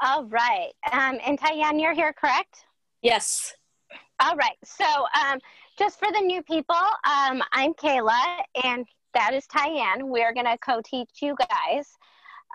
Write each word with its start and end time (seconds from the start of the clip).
All 0.00 0.24
right. 0.26 0.70
Um, 0.92 1.18
and 1.26 1.38
Tyanne, 1.38 1.80
you're 1.80 1.94
here, 1.94 2.12
correct? 2.12 2.64
Yes. 3.02 3.54
All 4.20 4.36
right. 4.36 4.56
So, 4.64 4.84
um, 4.84 5.40
just 5.78 5.98
for 5.98 6.10
the 6.12 6.20
new 6.20 6.42
people, 6.42 6.76
um, 7.04 7.42
I'm 7.52 7.74
Kaila, 7.74 8.42
and 8.64 8.86
that 9.14 9.34
is 9.34 9.46
Tyanne. 9.46 10.08
We're 10.08 10.32
going 10.32 10.46
to 10.46 10.56
co-teach 10.58 11.10
you 11.20 11.36
guys. 11.38 11.86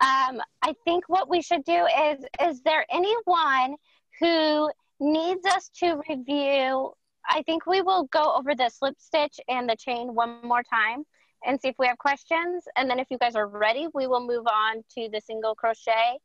Um, 0.02 0.42
I 0.62 0.74
think 0.86 1.06
what 1.08 1.30
we 1.30 1.42
should 1.42 1.64
do 1.66 1.86
is, 2.02 2.26
is 2.42 2.62
there 2.62 2.86
anyone 2.90 3.76
who 4.20 4.70
needs 5.00 5.46
us 5.46 5.70
to 5.80 6.02
review? 6.10 6.92
I 7.30 7.42
think 7.46 7.66
we 7.66 7.82
will 7.82 8.06
go 8.06 8.36
over 8.36 8.56
the 8.56 8.70
slip 8.70 8.96
stitch 9.00 9.40
and 9.50 9.70
the 9.70 9.76
chain 9.76 10.16
one 10.16 10.40
more 10.44 10.64
time 10.64 11.04
and 11.46 11.60
see 11.60 11.70
if 11.70 11.76
we 11.78 11.88
have 11.88 11.98
questions. 11.98 12.64
And 12.78 12.90
then 12.90 13.00
if 13.00 13.08
you 13.10 13.18
guys 13.18 13.36
are 13.36 13.48
ready, 13.48 13.88
we 13.94 14.08
will 14.08 14.26
move 14.26 14.46
on 14.48 14.84
to 14.96 15.10
the 15.12 15.22
single 15.22 15.56
crochet. 15.56 16.18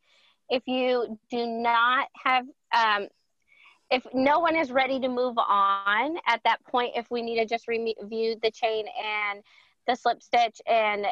If 0.50 0.62
you 0.66 1.18
do 1.30 1.46
not 1.46 2.08
have, 2.24 2.44
um, 2.72 3.08
if 3.90 4.06
no 4.12 4.38
one 4.38 4.56
is 4.56 4.70
ready 4.70 5.00
to 5.00 5.08
move 5.08 5.36
on 5.38 6.16
at 6.26 6.40
that 6.44 6.62
point, 6.64 6.92
if 6.96 7.10
we 7.10 7.22
need 7.22 7.36
to 7.36 7.46
just 7.46 7.68
review 7.68 8.36
the 8.42 8.50
chain 8.50 8.86
and 9.02 9.42
the 9.86 9.94
slip 9.94 10.22
stitch 10.22 10.60
and 10.66 11.06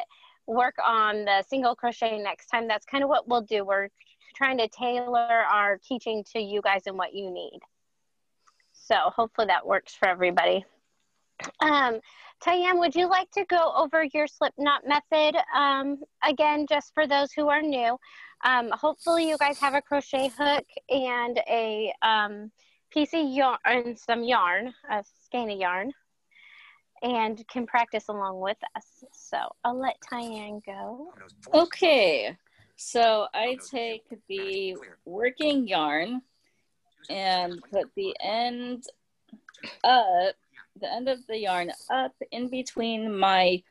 work 0.45 0.75
on 0.83 1.25
the 1.25 1.43
single 1.47 1.75
crochet 1.75 2.17
next 2.19 2.47
time, 2.47 2.67
that's 2.67 2.85
kind 2.85 3.03
of 3.03 3.09
what 3.09 3.27
we'll 3.27 3.41
do. 3.41 3.65
We're 3.65 3.89
trying 4.35 4.57
to 4.59 4.67
tailor 4.67 5.17
our 5.19 5.79
teaching 5.83 6.23
to 6.33 6.39
you 6.39 6.61
guys 6.61 6.83
and 6.85 6.97
what 6.97 7.13
you 7.13 7.31
need. 7.31 7.59
So 8.73 8.95
hopefully 8.95 9.47
that 9.47 9.65
works 9.65 9.93
for 9.93 10.07
everybody. 10.07 10.65
Um, 11.59 11.99
Tyanne, 12.43 12.79
would 12.79 12.95
you 12.95 13.09
like 13.09 13.31
to 13.31 13.45
go 13.45 13.73
over 13.75 14.03
your 14.13 14.27
slip 14.27 14.53
knot 14.57 14.83
method 14.85 15.39
um, 15.55 15.99
again, 16.23 16.65
just 16.69 16.93
for 16.93 17.07
those 17.07 17.31
who 17.31 17.49
are 17.49 17.61
new? 17.61 17.97
Um, 18.45 18.69
hopefully 18.71 19.27
you 19.27 19.37
guys 19.37 19.57
have 19.59 19.73
a 19.73 19.81
crochet 19.81 20.31
hook 20.37 20.65
and 20.89 21.39
a 21.49 21.91
um, 22.03 22.51
piece 22.91 23.13
of 23.13 23.27
yarn 23.27 23.57
and 23.65 23.97
some 23.97 24.23
yarn, 24.23 24.73
a 24.89 25.03
skein 25.23 25.49
of 25.49 25.57
yarn, 25.57 25.91
and 27.01 27.43
can 27.47 27.65
practice 27.65 28.07
along 28.09 28.39
with 28.39 28.57
us. 28.75 29.03
So 29.11 29.37
I'll 29.63 29.79
let 29.79 29.95
Tyanne 30.07 30.61
go. 30.65 31.13
Okay, 31.53 32.37
so 32.75 33.27
I 33.33 33.57
take 33.71 34.03
the 34.29 34.77
working 35.05 35.67
yarn 35.67 36.21
and 37.09 37.59
put 37.71 37.89
the 37.95 38.15
end 38.21 38.83
up 39.83 40.35
the 40.79 40.91
end 40.91 41.07
of 41.07 41.25
the 41.27 41.37
yarn 41.39 41.71
up 41.89 42.13
in 42.31 42.49
between 42.49 43.17
my 43.17 43.61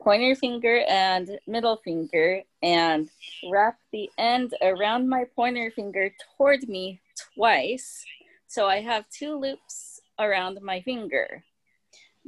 pointer 0.00 0.34
finger 0.34 0.82
and 0.88 1.38
middle 1.46 1.76
finger 1.76 2.42
and 2.62 3.10
wrap 3.50 3.78
the 3.92 4.10
end 4.18 4.54
around 4.62 5.08
my 5.08 5.24
pointer 5.36 5.70
finger 5.70 6.10
toward 6.36 6.68
me 6.68 7.00
twice. 7.34 8.04
So 8.46 8.66
I 8.66 8.80
have 8.80 9.04
two 9.10 9.38
loops 9.38 10.00
around 10.18 10.58
my 10.62 10.80
finger. 10.80 11.44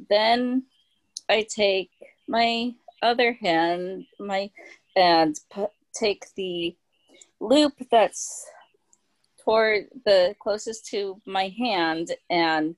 Then 0.08 0.64
I 1.28 1.46
take 1.48 1.90
my 2.28 2.72
other 3.02 3.32
hand, 3.32 4.04
my 4.20 4.50
and 4.94 5.38
take 5.94 6.26
the 6.36 6.76
loop 7.40 7.72
that's 7.90 8.46
toward 9.44 9.86
the 10.04 10.34
closest 10.40 10.86
to 10.86 11.20
my 11.26 11.52
hand 11.58 12.12
and 12.30 12.76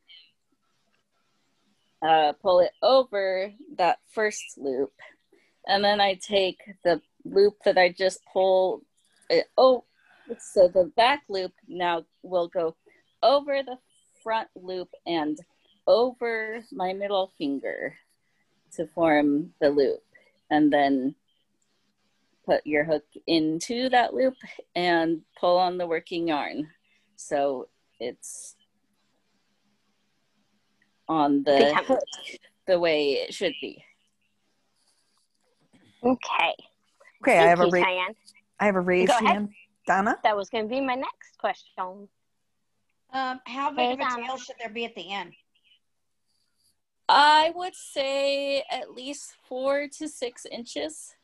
uh, 2.04 2.32
pull 2.42 2.60
it 2.60 2.72
over 2.82 3.50
that 3.76 3.98
first 4.12 4.58
loop. 4.58 4.92
And 5.66 5.82
then 5.82 6.00
I 6.00 6.14
take 6.14 6.58
the 6.84 7.00
loop 7.24 7.54
that 7.64 7.78
I 7.78 7.90
just 7.90 8.20
pulled. 8.30 8.82
Oh, 9.56 9.84
so 10.38 10.68
the 10.68 10.92
back 10.96 11.22
loop 11.28 11.52
now 11.66 12.04
will 12.22 12.48
go 12.48 12.76
over 13.22 13.62
the 13.62 13.78
front 14.22 14.48
loop 14.54 14.90
and 15.06 15.38
over 15.86 16.62
my 16.72 16.92
middle 16.92 17.32
finger 17.38 17.96
to 18.72 18.86
form 18.88 19.52
the 19.60 19.70
loop. 19.70 20.02
And 20.50 20.70
then 20.72 21.14
put 22.44 22.66
your 22.66 22.84
hook 22.84 23.04
into 23.26 23.88
that 23.88 24.12
loop 24.12 24.34
and 24.76 25.22
pull 25.40 25.56
on 25.56 25.78
the 25.78 25.86
working 25.86 26.28
yarn. 26.28 26.68
So 27.16 27.68
it's 27.98 28.56
on 31.08 31.42
the 31.44 31.74
hook 31.86 32.00
the 32.66 32.78
way 32.78 33.12
it 33.12 33.34
should 33.34 33.54
be. 33.60 33.84
Okay. 36.02 36.54
Okay, 37.22 37.36
Thank 37.38 37.40
I 37.40 37.48
have 37.48 37.58
you, 37.60 37.66
a 37.66 37.70
ra- 37.70 38.06
I 38.60 38.66
have 38.66 38.76
a 38.76 38.80
raised 38.80 39.12
Go 39.18 39.26
hand. 39.26 39.50
Donna? 39.86 40.18
That 40.22 40.36
was 40.36 40.48
going 40.50 40.64
to 40.64 40.68
be 40.68 40.80
my 40.80 40.94
next 40.94 41.38
question. 41.38 42.08
Um, 43.12 43.40
how 43.46 43.70
big 43.70 43.78
hey, 43.78 43.92
of 43.92 44.00
a 44.00 44.02
Donna. 44.02 44.26
tail 44.26 44.36
should 44.36 44.56
there 44.58 44.70
be 44.70 44.84
at 44.84 44.94
the 44.94 45.12
end? 45.12 45.34
I 47.08 47.52
would 47.54 47.74
say 47.74 48.64
at 48.70 48.92
least 48.92 49.34
four 49.46 49.88
to 49.98 50.08
six 50.08 50.46
inches. 50.50 51.14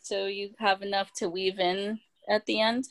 So 0.00 0.26
you 0.26 0.50
have 0.58 0.82
enough 0.82 1.12
to 1.14 1.28
weave 1.28 1.58
in 1.58 2.00
at 2.28 2.46
the 2.46 2.60
end. 2.60 2.86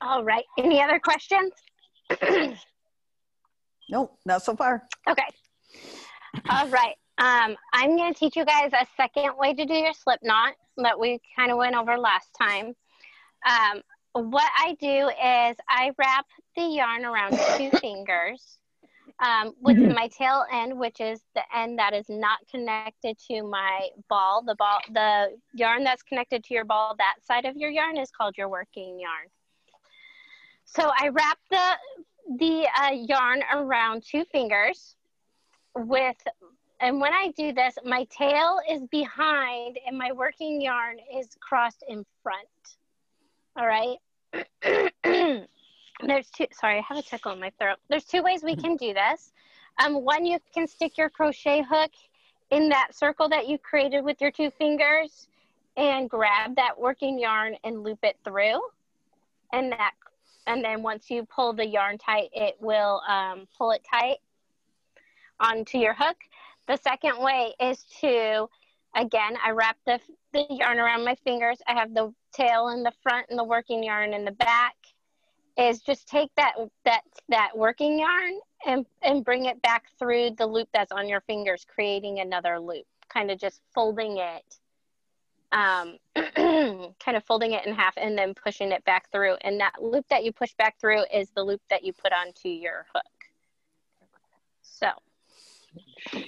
All 0.00 0.24
right. 0.24 0.44
Any 0.58 0.82
other 0.82 1.00
questions? 1.00 1.52
nope, 3.90 4.16
not 4.24 4.42
so 4.42 4.54
far. 4.54 4.84
Okay. 5.08 5.26
All 6.48 6.68
right. 6.68 6.94
Um, 7.18 7.56
I'm 7.72 7.96
going 7.96 8.14
to 8.14 8.18
teach 8.18 8.36
you 8.36 8.44
guys 8.44 8.70
a 8.72 8.86
second 8.96 9.32
way 9.36 9.52
to 9.54 9.64
do 9.64 9.74
your 9.74 9.92
slip 9.92 10.20
knot 10.22 10.54
that 10.76 10.98
we 10.98 11.20
kind 11.36 11.50
of 11.50 11.58
went 11.58 11.74
over 11.74 11.98
last 11.98 12.28
time. 12.40 12.74
Um, 13.48 13.82
what 14.12 14.48
I 14.56 14.76
do 14.80 15.08
is 15.08 15.56
I 15.68 15.92
wrap 15.98 16.26
the 16.56 16.62
yarn 16.62 17.04
around 17.04 17.38
two 17.56 17.70
fingers 17.80 18.58
um, 19.20 19.54
with 19.60 19.78
my 19.78 20.08
tail 20.08 20.44
end, 20.52 20.78
which 20.78 21.00
is 21.00 21.20
the 21.34 21.42
end 21.54 21.78
that 21.78 21.92
is 21.92 22.06
not 22.08 22.38
connected 22.50 23.16
to 23.30 23.42
my 23.42 23.88
ball. 24.08 24.42
The 24.46 24.54
ball, 24.54 24.78
the 24.92 25.36
yarn 25.54 25.82
that's 25.82 26.02
connected 26.02 26.44
to 26.44 26.54
your 26.54 26.64
ball, 26.64 26.94
that 26.98 27.16
side 27.24 27.44
of 27.44 27.56
your 27.56 27.70
yarn 27.70 27.96
is 27.96 28.10
called 28.10 28.36
your 28.36 28.48
working 28.48 29.00
yarn. 29.00 29.28
So 30.74 30.90
I 31.00 31.08
wrap 31.08 31.38
the, 31.50 32.36
the 32.38 32.68
uh, 32.80 32.90
yarn 32.90 33.42
around 33.54 34.02
two 34.02 34.24
fingers 34.26 34.96
with, 35.74 36.16
and 36.80 37.00
when 37.00 37.14
I 37.14 37.32
do 37.36 37.52
this, 37.52 37.74
my 37.84 38.04
tail 38.10 38.60
is 38.70 38.82
behind 38.90 39.78
and 39.86 39.96
my 39.96 40.12
working 40.12 40.60
yarn 40.60 40.98
is 41.16 41.36
crossed 41.40 41.84
in 41.88 42.04
front. 42.22 42.48
All 43.56 43.66
right. 43.66 43.96
There's 46.06 46.30
two, 46.30 46.46
sorry, 46.52 46.78
I 46.78 46.82
have 46.86 46.98
a 46.98 47.02
tickle 47.02 47.32
in 47.32 47.40
my 47.40 47.50
throat. 47.58 47.78
There's 47.88 48.04
two 48.04 48.22
ways 48.22 48.42
we 48.44 48.54
can 48.54 48.76
do 48.76 48.92
this. 48.92 49.32
Um, 49.82 50.04
one, 50.04 50.26
you 50.26 50.38
can 50.52 50.68
stick 50.68 50.98
your 50.98 51.08
crochet 51.08 51.64
hook 51.68 51.90
in 52.50 52.68
that 52.68 52.94
circle 52.94 53.28
that 53.30 53.48
you 53.48 53.58
created 53.58 54.04
with 54.04 54.20
your 54.20 54.30
two 54.30 54.50
fingers 54.50 55.28
and 55.76 56.10
grab 56.10 56.56
that 56.56 56.78
working 56.78 57.18
yarn 57.18 57.56
and 57.64 57.82
loop 57.82 58.00
it 58.02 58.16
through. 58.22 58.60
And 59.52 59.72
that 59.72 59.92
and 60.48 60.64
then 60.64 60.82
once 60.82 61.10
you 61.10 61.24
pull 61.24 61.52
the 61.52 61.66
yarn 61.66 61.98
tight, 61.98 62.30
it 62.32 62.56
will 62.58 63.02
um, 63.06 63.46
pull 63.56 63.70
it 63.70 63.86
tight 63.88 64.16
onto 65.38 65.78
your 65.78 65.94
hook. 65.94 66.16
The 66.66 66.76
second 66.78 67.22
way 67.22 67.54
is 67.60 67.84
to, 68.00 68.48
again, 68.96 69.36
I 69.44 69.50
wrap 69.50 69.76
the, 69.86 70.00
the 70.32 70.46
yarn 70.50 70.78
around 70.78 71.04
my 71.04 71.14
fingers. 71.22 71.58
I 71.68 71.74
have 71.74 71.94
the 71.94 72.12
tail 72.32 72.68
in 72.68 72.82
the 72.82 72.92
front 73.02 73.26
and 73.30 73.38
the 73.38 73.44
working 73.44 73.84
yarn 73.84 74.14
in 74.14 74.24
the 74.24 74.32
back. 74.32 74.74
Is 75.56 75.80
just 75.80 76.06
take 76.06 76.30
that 76.36 76.54
that 76.84 77.00
that 77.30 77.50
working 77.56 77.98
yarn 77.98 78.34
and 78.64 78.86
and 79.02 79.24
bring 79.24 79.46
it 79.46 79.60
back 79.60 79.86
through 79.98 80.36
the 80.38 80.46
loop 80.46 80.68
that's 80.72 80.92
on 80.92 81.08
your 81.08 81.20
fingers, 81.22 81.66
creating 81.68 82.20
another 82.20 82.60
loop. 82.60 82.86
Kind 83.12 83.32
of 83.32 83.40
just 83.40 83.60
folding 83.74 84.18
it 84.18 84.58
um, 85.52 85.96
kind 86.14 87.16
of 87.16 87.24
folding 87.24 87.52
it 87.52 87.66
in 87.66 87.74
half 87.74 87.94
and 87.96 88.16
then 88.16 88.34
pushing 88.34 88.72
it 88.72 88.84
back 88.84 89.10
through. 89.10 89.36
And 89.42 89.60
that 89.60 89.74
loop 89.80 90.06
that 90.10 90.24
you 90.24 90.32
push 90.32 90.54
back 90.54 90.78
through 90.80 91.04
is 91.12 91.30
the 91.30 91.42
loop 91.42 91.60
that 91.70 91.84
you 91.84 91.92
put 91.92 92.12
onto 92.12 92.48
your 92.48 92.86
hook. 92.94 93.04
So, 94.62 94.88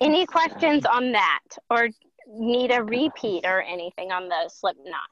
any 0.00 0.26
questions 0.26 0.84
on 0.84 1.12
that 1.12 1.40
or 1.70 1.88
need 2.28 2.72
a 2.72 2.82
repeat 2.82 3.44
or 3.44 3.62
anything 3.62 4.12
on 4.12 4.28
the 4.28 4.48
slip 4.48 4.76
knot? 4.84 5.10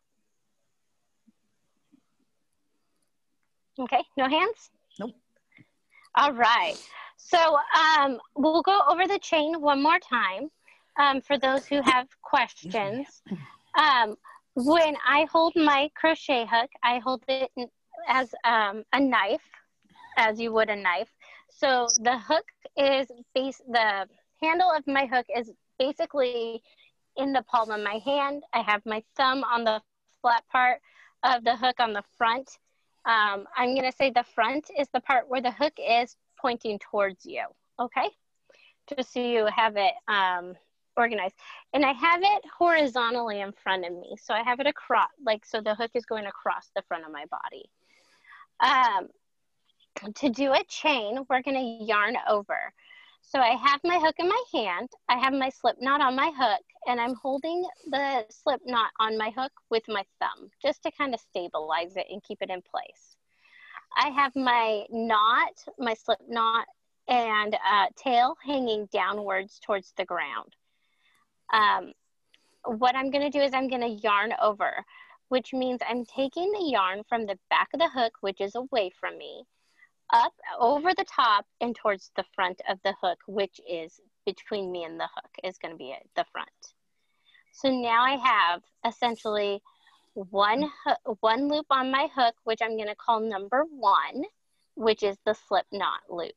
Okay, 3.80 4.02
no 4.16 4.28
hands? 4.28 4.70
Nope. 4.98 5.14
All 6.16 6.32
right. 6.32 6.74
So 7.16 7.58
um, 7.76 8.18
we'll 8.36 8.62
go 8.62 8.80
over 8.88 9.06
the 9.06 9.18
chain 9.18 9.60
one 9.60 9.82
more 9.82 9.98
time 9.98 10.50
um, 10.98 11.20
for 11.20 11.38
those 11.38 11.66
who 11.66 11.80
have 11.82 12.08
questions. 12.22 13.22
Um, 13.76 14.16
when 14.54 14.96
I 15.06 15.26
hold 15.30 15.54
my 15.56 15.90
crochet 15.94 16.46
hook, 16.50 16.70
I 16.82 16.98
hold 16.98 17.22
it 17.28 17.50
as 18.08 18.34
um, 18.44 18.84
a 18.92 19.00
knife, 19.00 19.48
as 20.16 20.40
you 20.40 20.52
would 20.52 20.68
a 20.68 20.76
knife. 20.76 21.08
So 21.48 21.86
the 22.02 22.18
hook 22.18 22.44
is 22.76 23.06
base, 23.34 23.60
the 23.68 24.06
handle 24.42 24.70
of 24.70 24.86
my 24.86 25.06
hook 25.06 25.26
is 25.36 25.50
basically 25.78 26.62
in 27.16 27.32
the 27.32 27.42
palm 27.42 27.70
of 27.70 27.82
my 27.82 28.00
hand. 28.04 28.42
I 28.52 28.60
have 28.62 28.82
my 28.86 29.02
thumb 29.16 29.44
on 29.44 29.64
the 29.64 29.82
flat 30.20 30.44
part 30.50 30.80
of 31.22 31.44
the 31.44 31.56
hook 31.56 31.76
on 31.78 31.92
the 31.92 32.02
front. 32.16 32.58
Um, 33.04 33.46
I'm 33.56 33.74
gonna 33.74 33.92
say 33.92 34.10
the 34.10 34.24
front 34.34 34.70
is 34.78 34.88
the 34.92 35.00
part 35.00 35.28
where 35.28 35.40
the 35.40 35.50
hook 35.50 35.72
is 35.78 36.16
pointing 36.40 36.78
towards 36.78 37.24
you, 37.24 37.44
okay? 37.80 38.08
Just 38.96 39.12
so 39.12 39.20
you 39.20 39.46
have 39.46 39.76
it 39.76 39.94
um, 40.08 40.54
organized. 40.98 41.36
And 41.72 41.84
I 41.84 41.92
have 41.92 42.20
it 42.22 42.44
horizontally 42.58 43.40
in 43.40 43.52
front 43.52 43.86
of 43.86 43.92
me. 43.92 44.16
So 44.22 44.34
I 44.34 44.42
have 44.42 44.60
it 44.60 44.66
across, 44.66 45.08
like, 45.24 45.46
so 45.46 45.60
the 45.60 45.74
hook 45.74 45.92
is 45.94 46.04
going 46.04 46.26
across 46.26 46.70
the 46.74 46.82
front 46.88 47.06
of 47.06 47.12
my 47.12 47.24
body. 47.30 47.70
Um, 48.60 49.08
to 50.16 50.28
do 50.28 50.52
a 50.52 50.62
chain, 50.68 51.24
we're 51.28 51.42
gonna 51.42 51.78
yarn 51.80 52.16
over. 52.28 52.72
So 53.22 53.40
I 53.40 53.56
have 53.56 53.80
my 53.84 53.98
hook 53.98 54.14
in 54.18 54.28
my 54.28 54.42
hand, 54.54 54.88
I 55.08 55.18
have 55.18 55.34
my 55.34 55.50
slip 55.50 55.76
knot 55.80 56.00
on 56.00 56.16
my 56.16 56.32
hook, 56.34 56.62
and 56.86 57.00
I'm 57.00 57.14
holding 57.14 57.66
the 57.90 58.24
slip 58.30 58.60
knot 58.64 58.90
on 59.00 59.18
my 59.18 59.30
hook 59.36 59.52
with 59.70 59.82
my 59.88 60.04
thumb, 60.18 60.48
just 60.62 60.82
to 60.84 60.90
kind 60.92 61.12
of 61.12 61.20
stabilize 61.20 61.96
it 61.96 62.06
and 62.10 62.22
keep 62.22 62.38
it 62.40 62.50
in 62.50 62.62
place. 62.62 63.16
I 63.96 64.08
have 64.10 64.34
my 64.34 64.84
knot, 64.90 65.62
my 65.78 65.94
slip 65.94 66.20
knot, 66.28 66.66
and 67.08 67.54
uh, 67.54 67.86
tail 67.96 68.36
hanging 68.44 68.88
downwards 68.92 69.58
towards 69.64 69.92
the 69.96 70.04
ground. 70.04 70.54
Um, 71.52 71.92
what 72.64 72.96
I'm 72.96 73.10
gonna 73.10 73.30
do 73.30 73.40
is 73.40 73.54
I'm 73.54 73.68
gonna 73.68 73.86
yarn 73.88 74.34
over, 74.40 74.84
which 75.28 75.52
means 75.52 75.80
I'm 75.88 76.04
taking 76.04 76.50
the 76.52 76.70
yarn 76.70 77.02
from 77.08 77.26
the 77.26 77.38
back 77.50 77.68
of 77.72 77.80
the 77.80 77.88
hook, 77.88 78.14
which 78.20 78.40
is 78.40 78.54
away 78.54 78.90
from 79.00 79.16
me, 79.16 79.44
up 80.12 80.34
over 80.58 80.94
the 80.94 81.04
top 81.04 81.46
and 81.60 81.74
towards 81.74 82.10
the 82.16 82.24
front 82.34 82.60
of 82.68 82.78
the 82.84 82.94
hook, 83.00 83.18
which 83.26 83.60
is 83.68 84.00
between 84.26 84.70
me 84.70 84.84
and 84.84 84.98
the 84.98 85.08
hook 85.14 85.30
is 85.44 85.58
gonna 85.58 85.76
be 85.76 85.92
at 85.92 86.02
the 86.16 86.24
front. 86.32 86.74
So 87.52 87.70
now 87.70 88.04
I 88.04 88.16
have 88.16 88.62
essentially 88.86 89.62
one, 90.14 90.70
one 91.20 91.48
loop 91.48 91.66
on 91.70 91.90
my 91.90 92.08
hook, 92.14 92.34
which 92.44 92.60
I'm 92.62 92.76
gonna 92.76 92.94
call 92.94 93.20
number 93.20 93.64
one, 93.70 94.24
which 94.74 95.02
is 95.02 95.16
the 95.24 95.34
slip 95.34 95.66
knot 95.72 96.02
loop. 96.08 96.34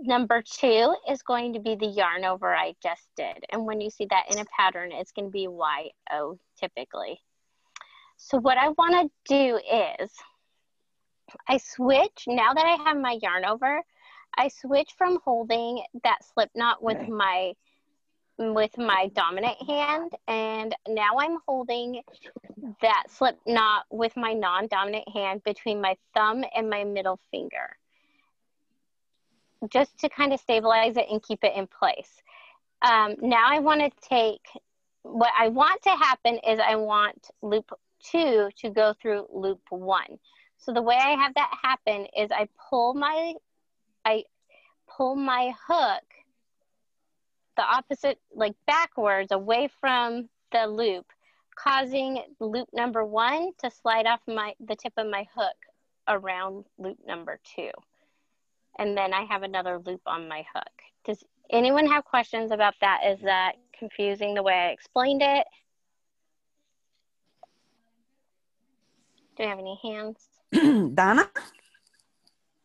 Number 0.00 0.42
two 0.42 0.94
is 1.10 1.22
going 1.22 1.54
to 1.54 1.60
be 1.60 1.74
the 1.74 1.86
yarn 1.86 2.24
over 2.24 2.54
I 2.54 2.74
just 2.82 3.02
did. 3.16 3.44
And 3.50 3.66
when 3.66 3.80
you 3.80 3.90
see 3.90 4.06
that 4.10 4.26
in 4.30 4.38
a 4.38 4.44
pattern, 4.56 4.92
it's 4.92 5.12
going 5.12 5.26
to 5.26 5.32
be 5.32 5.48
YO 5.48 6.38
typically. 6.58 7.20
So 8.16 8.38
what 8.38 8.58
I 8.58 8.68
want 8.70 8.92
to 8.94 9.10
do 9.28 9.56
is 9.56 10.10
I 11.48 11.58
switch, 11.58 12.24
now 12.26 12.54
that 12.54 12.64
I 12.64 12.82
have 12.84 12.96
my 12.96 13.18
yarn 13.20 13.44
over, 13.44 13.82
I 14.36 14.48
switch 14.48 14.90
from 14.96 15.18
holding 15.24 15.82
that 16.04 16.18
slip 16.32 16.50
knot 16.54 16.82
with 16.82 16.96
okay. 16.98 17.10
my 17.10 17.52
with 18.40 18.78
my 18.78 19.10
dominant 19.16 19.56
hand 19.66 20.12
and 20.28 20.72
now 20.86 21.18
I'm 21.18 21.38
holding 21.44 22.02
that 22.80 23.02
slip 23.08 23.36
knot 23.48 23.84
with 23.90 24.16
my 24.16 24.32
non-dominant 24.32 25.08
hand 25.12 25.42
between 25.42 25.80
my 25.80 25.96
thumb 26.14 26.44
and 26.54 26.70
my 26.70 26.84
middle 26.84 27.18
finger 27.32 27.76
just 29.70 29.98
to 29.98 30.08
kind 30.08 30.32
of 30.32 30.40
stabilize 30.40 30.96
it 30.96 31.06
and 31.10 31.22
keep 31.22 31.42
it 31.42 31.52
in 31.56 31.66
place. 31.66 32.10
Um, 32.82 33.16
now 33.20 33.46
I 33.48 33.58
want 33.58 33.80
to 33.80 34.08
take, 34.08 34.46
what 35.02 35.32
I 35.38 35.48
want 35.48 35.82
to 35.82 35.90
happen 35.90 36.38
is 36.46 36.60
I 36.60 36.76
want 36.76 37.30
loop 37.42 37.70
two 38.02 38.50
to 38.58 38.70
go 38.70 38.94
through 39.00 39.26
loop 39.32 39.60
one. 39.70 40.18
So 40.58 40.72
the 40.72 40.82
way 40.82 40.96
I 40.96 41.10
have 41.10 41.34
that 41.34 41.52
happen 41.62 42.06
is 42.16 42.30
I 42.30 42.48
pull 42.68 42.94
my, 42.94 43.34
I 44.04 44.24
pull 44.88 45.16
my 45.16 45.52
hook 45.66 46.02
the 47.56 47.62
opposite, 47.64 48.18
like 48.32 48.54
backwards 48.66 49.32
away 49.32 49.68
from 49.80 50.28
the 50.52 50.66
loop, 50.68 51.06
causing 51.56 52.22
loop 52.38 52.68
number 52.72 53.04
one 53.04 53.50
to 53.58 53.70
slide 53.70 54.06
off 54.06 54.20
my, 54.28 54.54
the 54.64 54.76
tip 54.76 54.92
of 54.96 55.08
my 55.08 55.26
hook 55.34 55.56
around 56.06 56.64
loop 56.78 56.96
number 57.06 57.40
two 57.56 57.70
and 58.78 58.96
then 58.96 59.12
I 59.12 59.24
have 59.24 59.42
another 59.42 59.80
loop 59.84 60.00
on 60.06 60.28
my 60.28 60.44
hook. 60.54 60.72
Does 61.04 61.22
anyone 61.50 61.86
have 61.86 62.04
questions 62.04 62.52
about 62.52 62.74
that? 62.80 63.00
Is 63.06 63.20
that 63.22 63.52
confusing 63.78 64.34
the 64.34 64.42
way 64.42 64.54
I 64.54 64.68
explained 64.68 65.22
it? 65.22 65.46
Do 69.36 69.44
you 69.44 69.48
have 69.48 69.58
any 69.58 69.78
hands? 69.82 70.18
Donna? 70.94 71.28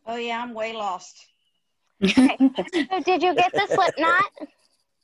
Oh 0.06 0.15
yeah, 0.15 0.42
I'm 0.42 0.54
way 0.54 0.74
lost. 0.74 1.27
Okay. 2.04 2.38
so 2.74 3.00
did 3.01 3.24
you 3.24 3.36
get 3.36 3.51
the 3.54 3.68
slip 3.68 3.94
knot? 3.98 4.31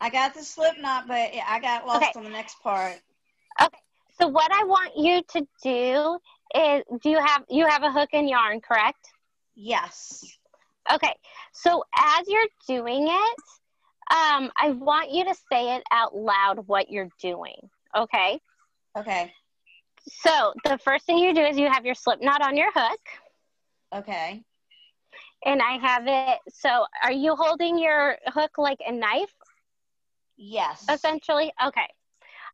I 0.02 0.10
got 0.10 0.34
the 0.34 0.44
slip 0.44 0.80
knot, 0.80 1.08
but 1.08 1.32
I 1.48 1.60
got 1.62 1.86
lost 1.86 2.04
okay. 2.04 2.12
on 2.16 2.24
the 2.24 2.30
next 2.30 2.62
part. 2.62 3.00
Okay. 3.62 3.78
So 4.20 4.28
what 4.28 4.52
I 4.52 4.64
want 4.66 4.98
you 4.98 5.22
to 5.22 5.48
do 5.64 6.20
is 6.60 6.84
do 7.02 7.10
you 7.10 7.20
have 7.20 7.44
you 7.50 7.68
have 7.68 7.84
a 7.84 7.92
hook 7.92 8.10
and 8.14 8.28
yarn, 8.28 8.60
correct? 8.62 9.08
Yes. 9.56 10.39
Okay, 10.92 11.14
so 11.54 11.84
as 11.96 12.28
you're 12.28 12.48
doing 12.68 13.08
it, 13.08 13.40
um, 14.12 14.52
I 14.58 14.72
want 14.72 15.12
you 15.12 15.24
to 15.26 15.36
say 15.52 15.76
it 15.76 15.84
out 15.92 16.16
loud 16.16 16.68
what 16.68 16.90
you're 16.90 17.10
doing. 17.22 17.70
Okay. 17.96 18.40
Okay. 18.98 19.32
So 20.08 20.54
the 20.66 20.80
first 20.80 21.06
thing 21.06 21.20
you 21.20 21.34
do 21.34 21.42
is 21.42 21.58
you 21.58 21.70
have 21.70 21.86
your 21.86 21.94
slip 21.94 22.22
knot 22.22 22.42
on 22.42 22.58
your 22.58 22.72
hook. 22.74 23.00
Okay. 23.94 24.42
And 25.46 25.62
I 25.62 25.78
have 25.78 26.04
it. 26.08 26.40
So 26.52 26.86
are 27.04 27.12
you 27.12 27.36
holding 27.36 27.78
your 27.78 28.18
hook 28.28 28.58
like 28.58 28.80
a 28.86 28.92
knife? 28.92 29.34
Yes. 30.38 30.86
Essentially. 30.90 31.52
Okay. 31.66 31.88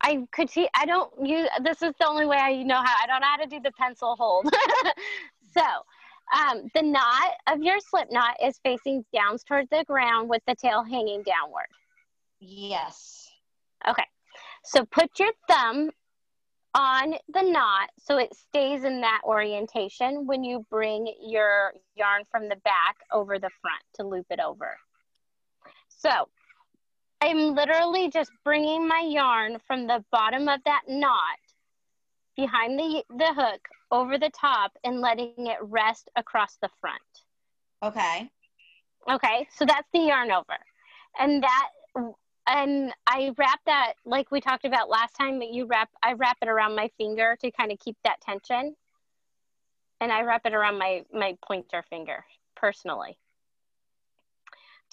I 0.02 0.28
could 0.34 0.50
see. 0.50 0.68
I 0.76 0.86
don't 0.86 1.12
use. 1.26 1.48
This 1.64 1.82
is 1.82 1.94
the 2.00 2.08
only 2.08 2.26
way 2.26 2.38
I 2.38 2.64
know 2.64 2.76
how. 2.76 2.96
I 3.02 3.08
don't 3.08 3.22
know 3.22 3.28
how 3.28 3.38
to 3.38 3.48
do 3.48 3.62
the 3.62 3.72
pencil 3.72 4.16
hold. 4.20 4.46
so 5.54 5.64
um, 6.34 6.70
the 6.74 6.82
knot 6.82 7.34
of 7.48 7.62
your 7.62 7.80
slip 7.80 8.08
knot 8.12 8.36
is 8.44 8.60
facing 8.64 9.06
down 9.14 9.38
towards 9.48 9.70
the 9.70 9.84
ground 9.86 10.30
with 10.30 10.42
the 10.48 10.56
tail 10.56 10.84
hanging 10.84 11.24
downward. 11.24 11.68
Yes. 12.40 13.30
Okay. 13.88 14.06
So 14.64 14.86
put 14.86 15.20
your 15.20 15.32
thumb 15.48 15.92
on 16.74 17.16
the 17.34 17.42
knot 17.42 17.90
so 17.98 18.18
it 18.18 18.36
stays 18.36 18.84
in 18.84 19.02
that 19.02 19.22
orientation 19.24 20.28
when 20.28 20.44
you 20.44 20.66
bring 20.70 21.14
your 21.22 21.74
yarn 21.96 22.24
from 22.30 22.50
the 22.50 22.58
back 22.58 22.98
over 23.12 23.40
the 23.40 23.50
front 23.62 23.82
to 23.94 24.04
loop 24.04 24.26
it 24.30 24.40
over. 24.40 24.76
So 25.88 26.28
I'm 27.22 27.56
literally 27.56 28.10
just 28.10 28.32
bringing 28.44 28.88
my 28.88 29.08
yarn 29.08 29.58
from 29.66 29.88
the 29.88 30.04
bottom 30.12 30.50
of 30.50 30.60
that 30.66 30.82
knot 30.88 31.40
behind 32.36 32.78
the, 32.78 33.04
the 33.10 33.34
hook 33.34 33.62
over 33.92 34.18
the 34.18 34.30
top 34.30 34.72
and 34.84 35.02
letting 35.02 35.34
it 35.38 35.58
rest 35.62 36.10
across 36.16 36.58
the 36.62 36.70
front. 36.80 37.02
Okay. 37.84 38.30
Okay, 39.10 39.48
so 39.56 39.66
that's 39.66 39.88
the 39.94 40.00
yarn 40.00 40.32
over. 40.32 40.58
And 41.20 41.44
that 41.44 41.70
and 42.48 42.94
I 43.08 43.32
wrap 43.38 43.60
that 43.66 43.94
like 44.06 44.32
we 44.32 44.42
talked 44.42 44.66
about 44.66 44.90
last 44.90 45.16
time, 45.16 45.40
but 45.40 45.50
you 45.50 45.66
wrap 45.66 45.90
I 46.04 46.14
wrap 46.14 46.38
it 46.42 46.48
around 46.48 46.76
my 46.76 46.90
finger 46.98 47.38
to 47.42 47.52
kind 47.52 47.72
of 47.72 47.80
keep 47.80 47.98
that 48.04 48.22
tension. 48.22 48.76
And 50.02 50.12
I 50.12 50.24
wrap 50.24 50.46
it 50.46 50.54
around 50.54 50.78
my 50.78 51.04
my 51.14 51.38
pointer 51.46 51.84
finger 51.90 52.26
personally. 52.56 53.18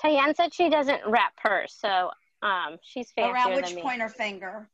Tyanne 0.01 0.35
said 0.35 0.55
she 0.55 0.69
doesn't 0.69 1.03
wrap 1.07 1.35
hers, 1.43 1.75
so 1.79 2.11
um, 2.43 2.79
she's 2.83 3.11
fancier 3.13 3.33
around 3.33 3.55
which 3.55 3.67
than 3.67 3.77
me. 3.77 3.83
pointer 3.83 4.09
finger? 4.09 4.69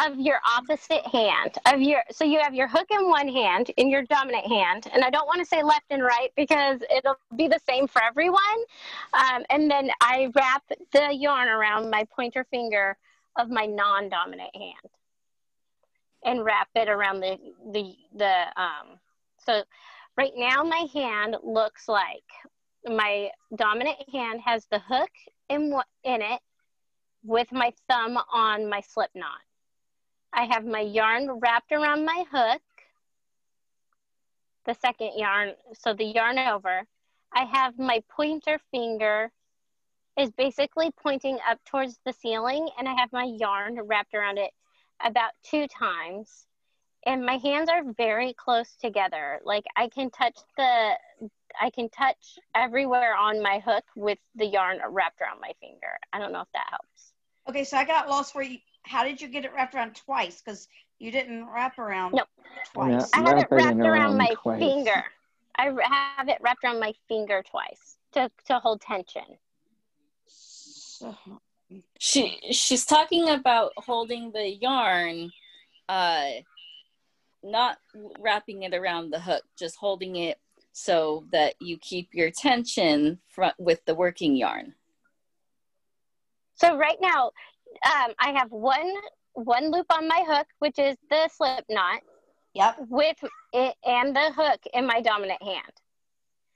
Of 0.00 0.18
your 0.18 0.38
opposite 0.56 1.06
hand 1.06 1.58
of 1.66 1.80
your 1.80 2.02
so 2.10 2.24
you 2.24 2.40
have 2.40 2.54
your 2.54 2.68
hook 2.68 2.86
in 2.90 3.08
one 3.08 3.28
hand 3.28 3.70
in 3.76 3.90
your 3.90 4.02
dominant 4.02 4.46
hand. 4.46 4.86
And 4.92 5.04
i 5.04 5.10
don't 5.10 5.26
want 5.26 5.40
to 5.40 5.46
say 5.46 5.62
left 5.62 5.86
and 5.90 6.02
right 6.02 6.30
because 6.36 6.80
it'll 6.94 7.18
be 7.36 7.48
the 7.48 7.60
same 7.68 7.86
for 7.86 8.02
everyone. 8.02 8.40
Um, 9.14 9.44
and 9.50 9.70
then 9.70 9.90
i 10.00 10.30
wrap 10.34 10.62
the 10.92 11.14
yarn 11.14 11.48
around 11.48 11.90
my 11.90 12.04
pointer 12.14 12.44
finger 12.50 12.96
of 13.38 13.50
my 13.50 13.66
non-dominant 13.66 14.54
hand 14.54 14.92
and 16.24 16.44
wrap 16.44 16.68
it 16.74 16.88
around 16.88 17.20
the 17.20 17.38
the 17.72 17.94
the 18.16 18.60
um 18.60 18.98
so 19.44 19.62
right 20.16 20.32
now 20.36 20.62
my 20.62 20.86
hand 20.92 21.36
looks 21.42 21.88
like 21.88 22.24
my 22.86 23.30
dominant 23.56 23.96
hand 24.12 24.40
has 24.44 24.66
the 24.70 24.78
hook 24.78 25.10
in 25.48 25.72
in 26.04 26.22
it 26.22 26.40
with 27.22 27.50
my 27.52 27.72
thumb 27.88 28.18
on 28.32 28.68
my 28.68 28.80
slip 28.80 29.10
knot 29.14 29.40
I 30.32 30.44
have 30.44 30.64
my 30.64 30.80
yarn 30.80 31.30
wrapped 31.30 31.72
around 31.72 32.04
my 32.04 32.24
hook, 32.30 32.62
the 34.64 34.74
second 34.74 35.12
yarn, 35.16 35.54
so 35.74 35.94
the 35.94 36.04
yarn 36.04 36.38
over. 36.38 36.82
I 37.32 37.44
have 37.44 37.78
my 37.78 38.02
pointer 38.08 38.58
finger 38.70 39.30
is 40.18 40.30
basically 40.30 40.90
pointing 41.02 41.38
up 41.48 41.58
towards 41.64 41.98
the 42.04 42.12
ceiling 42.12 42.68
and 42.78 42.88
I 42.88 42.94
have 42.94 43.12
my 43.12 43.24
yarn 43.24 43.80
wrapped 43.82 44.14
around 44.14 44.38
it 44.38 44.50
about 45.04 45.30
two 45.42 45.66
times. 45.66 46.46
And 47.06 47.24
my 47.24 47.38
hands 47.38 47.70
are 47.70 47.82
very 47.96 48.34
close 48.34 48.74
together. 48.80 49.40
Like 49.44 49.64
I 49.76 49.88
can 49.88 50.10
touch 50.10 50.36
the, 50.56 50.92
I 51.60 51.70
can 51.70 51.88
touch 51.88 52.38
everywhere 52.54 53.16
on 53.16 53.42
my 53.42 53.60
hook 53.64 53.84
with 53.96 54.18
the 54.34 54.44
yarn 54.44 54.80
wrapped 54.90 55.20
around 55.22 55.40
my 55.40 55.52
finger. 55.60 55.98
I 56.12 56.18
don't 56.18 56.32
know 56.32 56.42
if 56.42 56.52
that 56.52 56.66
helps. 56.68 57.12
Okay, 57.48 57.64
so 57.64 57.78
I 57.78 57.84
got 57.84 58.08
lost 58.08 58.34
where 58.34 58.44
you, 58.44 58.58
how 58.82 59.04
did 59.04 59.20
you 59.20 59.28
get 59.28 59.44
it 59.44 59.52
wrapped 59.54 59.74
around 59.74 59.94
twice? 59.94 60.40
Because 60.40 60.68
you 60.98 61.10
didn't 61.10 61.46
wrap 61.46 61.78
around 61.78 62.12
nope. 62.12 62.28
twice. 62.72 63.10
I 63.14 63.20
have 63.20 63.38
it 63.38 63.48
wrapped 63.50 63.76
around, 63.76 63.80
around 63.80 64.16
my 64.18 64.34
twice. 64.42 64.58
finger. 64.58 65.04
I 65.56 65.64
have 66.16 66.28
it 66.28 66.38
wrapped 66.40 66.64
around 66.64 66.80
my 66.80 66.92
finger 67.08 67.42
twice 67.48 67.96
to, 68.12 68.30
to 68.46 68.58
hold 68.58 68.80
tension. 68.80 69.22
So, 70.26 71.14
she 71.98 72.40
she's 72.50 72.84
talking 72.84 73.28
about 73.28 73.72
holding 73.76 74.32
the 74.32 74.48
yarn, 74.48 75.30
uh, 75.88 76.26
not 77.42 77.78
wrapping 78.18 78.62
it 78.62 78.74
around 78.74 79.10
the 79.10 79.20
hook, 79.20 79.42
just 79.58 79.76
holding 79.76 80.16
it 80.16 80.38
so 80.72 81.24
that 81.32 81.54
you 81.60 81.78
keep 81.78 82.10
your 82.12 82.30
tension 82.30 83.18
front 83.28 83.54
with 83.58 83.84
the 83.84 83.94
working 83.94 84.36
yarn. 84.36 84.74
So 86.54 86.76
right 86.76 86.98
now, 87.00 87.32
um, 87.86 88.14
I 88.18 88.32
have 88.36 88.50
one 88.50 88.92
one 89.34 89.70
loop 89.70 89.86
on 89.92 90.08
my 90.08 90.24
hook, 90.26 90.46
which 90.58 90.78
is 90.78 90.96
the 91.08 91.28
slip 91.28 91.64
knot. 91.68 92.00
Yep. 92.54 92.76
With 92.88 93.16
it 93.52 93.76
and 93.84 94.14
the 94.14 94.32
hook 94.34 94.60
in 94.74 94.86
my 94.86 95.00
dominant 95.00 95.42
hand. 95.42 95.72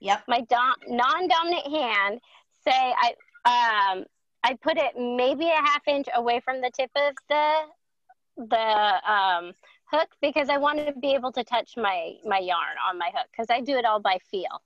Yep. 0.01 0.23
My 0.27 0.41
dom- 0.41 0.75
non-dominant 0.87 1.67
hand, 1.67 2.19
say 2.65 2.93
I 2.97 3.13
um 3.45 4.05
I 4.43 4.53
put 4.61 4.77
it 4.77 4.93
maybe 4.95 5.45
a 5.45 5.55
half 5.55 5.87
inch 5.87 6.07
away 6.13 6.39
from 6.39 6.61
the 6.61 6.69
tip 6.69 6.91
of 6.95 7.15
the 7.29 7.61
the 8.37 9.11
um, 9.11 9.53
hook 9.85 10.09
because 10.21 10.49
I 10.49 10.57
want 10.57 10.85
to 10.85 10.93
be 10.99 11.13
able 11.13 11.31
to 11.31 11.43
touch 11.43 11.73
my 11.77 12.13
my 12.25 12.39
yarn 12.39 12.75
on 12.87 12.97
my 12.97 13.09
hook 13.15 13.27
because 13.31 13.47
I 13.49 13.61
do 13.61 13.77
it 13.77 13.85
all 13.85 13.99
by 13.99 14.17
feel. 14.29 14.61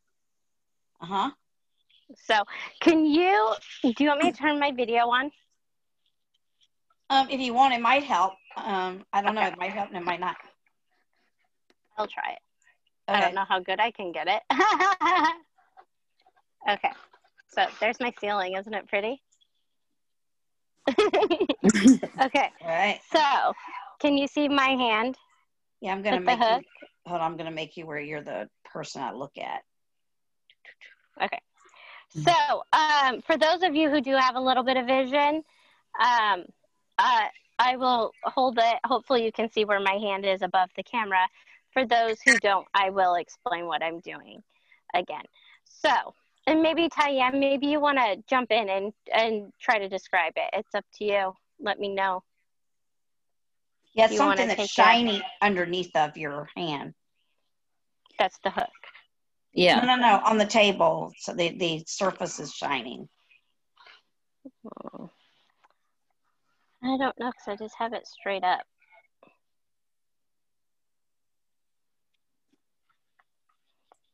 Uh 1.02 1.06
huh. 1.06 1.30
So, 2.16 2.44
can 2.82 3.06
you 3.06 3.54
do 3.84 4.04
you 4.04 4.10
want 4.10 4.24
me 4.24 4.32
to 4.32 4.38
turn 4.38 4.60
my 4.60 4.72
video 4.72 5.08
on? 5.08 5.32
Um, 7.10 7.28
if 7.30 7.40
you 7.40 7.54
want, 7.54 7.74
it 7.74 7.82
might 7.82 8.04
help. 8.04 8.34
Um, 8.56 9.04
I 9.12 9.22
don't 9.22 9.38
okay. 9.38 9.42
know. 9.42 9.54
It 9.54 9.58
might 9.58 9.72
help 9.72 9.90
and 9.90 9.98
it 9.98 10.04
might 10.04 10.20
not. 10.20 10.38
I'll 11.98 12.08
try 12.08 12.32
it. 12.32 12.40
Okay. 13.10 13.18
I 13.18 13.22
don't 13.22 13.36
know 13.36 13.46
how 13.48 13.60
good 13.60 13.80
I 13.80 13.92
can 13.92 14.12
get 14.12 14.28
it. 14.28 14.42
okay. 16.70 16.92
So 17.50 17.66
there's 17.80 18.00
my 18.00 18.14
ceiling. 18.22 18.56
Isn't 18.56 18.74
it 18.74 18.88
pretty? 18.88 19.22
okay. 20.88 22.52
All 22.62 22.68
right. 22.68 23.00
So, 23.12 23.54
can 24.00 24.18
you 24.18 24.28
see 24.28 24.48
my 24.48 24.70
hand? 24.70 25.18
Yeah, 25.82 25.94
I'm 25.94 26.04
gonna 26.04 26.22
make 26.22 26.40
you. 26.40 26.62
Hold 27.06 27.22
on, 27.22 27.32
I'm 27.32 27.38
gonna 27.38 27.52
make 27.52 27.78
you 27.78 27.86
where 27.86 28.00
you're 28.00 28.22
the 28.22 28.50
person 28.66 29.02
I 29.02 29.12
look 29.12 29.38
at. 29.38 29.62
Okay. 31.24 31.40
So, 32.10 32.64
um, 32.74 33.22
for 33.22 33.38
those 33.38 33.64
of 33.64 33.76
you 33.76 33.90
who 33.90 34.02
do 34.02 34.16
have 34.16 34.36
a 34.36 34.42
little 34.42 34.64
bit 34.64 34.78
of 34.78 34.88
vision, 34.88 35.44
um, 36.00 36.46
uh, 37.00 37.28
I 37.58 37.76
will 37.78 38.12
hold 38.24 38.60
it. 38.60 38.80
Hopefully, 38.86 39.26
you 39.26 39.32
can 39.32 39.52
see 39.52 39.66
where 39.66 39.80
my 39.80 39.96
hand 39.96 40.26
is 40.26 40.42
above 40.42 40.70
the 40.76 40.84
camera. 40.84 41.28
For 41.72 41.86
those 41.86 42.22
who 42.22 42.38
don't, 42.40 42.68
I 42.74 42.90
will 42.90 43.16
explain 43.16 43.66
what 43.66 43.82
I'm 43.84 44.00
doing 44.00 44.44
again. 44.94 45.24
So, 45.66 46.14
and 46.48 46.62
maybe 46.62 46.90
Tyanne, 46.90 47.40
maybe 47.40 47.68
you 47.68 47.80
want 47.80 47.98
to 47.98 48.18
jump 48.28 48.52
in 48.52 48.70
and 48.70 48.94
and 49.14 49.52
try 49.60 49.80
to 49.80 49.90
describe 49.90 50.34
it. 50.36 50.50
It's 50.54 50.76
up 50.76 50.86
to 50.98 51.06
you. 51.06 51.34
Let 51.60 51.80
me 51.80 51.90
know. 51.90 52.24
Yeah, 53.94 54.08
something 54.08 54.48
that's 54.48 54.72
shiny 54.72 55.20
that. 55.20 55.26
underneath 55.42 55.96
of 55.96 56.16
your 56.18 56.48
hand. 56.56 56.94
That's 58.18 58.38
the 58.44 58.52
hook. 58.52 58.70
Yeah. 59.54 59.80
No, 59.80 59.96
no, 59.96 60.02
no. 60.02 60.22
On 60.26 60.38
the 60.38 60.46
table, 60.46 61.14
so 61.18 61.34
the 61.34 61.58
the 61.58 61.84
surface 61.88 62.40
is 62.40 62.54
shining. 62.54 63.08
Oh. 64.66 65.10
I 66.84 66.98
don't 66.98 67.20
know 67.20 67.32
because 67.32 67.48
I 67.48 67.56
just 67.56 67.76
have 67.78 67.94
it 67.94 68.08
straight 68.08 68.44
up. 68.44 68.62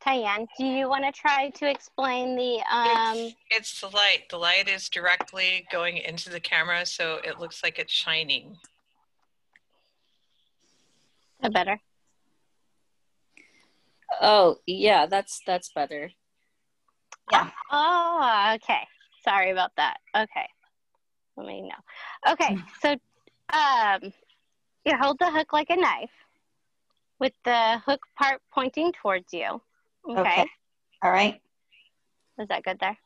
Tyanne, 0.06 0.48
do 0.58 0.66
you 0.66 0.88
want 0.88 1.04
to 1.04 1.12
try 1.12 1.50
to 1.50 1.70
explain 1.70 2.36
the? 2.36 2.62
Um... 2.72 3.18
It's, 3.18 3.36
it's, 3.50 3.82
the 3.82 3.88
light. 3.88 4.30
The 4.30 4.38
light 4.38 4.68
is 4.68 4.88
directly 4.88 5.68
going 5.72 5.98
into 5.98 6.30
the 6.30 6.40
camera, 6.40 6.86
so 6.86 7.20
it 7.24 7.40
looks 7.40 7.64
like 7.64 7.80
it's 7.80 7.92
shining. 7.92 8.58
That 11.42 11.54
better. 11.54 11.80
Oh 14.22 14.58
yeah, 14.66 15.08
that's 15.08 15.42
that's 15.46 15.72
better. 15.74 16.12
Yeah. 17.32 17.50
Oh, 17.72 18.54
okay. 18.56 18.88
Sorry 19.24 19.50
about 19.50 19.72
that. 19.78 19.98
Okay. 20.16 20.48
Let 21.38 21.48
me 21.48 21.62
know. 21.62 22.34
Okay, 22.34 22.58
so 22.82 22.92
um, 23.54 24.14
you 24.86 24.94
hold 25.00 25.20
the 25.20 25.32
hook 25.32 25.54
like 25.54 25.70
a 25.70 25.76
knife 25.76 26.12
with 27.20 27.34
the 27.44 27.80
hook 27.86 28.02
part 28.18 28.42
pointing 28.54 28.92
towards 28.94 29.34
you. 29.34 29.62
Okay. 30.10 30.20
okay. 30.20 30.46
All 31.02 31.12
right. 31.12 31.42
Is 32.40 32.48
that 32.50 32.64
good 32.64 32.80
there? 32.80 32.98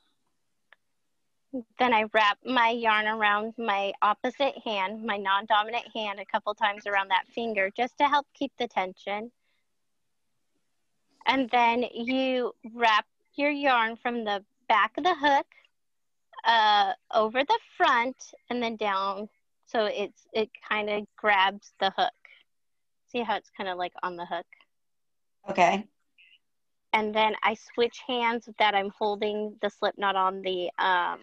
Then 1.79 1.93
I 1.93 2.05
wrap 2.13 2.38
my 2.45 2.69
yarn 2.69 3.07
around 3.07 3.53
my 3.57 3.91
opposite 4.01 4.55
hand, 4.63 5.03
my 5.03 5.17
non-dominant 5.17 5.86
hand, 5.95 6.19
a 6.19 6.25
couple 6.25 6.53
times 6.53 6.86
around 6.86 7.09
that 7.09 7.25
finger 7.33 7.71
just 7.75 7.98
to 7.98 8.07
help 8.07 8.27
keep 8.33 8.51
the 8.59 8.67
tension. 8.67 9.31
And 11.25 11.50
then 11.50 11.86
you 11.93 12.53
wrap 12.74 13.05
your 13.36 13.50
yarn 13.50 13.95
from 13.95 14.25
the 14.25 14.43
back 14.67 14.98
of 14.98 15.03
the 15.03 15.15
hook 15.15 15.48
uh, 16.46 16.93
over 17.13 17.43
the 17.43 17.60
front 17.77 18.15
and 18.50 18.62
then 18.62 18.75
down 18.75 19.29
so 19.65 19.86
it's 19.86 20.27
it 20.34 20.50
kind 20.67 20.89
of 20.89 21.05
grabs 21.15 21.74
the 21.79 21.91
hook. 21.96 22.12
See 23.12 23.22
how 23.22 23.38
it's 23.38 23.51
kind 23.55 23.69
of 23.69 23.77
like 23.77 23.93
on 24.01 24.15
the 24.15 24.25
hook? 24.25 24.46
Okay 25.50 25.88
and 26.93 27.13
then 27.13 27.34
I 27.43 27.55
switch 27.74 28.01
hands 28.08 28.50
that 28.58 28.75
I'm 28.75 28.91
holding 28.98 29.55
the 29.62 29.69
slip 29.69 29.98
knot 29.98 30.15
on 30.15 30.41
the 30.41 30.69
um, 30.79 31.19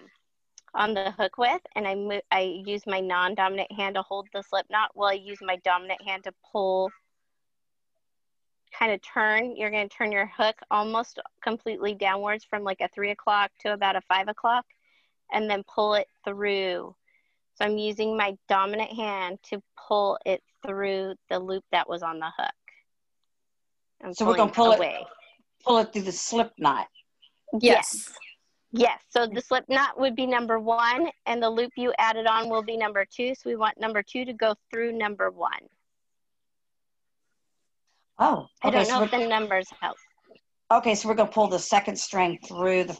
on 0.74 0.94
the 0.94 1.10
hook 1.12 1.38
with, 1.38 1.60
and 1.74 1.88
I 1.88 1.94
move, 1.94 2.20
I 2.30 2.62
use 2.66 2.82
my 2.86 3.00
non-dominant 3.00 3.72
hand 3.72 3.94
to 3.94 4.02
hold 4.02 4.28
the 4.34 4.42
slip 4.42 4.66
knot 4.70 4.90
while 4.94 5.08
I 5.08 5.14
use 5.14 5.38
my 5.40 5.56
dominant 5.64 6.02
hand 6.02 6.24
to 6.24 6.32
pull. 6.52 6.90
Kind 8.78 8.92
of 8.92 9.00
turn. 9.00 9.56
You're 9.56 9.70
going 9.70 9.88
to 9.88 9.96
turn 9.96 10.12
your 10.12 10.30
hook 10.36 10.56
almost 10.70 11.18
completely 11.42 11.94
downwards 11.94 12.44
from 12.44 12.62
like 12.62 12.82
a 12.82 12.88
three 12.88 13.10
o'clock 13.10 13.50
to 13.60 13.72
about 13.72 13.96
a 13.96 14.02
five 14.02 14.28
o'clock, 14.28 14.66
and 15.32 15.48
then 15.50 15.62
pull 15.64 15.94
it 15.94 16.08
through. 16.24 16.94
So 17.54 17.64
I'm 17.64 17.78
using 17.78 18.16
my 18.16 18.36
dominant 18.48 18.90
hand 18.90 19.38
to 19.50 19.62
pull 19.88 20.18
it 20.26 20.42
through 20.64 21.14
the 21.30 21.38
loop 21.38 21.64
that 21.72 21.88
was 21.88 22.02
on 22.02 22.18
the 22.18 22.30
hook. 22.36 22.52
I'm 24.04 24.12
so 24.12 24.26
we're 24.26 24.36
going 24.36 24.50
to 24.50 24.54
pull 24.54 24.72
away. 24.72 24.98
it 25.00 25.06
pull 25.66 25.78
it 25.78 25.92
through 25.92 26.02
the 26.02 26.12
slip 26.12 26.52
knot. 26.58 26.86
Yes. 27.60 28.12
Yes. 28.72 29.00
So 29.10 29.26
the 29.26 29.40
slip 29.40 29.64
knot 29.68 29.98
would 29.98 30.14
be 30.14 30.26
number 30.26 30.58
one, 30.58 31.08
and 31.26 31.42
the 31.42 31.50
loop 31.50 31.72
you 31.76 31.92
added 31.98 32.26
on 32.26 32.48
will 32.48 32.62
be 32.62 32.76
number 32.76 33.04
two. 33.04 33.34
So 33.34 33.50
we 33.50 33.56
want 33.56 33.78
number 33.80 34.02
two 34.02 34.24
to 34.24 34.32
go 34.32 34.54
through 34.70 34.92
number 34.92 35.30
one. 35.30 35.52
Oh, 38.18 38.46
okay, 38.64 38.68
I 38.68 38.70
don't 38.70 38.88
know 38.88 38.98
so 38.98 39.04
if 39.04 39.10
the 39.10 39.28
numbers 39.28 39.68
help. 39.80 39.96
Okay, 40.70 40.94
so 40.94 41.08
we're 41.08 41.14
gonna 41.14 41.30
pull 41.30 41.48
the 41.48 41.58
second 41.58 41.96
string 41.98 42.38
through 42.46 42.84
the. 42.84 42.98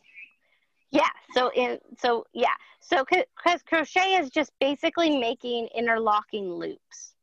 Yeah. 0.97 1.11
So 1.35 1.51
in 1.55 1.79
so 1.99 2.27
yeah. 2.33 2.55
So 2.81 3.05
because 3.05 3.63
crochet 3.63 4.15
is 4.15 4.31
just 4.31 4.53
basically 4.61 5.19
making 5.19 5.69
interlocking 5.75 6.53
loops. 6.55 7.15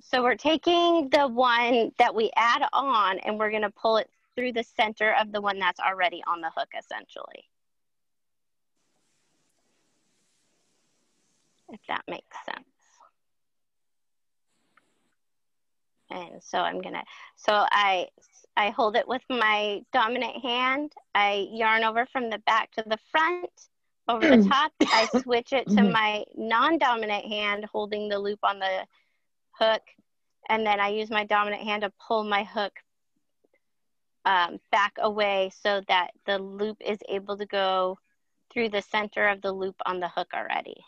So 0.00 0.22
we're 0.22 0.36
taking 0.36 1.08
the 1.10 1.28
one 1.28 1.92
that 1.98 2.14
we 2.14 2.30
add 2.36 2.62
on 2.72 3.18
and 3.20 3.38
we're 3.38 3.50
going 3.50 3.62
to 3.62 3.70
pull 3.70 3.96
it 3.96 4.10
through 4.34 4.52
the 4.52 4.64
center 4.64 5.14
of 5.20 5.30
the 5.30 5.40
one 5.40 5.58
that's 5.58 5.78
already 5.80 6.22
on 6.26 6.40
the 6.40 6.50
hook 6.56 6.68
essentially. 6.78 7.48
If 11.72 11.80
that 11.88 12.02
makes 12.08 12.36
sense. 12.44 12.66
And 16.10 16.42
so 16.42 16.58
I'm 16.58 16.80
gonna, 16.80 17.04
so 17.36 17.52
I, 17.52 18.08
I 18.56 18.70
hold 18.70 18.96
it 18.96 19.08
with 19.08 19.22
my 19.30 19.82
dominant 19.92 20.42
hand. 20.42 20.92
I 21.14 21.48
yarn 21.50 21.84
over 21.84 22.06
from 22.12 22.30
the 22.30 22.38
back 22.38 22.70
to 22.72 22.84
the 22.86 22.98
front, 23.10 23.50
over 24.08 24.36
the 24.36 24.44
top. 24.48 24.72
I 24.80 25.08
switch 25.22 25.52
it 25.52 25.66
to 25.68 25.74
mm-hmm. 25.74 25.92
my 25.92 26.24
non-dominant 26.36 27.26
hand, 27.26 27.64
holding 27.72 28.08
the 28.08 28.18
loop 28.18 28.40
on 28.42 28.58
the 28.58 28.86
hook 29.52 29.82
and 30.50 30.66
then 30.66 30.80
I 30.80 30.88
use 30.88 31.10
my 31.10 31.24
dominant 31.24 31.62
hand 31.62 31.82
to 31.82 31.92
pull 32.06 32.24
my 32.24 32.42
hook 32.42 32.72
um, 34.24 34.58
back 34.72 34.94
away 34.98 35.52
so 35.62 35.80
that 35.86 36.10
the 36.26 36.38
loop 36.38 36.78
is 36.84 36.98
able 37.08 37.38
to 37.38 37.46
go 37.46 37.98
through 38.52 38.70
the 38.70 38.82
center 38.82 39.28
of 39.28 39.40
the 39.42 39.52
loop 39.52 39.76
on 39.86 40.00
the 40.00 40.08
hook 40.08 40.32
already. 40.34 40.84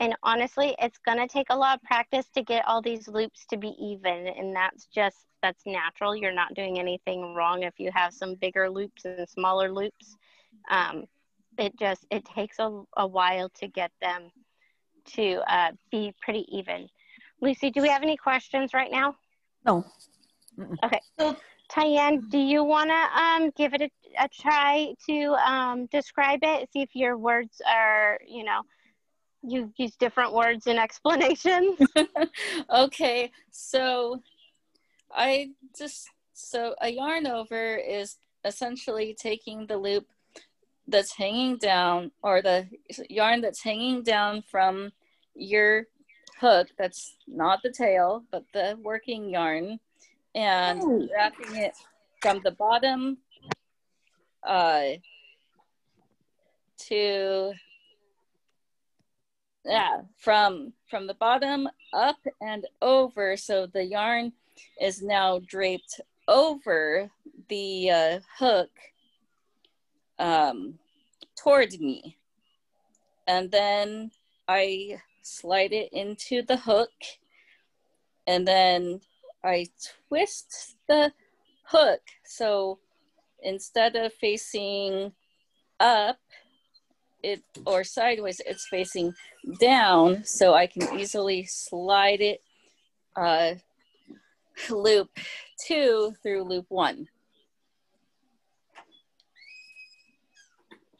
And 0.00 0.14
honestly, 0.22 0.74
it's 0.78 0.98
gonna 0.98 1.28
take 1.28 1.48
a 1.50 1.56
lot 1.56 1.76
of 1.76 1.82
practice 1.82 2.26
to 2.34 2.42
get 2.42 2.66
all 2.66 2.82
these 2.82 3.08
loops 3.08 3.44
to 3.50 3.56
be 3.56 3.74
even 3.78 4.26
and 4.26 4.54
that's 4.54 4.86
just, 4.86 5.26
that's 5.42 5.62
natural. 5.66 6.16
You're 6.16 6.32
not 6.32 6.54
doing 6.54 6.78
anything 6.78 7.34
wrong 7.34 7.62
if 7.62 7.74
you 7.78 7.90
have 7.94 8.14
some 8.14 8.36
bigger 8.36 8.70
loops 8.70 9.04
and 9.04 9.28
smaller 9.28 9.70
loops. 9.72 10.16
Um, 10.70 11.04
it 11.58 11.78
just 11.78 12.06
it 12.10 12.24
takes 12.24 12.58
a, 12.58 12.82
a 12.96 13.06
while 13.06 13.48
to 13.60 13.68
get 13.68 13.90
them 14.00 14.30
to 15.14 15.40
uh, 15.52 15.72
be 15.90 16.14
pretty 16.20 16.46
even. 16.48 16.88
Lucy, 17.40 17.70
do 17.70 17.82
we 17.82 17.88
have 17.88 18.02
any 18.02 18.16
questions 18.16 18.72
right 18.72 18.90
now? 18.90 19.16
No. 19.66 19.84
Okay. 20.84 21.00
So, 21.18 21.36
Tyanne, 21.68 22.28
do 22.28 22.38
you 22.38 22.62
want 22.62 22.90
to 22.90 23.20
um, 23.20 23.50
give 23.56 23.74
it 23.74 23.82
a, 23.82 23.90
a 24.24 24.28
try 24.28 24.94
to 25.08 25.34
um, 25.34 25.86
describe 25.86 26.40
it? 26.42 26.68
See 26.72 26.82
if 26.82 26.94
your 26.94 27.16
words 27.16 27.60
are, 27.66 28.18
you 28.26 28.44
know, 28.44 28.62
you 29.42 29.72
use 29.76 29.96
different 29.96 30.32
words 30.32 30.66
in 30.66 30.78
explanations. 30.78 31.78
okay, 32.70 33.30
so 33.50 34.22
I 35.12 35.50
just 35.76 36.08
so 36.32 36.74
a 36.80 36.88
yarn 36.88 37.26
over 37.26 37.76
is 37.76 38.16
essentially 38.44 39.14
taking 39.18 39.66
the 39.66 39.76
loop 39.76 40.06
that's 40.88 41.12
hanging 41.12 41.56
down 41.58 42.10
or 42.22 42.42
the 42.42 42.66
yarn 43.08 43.40
that's 43.40 43.62
hanging 43.62 44.02
down 44.02 44.42
from 44.42 44.90
your 45.34 45.86
hook 46.40 46.68
that's 46.76 47.16
not 47.28 47.60
the 47.62 47.70
tail 47.70 48.24
but 48.32 48.44
the 48.52 48.76
working 48.82 49.30
yarn 49.30 49.78
and 50.34 50.80
oh. 50.82 51.08
wrapping 51.14 51.56
it 51.56 51.74
from 52.20 52.40
the 52.42 52.50
bottom 52.50 53.16
uh, 54.46 54.82
to 56.78 57.52
yeah 59.64 60.00
from 60.18 60.72
from 60.90 61.06
the 61.06 61.14
bottom 61.14 61.68
up 61.92 62.18
and 62.40 62.66
over 62.80 63.36
so 63.36 63.66
the 63.66 63.84
yarn 63.84 64.32
is 64.80 65.02
now 65.02 65.40
draped 65.46 66.00
over 66.28 67.10
the 67.48 67.90
uh, 67.90 68.20
hook 68.38 68.70
um, 70.18 70.78
toward 71.36 71.72
me. 71.80 72.16
And 73.26 73.50
then 73.50 74.10
I 74.48 75.00
slide 75.22 75.72
it 75.72 75.92
into 75.92 76.42
the 76.42 76.56
hook. 76.56 76.90
And 78.26 78.46
then 78.46 79.00
I 79.44 79.66
twist 80.08 80.76
the 80.88 81.12
hook. 81.64 82.00
So 82.24 82.78
instead 83.42 83.96
of 83.96 84.12
facing 84.14 85.12
up, 85.80 86.18
it 87.22 87.42
or 87.66 87.84
sideways, 87.84 88.40
it's 88.44 88.66
facing 88.66 89.14
down. 89.60 90.24
So 90.24 90.54
I 90.54 90.66
can 90.66 90.98
easily 90.98 91.44
slide 91.44 92.20
it 92.20 92.42
uh, 93.16 93.54
loop 94.70 95.10
two 95.64 96.14
through 96.22 96.44
loop 96.44 96.66
one. 96.68 97.08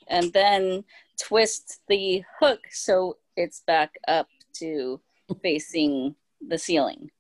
And 0.09 0.33
then 0.33 0.85
twist 1.21 1.81
the 1.88 2.23
hook 2.38 2.61
so 2.71 3.17
it's 3.37 3.61
back 3.61 3.95
up 4.07 4.29
to 4.55 5.00
facing 5.43 6.14
the 6.47 6.59
ceiling. 6.59 7.11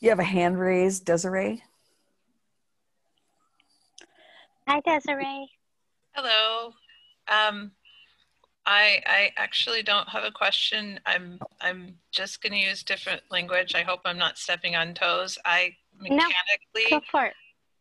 You 0.00 0.08
have 0.08 0.18
a 0.18 0.24
hand 0.24 0.58
raised, 0.58 1.04
Desiree? 1.04 1.62
Hi, 4.66 4.80
Desiree. 4.80 5.50
Hello. 6.12 6.72
Um, 7.28 7.72
I 8.66 9.02
I 9.06 9.30
actually 9.36 9.82
don't 9.82 10.08
have 10.08 10.24
a 10.24 10.30
question. 10.30 11.00
I'm 11.06 11.38
I'm 11.60 11.96
just 12.12 12.42
going 12.42 12.52
to 12.52 12.58
use 12.58 12.82
different 12.82 13.22
language. 13.30 13.74
I 13.74 13.82
hope 13.82 14.00
I'm 14.04 14.18
not 14.18 14.38
stepping 14.38 14.76
on 14.76 14.94
toes. 14.94 15.38
I 15.44 15.74
mechanically 15.98 16.84
no, 16.90 16.98
go 16.98 17.00
for 17.10 17.26
it. 17.26 17.34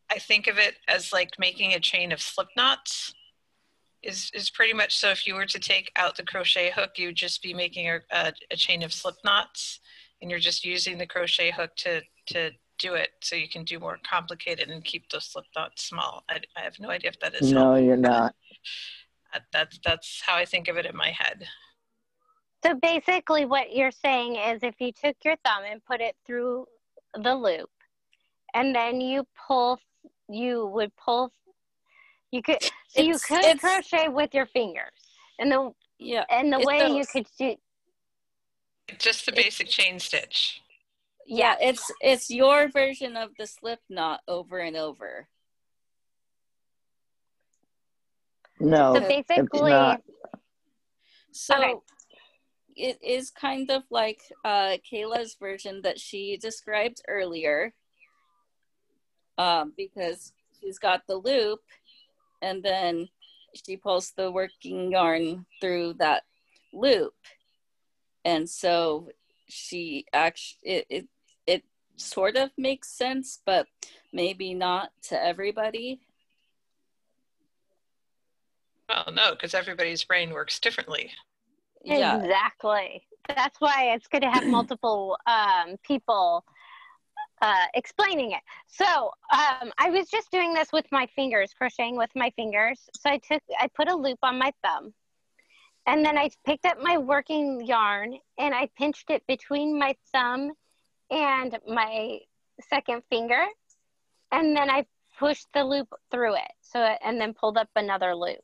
I 0.10 0.20
think 0.20 0.48
of 0.48 0.58
it 0.58 0.76
as 0.88 1.14
like 1.14 1.32
making 1.38 1.74
a 1.74 1.80
chain 1.80 2.12
of 2.12 2.22
slip 2.22 2.48
knots. 2.56 3.14
Is 4.02 4.32
is 4.34 4.50
pretty 4.50 4.74
much 4.74 4.98
so. 4.98 5.10
If 5.10 5.28
you 5.28 5.36
were 5.36 5.46
to 5.46 5.60
take 5.60 5.92
out 5.98 6.16
the 6.16 6.24
crochet 6.24 6.72
hook, 6.72 6.92
you'd 6.98 7.16
just 7.16 7.44
be 7.44 7.54
making 7.54 7.90
a, 7.90 8.00
a, 8.12 8.34
a 8.52 8.56
chain 8.56 8.82
of 8.82 8.94
slip 8.94 9.16
knots, 9.26 9.82
and 10.22 10.32
you're 10.32 10.40
just 10.40 10.64
using 10.64 10.98
the 10.98 11.06
crochet 11.06 11.52
hook 11.52 11.76
to 11.78 12.02
to 12.28 12.52
do 12.80 12.96
it 12.96 13.10
so 13.22 13.36
you 13.36 13.48
can 13.48 13.64
do 13.64 13.80
more 13.80 14.00
complicated 14.10 14.70
and 14.70 14.84
keep 14.84 15.10
those 15.10 15.26
slip 15.26 15.46
knots 15.56 15.84
small. 15.84 16.24
I, 16.30 16.40
I 16.58 16.62
have 16.62 16.80
no 16.80 16.90
idea 16.90 17.12
if 17.12 17.20
that 17.20 17.36
is. 17.36 17.52
No, 17.52 17.60
helpful. 17.60 17.86
you're 17.86 17.98
not. 17.98 18.34
Uh, 19.34 19.40
that's 19.54 19.80
that's 19.84 20.24
how 20.26 20.36
I 20.36 20.46
think 20.46 20.68
of 20.68 20.78
it 20.78 20.86
in 20.86 20.96
my 20.96 21.12
head. 21.12 21.46
So 22.66 22.74
basically, 22.76 23.46
what 23.46 23.76
you're 23.76 23.92
saying 23.92 24.36
is, 24.36 24.64
if 24.64 24.76
you 24.80 24.92
took 24.92 25.16
your 25.24 25.36
thumb 25.46 25.64
and 25.70 25.84
put 25.86 26.02
it 26.02 26.16
through 26.26 26.66
the 27.14 27.36
loop, 27.36 27.70
and 28.54 28.76
then 28.76 29.00
you 29.00 29.26
pull, 29.48 29.80
you 30.28 30.66
would 30.68 30.92
pull. 30.98 31.32
You 32.32 32.42
could 32.42 32.62
so 32.88 33.02
you 33.02 33.18
could 33.20 33.60
crochet 33.60 34.08
with 34.08 34.34
your 34.34 34.46
fingers, 34.48 34.92
and 35.38 35.52
the 35.52 35.72
yeah, 36.00 36.26
and 36.30 36.52
the 36.52 36.60
way 36.60 36.80
those. 36.80 36.98
you 36.98 37.06
could 37.06 37.28
do. 37.38 37.56
Just 38.98 39.26
the 39.26 39.32
basic 39.32 39.68
chain 39.68 40.00
stitch. 40.00 40.62
Yeah, 41.32 41.58
it's 41.62 41.92
it's 42.02 42.32
your 42.32 42.70
version 42.70 43.16
of 43.16 43.30
the 43.38 43.46
slip 43.46 43.80
knot 43.88 44.22
over 44.28 44.58
and 44.58 44.76
over. 44.76 45.28
No. 48.60 48.96
So 48.96 49.02
basically, 49.02 49.98
so 51.32 51.56
okay. 51.56 51.76
it 52.76 52.98
is 53.04 53.30
kind 53.30 53.70
of 53.70 53.84
like 53.92 54.22
uh, 54.44 54.78
Kaila's 54.90 55.36
version 55.40 55.84
that 55.84 56.00
she 56.00 56.36
described 56.36 57.04
earlier, 57.08 57.76
um, 59.38 59.74
because 59.78 60.34
she's 60.60 60.80
got 60.80 61.06
the 61.06 61.18
loop, 61.18 61.60
and 62.42 62.64
then 62.64 63.08
she 63.54 63.78
pulls 63.78 64.14
the 64.18 64.32
working 64.32 64.92
yarn 64.92 65.46
through 65.62 65.94
that 66.00 66.24
loop, 66.74 67.14
and 68.26 68.50
so 68.50 69.10
she 69.48 70.06
actually 70.12 70.60
it, 70.64 70.86
it 70.90 70.96
it 70.96 71.08
sort 72.00 72.36
of 72.36 72.52
makes 72.58 72.90
sense, 72.90 73.40
but 73.46 73.68
maybe 74.12 74.54
not 74.54 74.92
to 75.04 75.22
everybody. 75.22 76.02
Well, 78.88 79.14
no, 79.14 79.32
because 79.32 79.54
everybody's 79.54 80.04
brain 80.04 80.32
works 80.32 80.60
differently. 80.60 81.12
Yeah. 81.84 82.18
Exactly. 82.18 83.04
That's 83.28 83.60
why 83.62 83.94
it's 83.94 84.08
good 84.08 84.22
to 84.24 84.30
have 84.30 84.44
multiple 84.48 85.18
um, 85.28 85.78
people 85.84 86.44
uh, 87.42 87.66
explaining 87.76 88.32
it. 88.32 88.42
So 88.68 88.86
um, 89.32 89.72
I 89.78 89.90
was 89.90 90.10
just 90.10 90.32
doing 90.32 90.54
this 90.54 90.72
with 90.74 90.86
my 90.92 91.08
fingers, 91.16 91.54
crocheting 91.56 91.98
with 91.98 92.10
my 92.16 92.32
fingers. 92.36 92.90
So 93.00 93.10
I 93.10 93.18
took, 93.18 93.42
I 93.60 93.68
put 93.68 93.90
a 93.90 93.96
loop 93.96 94.20
on 94.24 94.40
my 94.40 94.52
thumb, 94.64 94.94
and 95.86 96.04
then 96.04 96.18
I 96.18 96.30
picked 96.46 96.66
up 96.66 96.82
my 96.82 96.98
working 96.98 97.66
yarn 97.66 98.18
and 98.38 98.54
I 98.54 98.70
pinched 98.78 99.10
it 99.10 99.24
between 99.28 99.78
my 99.78 99.96
thumb 100.12 100.52
and 101.10 101.58
my 101.68 102.20
second 102.70 103.04
finger, 103.10 103.46
and 104.32 104.56
then 104.56 104.70
I 104.70 104.86
pushed 105.18 105.48
the 105.54 105.64
loop 105.64 105.88
through 106.12 106.36
it. 106.36 106.52
So 106.62 106.80
and 106.80 107.20
then 107.20 107.34
pulled 107.34 107.58
up 107.58 107.70
another 107.76 108.16
loop. 108.16 108.40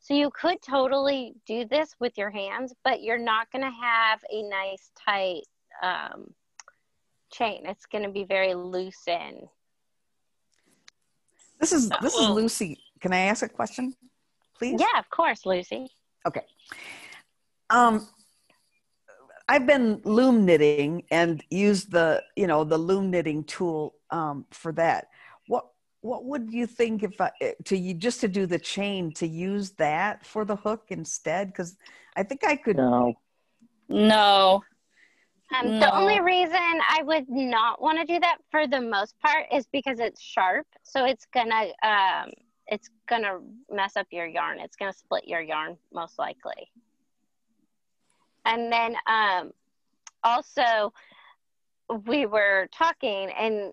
So 0.00 0.12
you 0.14 0.30
could 0.30 0.60
totally 0.60 1.34
do 1.46 1.64
this 1.64 1.94
with 1.98 2.18
your 2.18 2.30
hands, 2.30 2.74
but 2.84 3.02
you're 3.02 3.18
not 3.18 3.50
going 3.50 3.64
to 3.64 3.70
have 3.70 4.20
a 4.30 4.42
nice 4.42 4.90
tight 5.02 5.44
um, 5.82 6.34
chain. 7.32 7.62
It's 7.64 7.86
going 7.86 8.04
to 8.04 8.10
be 8.10 8.24
very 8.24 8.54
loose 8.54 9.02
in. 9.06 9.48
This 11.58 11.72
is 11.72 11.88
this 12.02 12.14
is 12.14 12.28
Lucy. 12.28 12.78
Can 13.00 13.12
I 13.12 13.20
ask 13.20 13.42
a 13.42 13.48
question, 13.48 13.94
please? 14.58 14.78
Yeah, 14.78 14.98
of 14.98 15.08
course, 15.08 15.46
Lucy. 15.46 15.88
Okay. 16.26 16.42
Um, 17.70 18.06
I've 19.48 19.66
been 19.66 20.00
loom 20.04 20.46
knitting 20.46 21.04
and 21.10 21.42
used 21.50 21.90
the 21.90 22.22
you 22.36 22.46
know 22.46 22.64
the 22.64 22.78
loom 22.78 23.10
knitting 23.10 23.44
tool 23.44 23.94
um, 24.10 24.46
for 24.50 24.72
that 24.72 25.08
what 25.46 25.66
what 26.00 26.24
would 26.26 26.52
you 26.52 26.66
think 26.66 27.02
if 27.02 27.18
I, 27.18 27.30
eh, 27.40 27.52
to 27.64 27.78
you 27.78 27.94
just 27.94 28.20
to 28.20 28.28
do 28.28 28.44
the 28.44 28.58
chain 28.58 29.12
to 29.14 29.26
use 29.26 29.70
that 29.72 30.26
for 30.26 30.44
the 30.44 30.56
hook 30.56 30.84
instead? 30.90 31.48
Because 31.48 31.78
I 32.14 32.22
think 32.22 32.44
I 32.44 32.56
could. 32.56 32.76
No. 32.76 33.14
No. 33.88 34.62
Um, 35.58 35.78
no. 35.78 35.80
The 35.80 35.96
only 35.96 36.20
reason 36.20 36.60
I 36.60 37.02
would 37.04 37.28
not 37.30 37.80
want 37.80 37.98
to 37.98 38.04
do 38.04 38.20
that 38.20 38.36
for 38.50 38.66
the 38.66 38.82
most 38.82 39.14
part 39.20 39.46
is 39.50 39.66
because 39.72 39.98
it's 39.98 40.20
sharp, 40.20 40.66
so 40.82 41.06
it's 41.06 41.26
gonna 41.32 41.68
um, 41.82 42.32
it's 42.66 42.90
gonna 43.08 43.38
mess 43.70 43.96
up 43.96 44.06
your 44.10 44.26
yarn. 44.26 44.60
It's 44.60 44.76
gonna 44.76 44.92
split 44.92 45.26
your 45.26 45.40
yarn 45.40 45.78
most 45.92 46.18
likely. 46.18 46.70
And 48.44 48.72
then 48.72 48.96
um, 49.06 49.52
also 50.22 50.92
we 52.06 52.26
were 52.26 52.68
talking 52.72 53.30
and 53.38 53.72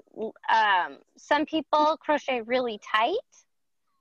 um, 0.50 0.98
some 1.18 1.46
people 1.46 1.98
crochet 2.00 2.42
really 2.42 2.80
tight 2.80 3.18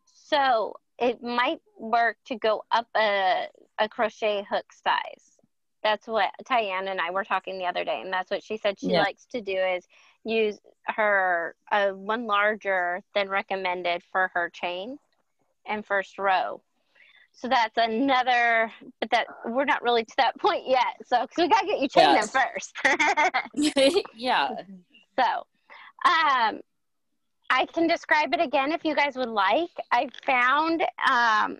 so 0.04 0.74
it 0.98 1.22
might 1.22 1.60
work 1.78 2.16
to 2.26 2.36
go 2.36 2.64
up 2.72 2.88
a, 2.96 3.46
a 3.78 3.88
crochet 3.88 4.44
hook 4.50 4.66
size 4.72 5.38
that's 5.82 6.06
what 6.06 6.30
Tyanne 6.46 6.88
and 6.88 7.00
I 7.00 7.10
were 7.10 7.24
talking 7.24 7.56
the 7.58 7.66
other 7.66 7.84
day 7.84 8.00
and 8.02 8.12
that's 8.12 8.30
what 8.30 8.42
she 8.42 8.56
said 8.56 8.78
she 8.78 8.90
yeah. 8.90 9.02
likes 9.02 9.26
to 9.26 9.40
do 9.40 9.56
is 9.56 9.86
use 10.24 10.58
her 10.86 11.54
uh, 11.70 11.90
one 11.90 12.26
larger 12.26 13.02
than 13.14 13.28
recommended 13.28 14.02
for 14.10 14.30
her 14.34 14.50
chain 14.50 14.98
and 15.66 15.84
first 15.84 16.18
row. 16.18 16.60
So 17.40 17.48
that's 17.48 17.78
another, 17.78 18.70
but 19.00 19.10
that 19.12 19.26
we're 19.46 19.64
not 19.64 19.82
really 19.82 20.04
to 20.04 20.14
that 20.18 20.38
point 20.38 20.64
yet. 20.66 20.96
So, 21.06 21.22
because 21.22 21.36
we 21.38 21.48
got 21.48 21.60
to 21.60 21.66
get 21.66 21.80
you 21.80 21.88
chained 21.88 22.14
Yes. 22.14 22.30
first. 22.30 22.74
yeah. 24.14 24.50
So, 25.18 25.24
um, 26.04 26.60
I 27.48 27.66
can 27.72 27.86
describe 27.86 28.34
it 28.34 28.40
again 28.40 28.72
if 28.72 28.84
you 28.84 28.94
guys 28.94 29.16
would 29.16 29.30
like. 29.30 29.70
I 29.90 30.08
found, 30.26 30.82
um, 30.82 31.58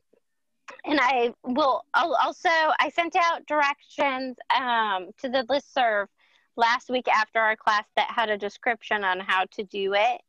and 0.84 1.00
I 1.00 1.32
will 1.44 1.82
I'll 1.94 2.14
also, 2.14 2.50
I 2.50 2.90
sent 2.94 3.16
out 3.16 3.46
directions 3.46 4.36
um, 4.54 5.08
to 5.22 5.30
the 5.30 5.44
listserv 5.48 6.08
last 6.58 6.90
week 6.90 7.08
after 7.08 7.40
our 7.40 7.56
class 7.56 7.84
that 7.96 8.10
had 8.10 8.28
a 8.28 8.36
description 8.36 9.02
on 9.02 9.18
how 9.18 9.46
to 9.52 9.64
do 9.64 9.94
it. 9.94 10.20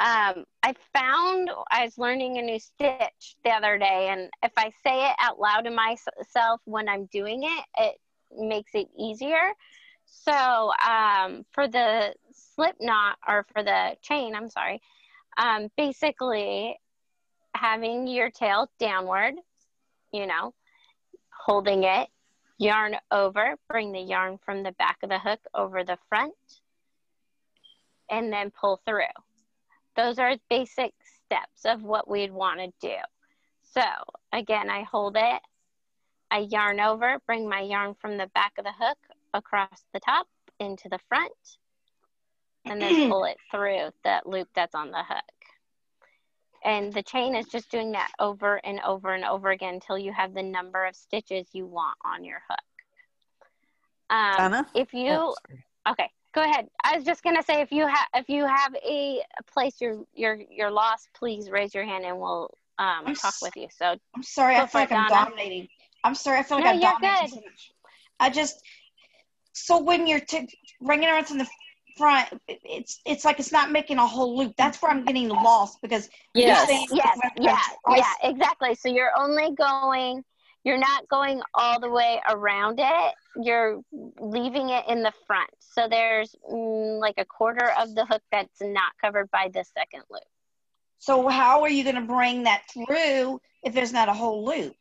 Um, 0.00 0.44
I 0.62 0.74
found 0.94 1.50
I 1.72 1.84
was 1.84 1.98
learning 1.98 2.38
a 2.38 2.42
new 2.42 2.60
stitch 2.60 3.36
the 3.44 3.50
other 3.50 3.78
day, 3.78 4.08
and 4.10 4.30
if 4.44 4.52
I 4.56 4.70
say 4.84 5.08
it 5.08 5.16
out 5.18 5.40
loud 5.40 5.62
to 5.62 5.70
myself 5.70 6.60
when 6.64 6.88
I'm 6.88 7.06
doing 7.06 7.42
it, 7.42 7.64
it 7.76 7.96
makes 8.36 8.70
it 8.74 8.88
easier. 8.96 9.52
So 10.06 10.72
um, 10.88 11.44
for 11.52 11.66
the 11.66 12.14
slip 12.32 12.76
knot 12.80 13.18
or 13.26 13.44
for 13.52 13.62
the 13.64 13.96
chain, 14.00 14.34
I'm 14.34 14.48
sorry, 14.48 14.80
um, 15.36 15.68
basically 15.76 16.78
having 17.54 18.06
your 18.06 18.30
tail 18.30 18.70
downward, 18.78 19.34
you 20.12 20.26
know, 20.26 20.54
holding 21.30 21.82
it, 21.84 22.08
yarn 22.58 22.96
over, 23.10 23.56
bring 23.68 23.92
the 23.92 24.00
yarn 24.00 24.38
from 24.44 24.62
the 24.62 24.72
back 24.72 24.98
of 25.02 25.08
the 25.08 25.18
hook 25.18 25.40
over 25.54 25.82
the 25.82 25.98
front, 26.08 26.34
and 28.10 28.32
then 28.32 28.50
pull 28.50 28.80
through. 28.86 29.04
Those 29.98 30.20
are 30.20 30.36
basic 30.48 30.94
steps 31.24 31.64
of 31.64 31.82
what 31.82 32.08
we'd 32.08 32.30
want 32.30 32.60
to 32.60 32.72
do. 32.80 32.94
So 33.74 33.82
again, 34.32 34.70
I 34.70 34.84
hold 34.84 35.16
it, 35.16 35.42
I 36.30 36.46
yarn 36.48 36.78
over, 36.78 37.20
bring 37.26 37.48
my 37.48 37.62
yarn 37.62 37.96
from 38.00 38.16
the 38.16 38.28
back 38.28 38.52
of 38.58 38.64
the 38.64 38.72
hook 38.78 38.98
across 39.34 39.84
the 39.92 39.98
top 39.98 40.28
into 40.60 40.88
the 40.88 41.00
front, 41.08 41.32
and 42.64 42.80
then 42.80 43.10
pull 43.10 43.24
it 43.24 43.38
through 43.50 43.90
that 44.04 44.24
loop 44.24 44.48
that's 44.54 44.76
on 44.76 44.92
the 44.92 45.02
hook. 45.02 45.24
And 46.64 46.92
the 46.92 47.02
chain 47.02 47.34
is 47.34 47.46
just 47.46 47.68
doing 47.68 47.90
that 47.92 48.12
over 48.20 48.56
and 48.64 48.78
over 48.86 49.12
and 49.14 49.24
over 49.24 49.50
again 49.50 49.74
until 49.74 49.98
you 49.98 50.12
have 50.12 50.32
the 50.32 50.44
number 50.44 50.84
of 50.86 50.94
stitches 50.94 51.48
you 51.52 51.66
want 51.66 51.98
on 52.04 52.24
your 52.24 52.40
hook. 52.48 52.60
Um, 54.10 54.36
Donna? 54.36 54.66
if 54.76 54.94
you 54.94 55.10
Oh, 55.10 55.34
okay, 55.90 56.08
go 56.34 56.42
ahead. 56.42 56.68
I 56.82 56.96
was 56.96 57.04
just 57.04 57.22
gonna 57.22 57.42
say 57.42 57.60
if 57.60 57.72
you 57.72 57.86
have 57.86 58.06
if 58.14 58.28
you 58.28 58.46
have 58.46 58.74
a 58.76 59.20
place 59.52 59.80
you're 59.80 60.04
you're 60.14 60.38
you're 60.50 60.70
lost, 60.70 61.08
please 61.14 61.50
raise 61.50 61.74
your 61.74 61.84
hand 61.84 62.04
and 62.04 62.18
we'll 62.18 62.50
um, 62.78 63.06
I'm 63.06 63.08
talk 63.14 63.34
s- 63.34 63.42
with 63.42 63.56
you. 63.56 63.68
So 63.70 63.96
I'm 64.14 64.22
sorry, 64.22 64.56
I 64.56 64.66
feel 64.66 64.80
it, 64.82 64.90
like 64.90 64.92
I'm 64.92 65.06
dominating. 65.08 65.68
I'm 66.04 66.14
sorry, 66.14 66.38
I 66.38 66.42
feel 66.42 66.58
like 66.58 66.66
No, 66.66 66.72
I'm 66.72 66.78
you're 66.80 66.90
dominating 66.92 67.28
good. 67.28 67.30
so 67.30 67.40
much. 67.50 67.72
I 68.20 68.30
just 68.30 68.62
so 69.52 69.80
when 69.80 70.06
you're 70.06 70.20
t- 70.20 70.48
bringing 70.80 71.08
it 71.08 71.26
from 71.28 71.38
the 71.38 71.48
front, 71.96 72.28
it's 72.48 73.00
it's 73.04 73.24
like 73.24 73.40
it's 73.40 73.52
not 73.52 73.72
making 73.72 73.98
a 73.98 74.06
whole 74.06 74.36
loop. 74.38 74.54
That's 74.56 74.80
where 74.80 74.90
I'm 74.92 75.04
getting 75.04 75.28
lost 75.28 75.78
because 75.82 76.08
you're 76.34 76.44
Yes. 76.44 76.68
saying 76.68 76.88
yes, 76.92 77.18
when 77.34 77.44
yeah, 77.44 77.58
yeah, 77.96 78.12
exactly. 78.22 78.74
So 78.74 78.88
you're 78.88 79.12
only 79.18 79.54
going, 79.54 80.24
you're 80.64 80.78
not 80.78 81.08
going 81.08 81.40
all 81.54 81.80
the 81.80 81.88
way 81.90 82.20
around 82.28 82.78
it. 82.80 83.14
You're 83.42 83.80
leaving 84.20 84.70
it 84.70 84.84
in 84.88 85.02
the 85.02 85.12
front. 85.26 85.50
So 85.60 85.88
there's 85.88 86.34
mm, 86.50 87.00
like 87.00 87.14
a 87.18 87.24
quarter 87.24 87.70
of 87.78 87.94
the 87.94 88.04
hook 88.04 88.22
that's 88.32 88.60
not 88.60 88.92
covered 89.00 89.30
by 89.30 89.48
the 89.52 89.64
second 89.64 90.02
loop. 90.10 90.22
So 90.98 91.28
how 91.28 91.62
are 91.62 91.70
you 91.70 91.84
going 91.84 91.96
to 91.96 92.02
bring 92.02 92.44
that 92.44 92.64
through 92.72 93.40
if 93.62 93.72
there's 93.72 93.92
not 93.92 94.08
a 94.08 94.12
whole 94.12 94.44
loop? 94.44 94.74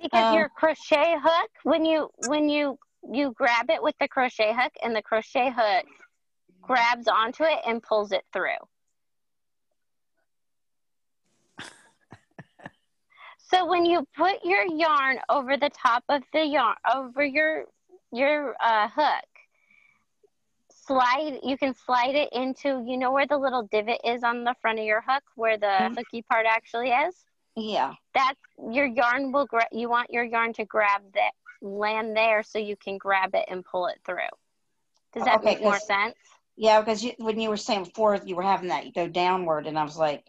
Because 0.00 0.30
Um, 0.30 0.34
your 0.34 0.48
crochet 0.48 1.16
hook, 1.22 1.50
when 1.62 1.84
you 1.84 2.10
when 2.16 2.48
you 2.48 2.78
you 3.12 3.32
grab 3.32 3.70
it 3.70 3.82
with 3.82 3.94
the 4.00 4.08
crochet 4.08 4.52
hook, 4.52 4.72
and 4.82 4.94
the 4.94 5.02
crochet 5.02 5.50
hook 5.56 5.86
grabs 6.60 7.08
onto 7.08 7.44
it 7.44 7.60
and 7.66 7.82
pulls 7.82 8.12
it 8.12 8.24
through. 8.32 8.58
So 13.50 13.66
when 13.66 13.84
you 13.86 14.06
put 14.16 14.44
your 14.44 14.64
yarn 14.66 15.18
over 15.28 15.56
the 15.56 15.70
top 15.70 16.04
of 16.08 16.22
the 16.32 16.44
yarn 16.44 16.76
over 16.94 17.24
your 17.24 17.66
your 18.12 18.54
uh, 18.60 18.88
hook, 18.88 19.24
slide 20.70 21.38
you 21.42 21.56
can 21.56 21.74
slide 21.74 22.14
it 22.14 22.28
into 22.32 22.84
you 22.86 22.96
know 22.96 23.10
where 23.12 23.26
the 23.26 23.36
little 23.38 23.68
divot 23.70 24.00
is 24.04 24.22
on 24.24 24.44
the 24.44 24.54
front 24.60 24.78
of 24.78 24.84
your 24.84 25.02
hook 25.06 25.22
where 25.34 25.58
the 25.58 25.90
Mhm. 25.90 25.96
hooky 25.96 26.22
part 26.22 26.46
actually 26.46 26.90
is 26.90 27.24
Yeah. 27.56 27.94
that's 28.14 28.40
your 28.72 28.86
yarn 28.86 29.32
will 29.32 29.46
gra- 29.46 29.68
you 29.72 29.88
want 29.88 30.10
your 30.10 30.24
yarn 30.24 30.52
to 30.52 30.64
grab 30.64 31.02
that 31.14 31.32
land 31.62 32.16
there 32.16 32.42
so 32.42 32.58
you 32.58 32.76
can 32.76 32.98
grab 32.98 33.34
it 33.34 33.44
and 33.48 33.64
pull 33.64 33.86
it 33.86 33.98
through 34.04 34.34
does 35.14 35.24
that 35.24 35.40
Okay, 35.40 35.44
make 35.44 35.60
more 35.62 35.78
sense 35.80 36.16
Yeah, 36.56 36.80
because 36.80 37.04
you, 37.04 37.12
when 37.18 37.40
you 37.40 37.48
were 37.50 37.56
saying 37.56 37.84
before 37.84 38.16
you 38.24 38.36
were 38.36 38.42
having 38.42 38.68
that, 38.68 38.86
you 38.86 38.92
go 38.92 39.08
downward, 39.08 39.66
and 39.66 39.78
I 39.78 39.84
was 39.84 39.96
like, 39.98 40.26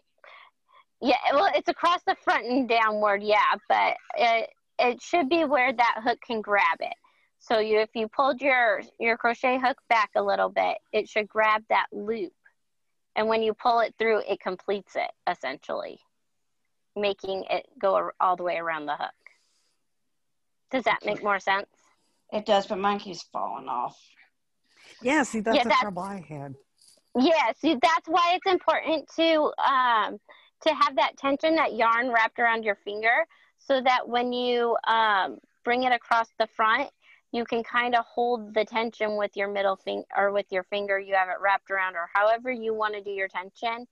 yeah 1.00 1.16
well 1.32 1.50
it's 1.54 1.68
across 1.68 2.00
the 2.06 2.16
front 2.24 2.46
and 2.46 2.68
downward 2.68 3.22
yeah 3.22 3.54
but 3.68 3.96
it, 4.16 4.50
it 4.78 5.00
should 5.02 5.28
be 5.28 5.44
where 5.44 5.72
that 5.72 6.00
hook 6.02 6.18
can 6.26 6.40
grab 6.40 6.78
it 6.80 6.94
so 7.38 7.58
you 7.58 7.78
if 7.80 7.90
you 7.94 8.08
pulled 8.08 8.40
your 8.40 8.80
your 8.98 9.16
crochet 9.16 9.58
hook 9.58 9.78
back 9.88 10.10
a 10.16 10.22
little 10.22 10.48
bit 10.48 10.76
it 10.92 11.08
should 11.08 11.28
grab 11.28 11.62
that 11.68 11.86
loop 11.92 12.32
and 13.16 13.28
when 13.28 13.42
you 13.42 13.54
pull 13.54 13.80
it 13.80 13.94
through 13.98 14.18
it 14.28 14.40
completes 14.40 14.96
it 14.96 15.10
essentially 15.30 15.98
making 16.96 17.44
it 17.50 17.64
go 17.80 18.10
all 18.20 18.34
the 18.36 18.42
way 18.42 18.56
around 18.56 18.86
the 18.86 18.96
hook 18.96 19.14
does 20.70 20.84
that 20.84 20.98
make 21.04 21.22
more 21.22 21.38
sense 21.40 21.66
it 22.30 22.44
does, 22.44 22.66
but 22.66 22.76
mine 22.78 22.98
keeps 22.98 23.22
falling 23.32 23.68
off. 23.70 23.98
Yeah, 25.00 25.22
see, 25.22 25.40
that's 25.40 25.56
Yeah, 25.56 25.62
the 25.62 25.68
that's- 25.70 25.80
trouble 25.80 26.02
I 26.02 26.20
had. 26.28 26.54
Yeah, 27.18 27.52
see, 27.58 27.78
that's 27.80 28.06
why 28.06 28.34
it's 28.34 28.52
important 28.52 29.08
to 29.16 29.50
um, 29.66 30.18
to 30.66 30.74
have 30.74 30.96
that 30.96 31.16
tension, 31.16 31.54
that 31.56 31.74
yarn 31.74 32.10
wrapped 32.10 32.38
around 32.38 32.64
your 32.64 32.76
finger, 32.76 33.26
so 33.58 33.80
that 33.80 34.08
when 34.08 34.32
you 34.32 34.76
um, 34.86 35.38
bring 35.64 35.84
it 35.84 35.92
across 35.92 36.28
the 36.38 36.46
front, 36.56 36.90
you 37.32 37.44
can 37.44 37.62
kind 37.62 37.94
of 37.94 38.04
hold 38.06 38.54
the 38.54 38.64
tension 38.64 39.16
with 39.16 39.36
your 39.36 39.48
middle 39.48 39.76
finger 39.76 40.06
or 40.16 40.32
with 40.32 40.46
your 40.50 40.62
finger 40.64 40.98
you 40.98 41.14
have 41.14 41.28
it 41.28 41.40
wrapped 41.40 41.70
around, 41.70 41.94
or 41.94 42.08
however 42.12 42.50
you 42.50 42.74
want 42.74 42.94
to 42.94 43.02
do 43.02 43.10
your 43.10 43.28
tension. 43.28 43.86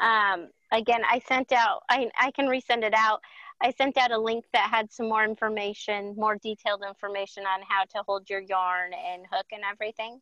Um, 0.00 0.48
again, 0.70 1.02
I 1.08 1.20
sent 1.26 1.52
out. 1.52 1.82
I 1.88 2.08
I 2.18 2.30
can 2.30 2.46
resend 2.46 2.84
it 2.84 2.94
out. 2.94 3.20
I 3.60 3.72
sent 3.72 3.96
out 3.96 4.12
a 4.12 4.18
link 4.18 4.44
that 4.52 4.70
had 4.70 4.92
some 4.92 5.08
more 5.08 5.24
information, 5.24 6.14
more 6.16 6.36
detailed 6.36 6.84
information 6.86 7.44
on 7.44 7.60
how 7.68 7.84
to 7.84 8.04
hold 8.06 8.30
your 8.30 8.40
yarn 8.40 8.92
and 8.92 9.26
hook 9.30 9.46
and 9.50 9.62
everything. 9.68 10.20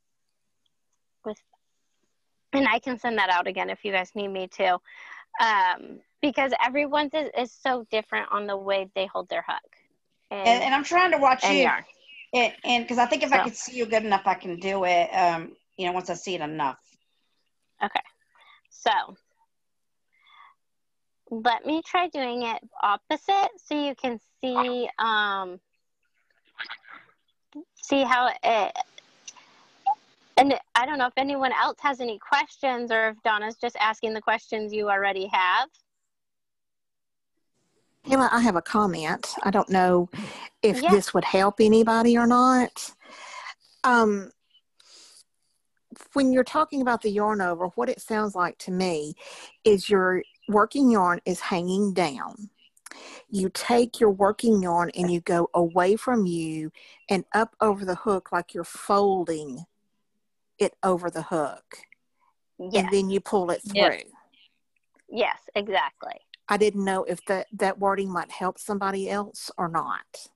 With 1.24 1.38
and 2.52 2.66
I 2.66 2.78
can 2.78 2.98
send 2.98 3.18
that 3.18 3.28
out 3.28 3.46
again 3.46 3.68
if 3.68 3.84
you 3.84 3.92
guys 3.92 4.12
need 4.14 4.28
me 4.28 4.48
to, 4.56 4.78
um, 5.40 6.00
because 6.22 6.52
everyone's 6.64 7.14
is, 7.14 7.30
is 7.38 7.52
so 7.52 7.86
different 7.90 8.28
on 8.32 8.46
the 8.46 8.56
way 8.56 8.88
they 8.94 9.06
hold 9.06 9.28
their 9.28 9.44
hook 9.46 9.76
and, 10.30 10.46
And, 10.46 10.62
and 10.64 10.74
I'm 10.74 10.84
trying 10.84 11.12
to 11.12 11.18
watch 11.18 11.48
you, 11.48 11.56
yarn. 11.56 11.84
and 12.32 12.84
because 12.84 12.98
I 12.98 13.06
think 13.06 13.22
if 13.22 13.32
I 13.32 13.38
So. 13.38 13.44
could 13.44 13.56
see 13.56 13.76
you 13.76 13.86
good 13.86 14.04
enough, 14.04 14.22
I 14.26 14.34
can 14.34 14.56
do 14.58 14.84
it. 14.84 15.08
Um, 15.08 15.52
you 15.76 15.86
know, 15.86 15.92
once 15.92 16.10
I 16.10 16.14
see 16.14 16.34
it 16.34 16.40
enough. 16.40 16.78
Okay, 17.84 18.00
so 18.70 18.90
let 21.30 21.66
me 21.66 21.82
try 21.84 22.08
doing 22.08 22.42
it 22.42 22.62
opposite 22.82 23.50
so 23.64 23.74
you 23.86 23.94
can 23.94 24.18
see 24.40 24.88
um, 24.98 25.60
see 27.82 28.02
how 28.02 28.28
it. 28.42 28.72
And 30.36 30.54
I 30.74 30.84
don't 30.84 30.98
know 30.98 31.06
if 31.06 31.14
anyone 31.16 31.52
else 31.52 31.78
has 31.80 32.00
any 32.00 32.18
questions 32.18 32.92
or 32.92 33.08
if 33.08 33.22
Donna's 33.22 33.56
just 33.56 33.76
asking 33.80 34.12
the 34.12 34.20
questions 34.20 34.72
you 34.72 34.90
already 34.90 35.28
have. 35.32 35.68
Kaila, 38.06 38.28
I 38.30 38.40
have 38.40 38.56
a 38.56 38.62
comment. 38.62 39.34
I 39.42 39.50
don't 39.50 39.70
know 39.70 40.10
if 40.62 40.82
Yeah. 40.82 40.90
this 40.90 41.14
would 41.14 41.24
help 41.24 41.60
anybody 41.60 42.16
or 42.18 42.26
not. 42.26 42.94
Um, 43.82 44.30
when 46.12 46.32
you're 46.32 46.44
talking 46.44 46.82
about 46.82 47.00
the 47.02 47.10
yarn 47.10 47.40
over, 47.40 47.68
what 47.68 47.88
it 47.88 48.00
sounds 48.00 48.34
like 48.34 48.58
to 48.58 48.70
me 48.70 49.14
is 49.64 49.88
your 49.88 50.22
working 50.48 50.90
yarn 50.90 51.20
is 51.24 51.40
hanging 51.40 51.94
down. 51.94 52.50
You 53.28 53.48
take 53.48 53.98
your 53.98 54.10
working 54.10 54.62
yarn 54.62 54.90
and 54.94 55.10
you 55.10 55.20
go 55.20 55.48
away 55.54 55.96
from 55.96 56.26
you 56.26 56.70
and 57.08 57.24
up 57.32 57.56
over 57.60 57.84
the 57.84 57.94
hook 57.94 58.30
like 58.32 58.54
you're 58.54 58.64
folding 58.64 59.64
it 60.58 60.74
over 60.82 61.10
the 61.10 61.22
hook. 61.22 61.78
Yes, 62.58 62.84
And 62.84 62.92
then 62.92 63.10
you 63.10 63.20
pull 63.20 63.50
it 63.50 63.60
through. 63.68 63.80
Yep. 63.82 64.06
yes, 65.10 65.38
exactly. 65.54 66.14
I 66.48 66.56
didn't 66.56 66.84
know 66.84 67.04
if 67.04 67.24
that, 67.26 67.46
that 67.52 67.78
wording 67.78 68.10
might 68.10 68.30
help 68.30 68.58
somebody 68.58 69.10
else 69.10 69.50
or 69.58 69.68
not. 69.68 70.28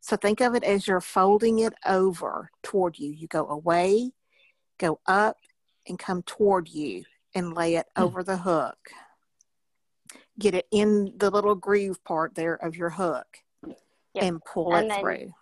So 0.00 0.16
think 0.16 0.40
of 0.40 0.54
it 0.54 0.62
as 0.62 0.86
you're 0.86 1.00
folding 1.00 1.58
it 1.60 1.72
over 1.84 2.50
toward 2.62 2.98
you. 2.98 3.10
You 3.10 3.26
go 3.26 3.48
away, 3.48 4.12
go 4.78 5.00
up, 5.06 5.38
and 5.88 5.98
come 5.98 6.22
toward 6.22 6.68
you 6.68 7.02
and 7.34 7.54
lay 7.54 7.74
it 7.76 7.86
hmm. 7.96 8.02
over 8.02 8.22
the 8.22 8.36
hook. 8.36 8.78
get 10.38 10.54
it 10.54 10.66
in 10.70 11.12
the 11.16 11.30
little 11.30 11.54
groove 11.54 12.02
part 12.04 12.34
there 12.34 12.54
of 12.56 12.76
your 12.76 12.90
hook 12.90 13.26
Yep. 13.64 13.76
and 14.24 14.44
pull 14.44 14.74
And 14.74 14.86
it 14.86 14.88
then- 14.90 15.00
through. 15.00 15.34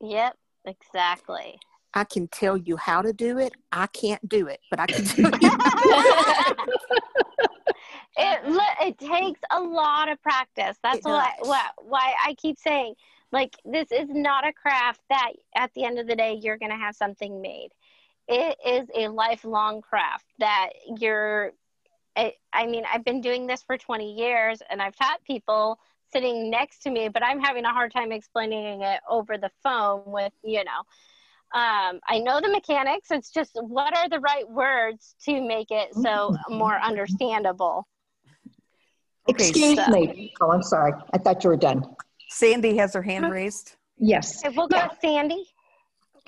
Yep, 0.00 0.36
exactly. 0.66 1.58
I 1.94 2.04
can 2.04 2.28
tell 2.28 2.56
you 2.56 2.76
how 2.76 3.02
to 3.02 3.12
do 3.12 3.38
it. 3.38 3.54
I 3.70 3.86
can't 3.86 4.28
do 4.28 4.48
it, 4.48 4.60
but 4.70 4.80
I 4.80 4.86
can 4.86 5.04
tell 5.04 5.30
you. 5.30 5.50
it 8.16 8.40
it 8.80 8.98
takes 8.98 9.40
a 9.50 9.60
lot 9.60 10.08
of 10.08 10.20
practice. 10.22 10.76
That's 10.82 11.04
why, 11.04 11.32
why 11.40 11.68
why 11.78 12.14
I 12.24 12.34
keep 12.34 12.58
saying 12.58 12.94
like 13.32 13.56
this 13.64 13.90
is 13.90 14.08
not 14.08 14.46
a 14.46 14.52
craft 14.52 15.00
that 15.10 15.32
at 15.56 15.72
the 15.74 15.84
end 15.84 15.98
of 15.98 16.06
the 16.06 16.16
day 16.16 16.38
you're 16.40 16.58
gonna 16.58 16.78
have 16.78 16.96
something 16.96 17.40
made. 17.40 17.70
It 18.26 18.56
is 18.66 18.88
a 18.96 19.08
lifelong 19.08 19.80
craft 19.80 20.26
that 20.38 20.70
you're. 20.98 21.52
I, 22.16 22.34
I 22.52 22.66
mean, 22.66 22.84
I've 22.92 23.04
been 23.04 23.20
doing 23.20 23.48
this 23.48 23.64
for 23.64 23.76
20 23.76 24.14
years, 24.14 24.62
and 24.70 24.80
I've 24.80 24.94
taught 24.94 25.24
people 25.24 25.80
sitting 26.12 26.48
next 26.48 26.78
to 26.84 26.90
me, 26.90 27.08
but 27.08 27.24
I'm 27.24 27.40
having 27.40 27.64
a 27.64 27.72
hard 27.72 27.92
time 27.92 28.12
explaining 28.12 28.82
it 28.82 29.00
over 29.10 29.36
the 29.36 29.50
phone 29.62 30.02
with 30.06 30.32
you 30.44 30.62
know. 30.62 30.82
Um, 31.54 32.00
I 32.08 32.18
know 32.18 32.40
the 32.40 32.48
mechanics. 32.50 33.12
It's 33.12 33.30
just 33.30 33.52
what 33.60 33.96
are 33.96 34.08
the 34.08 34.18
right 34.18 34.48
words 34.50 35.14
to 35.24 35.40
make 35.40 35.70
it 35.70 35.94
so 35.94 36.36
more 36.48 36.80
understandable. 36.80 37.86
Okay, 39.28 39.48
Excuse 39.48 39.76
so- 39.76 39.92
me. 39.92 40.34
Oh, 40.40 40.50
I'm 40.50 40.64
sorry. 40.64 40.92
I 41.12 41.18
thought 41.18 41.44
you 41.44 41.50
were 41.50 41.56
done. 41.56 41.84
Sandy 42.28 42.76
has 42.76 42.92
her 42.94 43.02
hand 43.02 43.30
raised. 43.30 43.76
Yes. 43.98 44.44
Okay, 44.44 44.54
we'll 44.56 44.66
go 44.66 44.82
with 44.82 44.98
Sandy. 45.00 45.44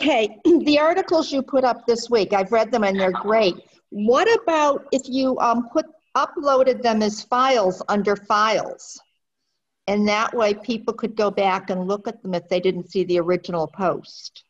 Okay, 0.00 0.38
the 0.44 0.78
articles 0.78 1.32
you 1.32 1.42
put 1.42 1.64
up 1.64 1.86
this 1.86 2.08
week, 2.08 2.32
I've 2.32 2.52
read 2.52 2.70
them 2.70 2.84
and 2.84 2.98
they're 2.98 3.10
great. 3.10 3.56
What 3.90 4.28
about 4.42 4.86
if 4.92 5.02
you 5.08 5.36
um, 5.40 5.68
put 5.72 5.86
uploaded 6.16 6.82
them 6.82 7.02
as 7.02 7.22
files 7.22 7.82
under 7.88 8.14
files? 8.14 9.00
And 9.88 10.06
that 10.08 10.34
way 10.34 10.54
people 10.54 10.94
could 10.94 11.16
go 11.16 11.30
back 11.30 11.70
and 11.70 11.88
look 11.88 12.06
at 12.06 12.22
them 12.22 12.34
if 12.34 12.48
they 12.48 12.60
didn't 12.60 12.90
see 12.90 13.04
the 13.04 13.18
original 13.18 13.66
post. 13.66 14.44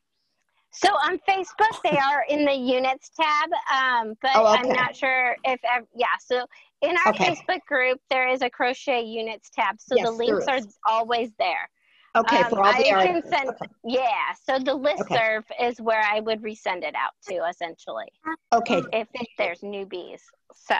So 0.76 0.88
on 0.90 1.18
Facebook, 1.26 1.80
they 1.82 1.96
are 1.96 2.24
in 2.28 2.44
the 2.44 2.52
units 2.54 3.10
tab, 3.10 3.48
um, 3.72 4.14
but 4.20 4.32
Oh, 4.34 4.46
I'm 4.46 4.68
not 4.68 4.94
sure 4.94 5.34
if, 5.44 5.58
ev- 5.64 5.86
yeah. 5.94 6.06
So 6.20 6.46
in 6.82 6.94
our 6.98 7.12
Okay. 7.12 7.30
Facebook 7.30 7.60
group, 7.66 7.98
there 8.10 8.28
is 8.28 8.42
a 8.42 8.50
crochet 8.50 9.02
units 9.02 9.48
tab. 9.48 9.80
So 9.80 9.94
the 9.94 10.02
Yes, 10.02 10.16
there 10.18 10.26
links 10.26 10.48
are 10.48 10.60
always 10.86 11.30
there. 11.38 11.70
Okay, 12.14 12.42
Um, 12.42 12.50
for 12.50 12.62
all 12.62 12.72
the 12.72 12.90
I 12.92 13.06
can 13.06 13.22
send, 13.26 13.48
Okay. 13.50 13.66
yeah. 13.84 14.32
So 14.42 14.58
the 14.58 14.76
listserv 14.78 15.44
is 15.60 15.80
where 15.80 16.02
I 16.02 16.20
would 16.20 16.42
resend 16.42 16.82
it 16.82 16.94
out 16.94 17.12
to 17.28 17.46
essentially 17.48 18.06
Okay, 18.52 18.84
if 18.92 19.08
there's 19.38 19.60
newbies. 19.60 20.20
So. 20.54 20.76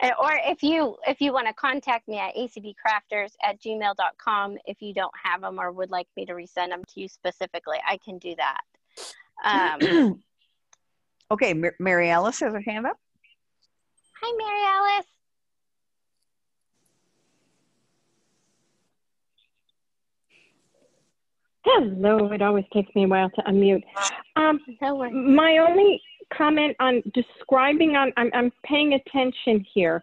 And- 0.00 0.12
Or 0.18 0.32
if 0.44 0.62
you 0.62 0.96
if 1.06 1.20
you 1.20 1.32
want 1.32 1.46
to 1.46 1.54
contact 1.54 2.08
me 2.08 2.18
at 2.18 2.34
acbcrafters 2.34 3.32
at 3.42 3.60
gmail.com 3.60 4.58
if 4.66 4.82
you 4.82 4.92
don't 4.92 5.14
have 5.22 5.40
them 5.40 5.58
or 5.60 5.70
would 5.72 5.90
like 5.90 6.08
me 6.16 6.26
to 6.26 6.32
resend 6.34 6.70
them 6.70 6.82
to 6.94 7.00
you 7.00 7.08
specifically, 7.08 7.78
I 7.86 7.98
can 8.04 8.18
do 8.18 8.34
that. 8.36 8.60
Um, 9.44 10.22
okay, 11.30 11.54
Mar- 11.54 11.76
Mary 11.78 12.10
Alice 12.10 12.40
has 12.40 12.52
her 12.52 12.60
hand 12.60 12.86
up. 12.86 12.96
hi, 14.20 14.32
Mary 14.36 14.62
Alice. 14.66 15.06
Hello, 21.64 22.30
it 22.30 22.42
always 22.42 22.64
takes 22.74 22.94
me 22.94 23.04
a 23.04 23.08
while 23.08 23.30
to 23.30 23.42
unmute. 23.42 23.82
Um, 24.36 24.60
No 24.82 25.10
my 25.10 25.58
only 25.58 26.02
comment 26.36 26.76
on 26.80 27.02
describing 27.12 27.96
on 27.96 28.12
I'm, 28.16 28.30
I'm 28.34 28.52
paying 28.64 28.94
attention 28.94 29.64
here. 29.72 30.02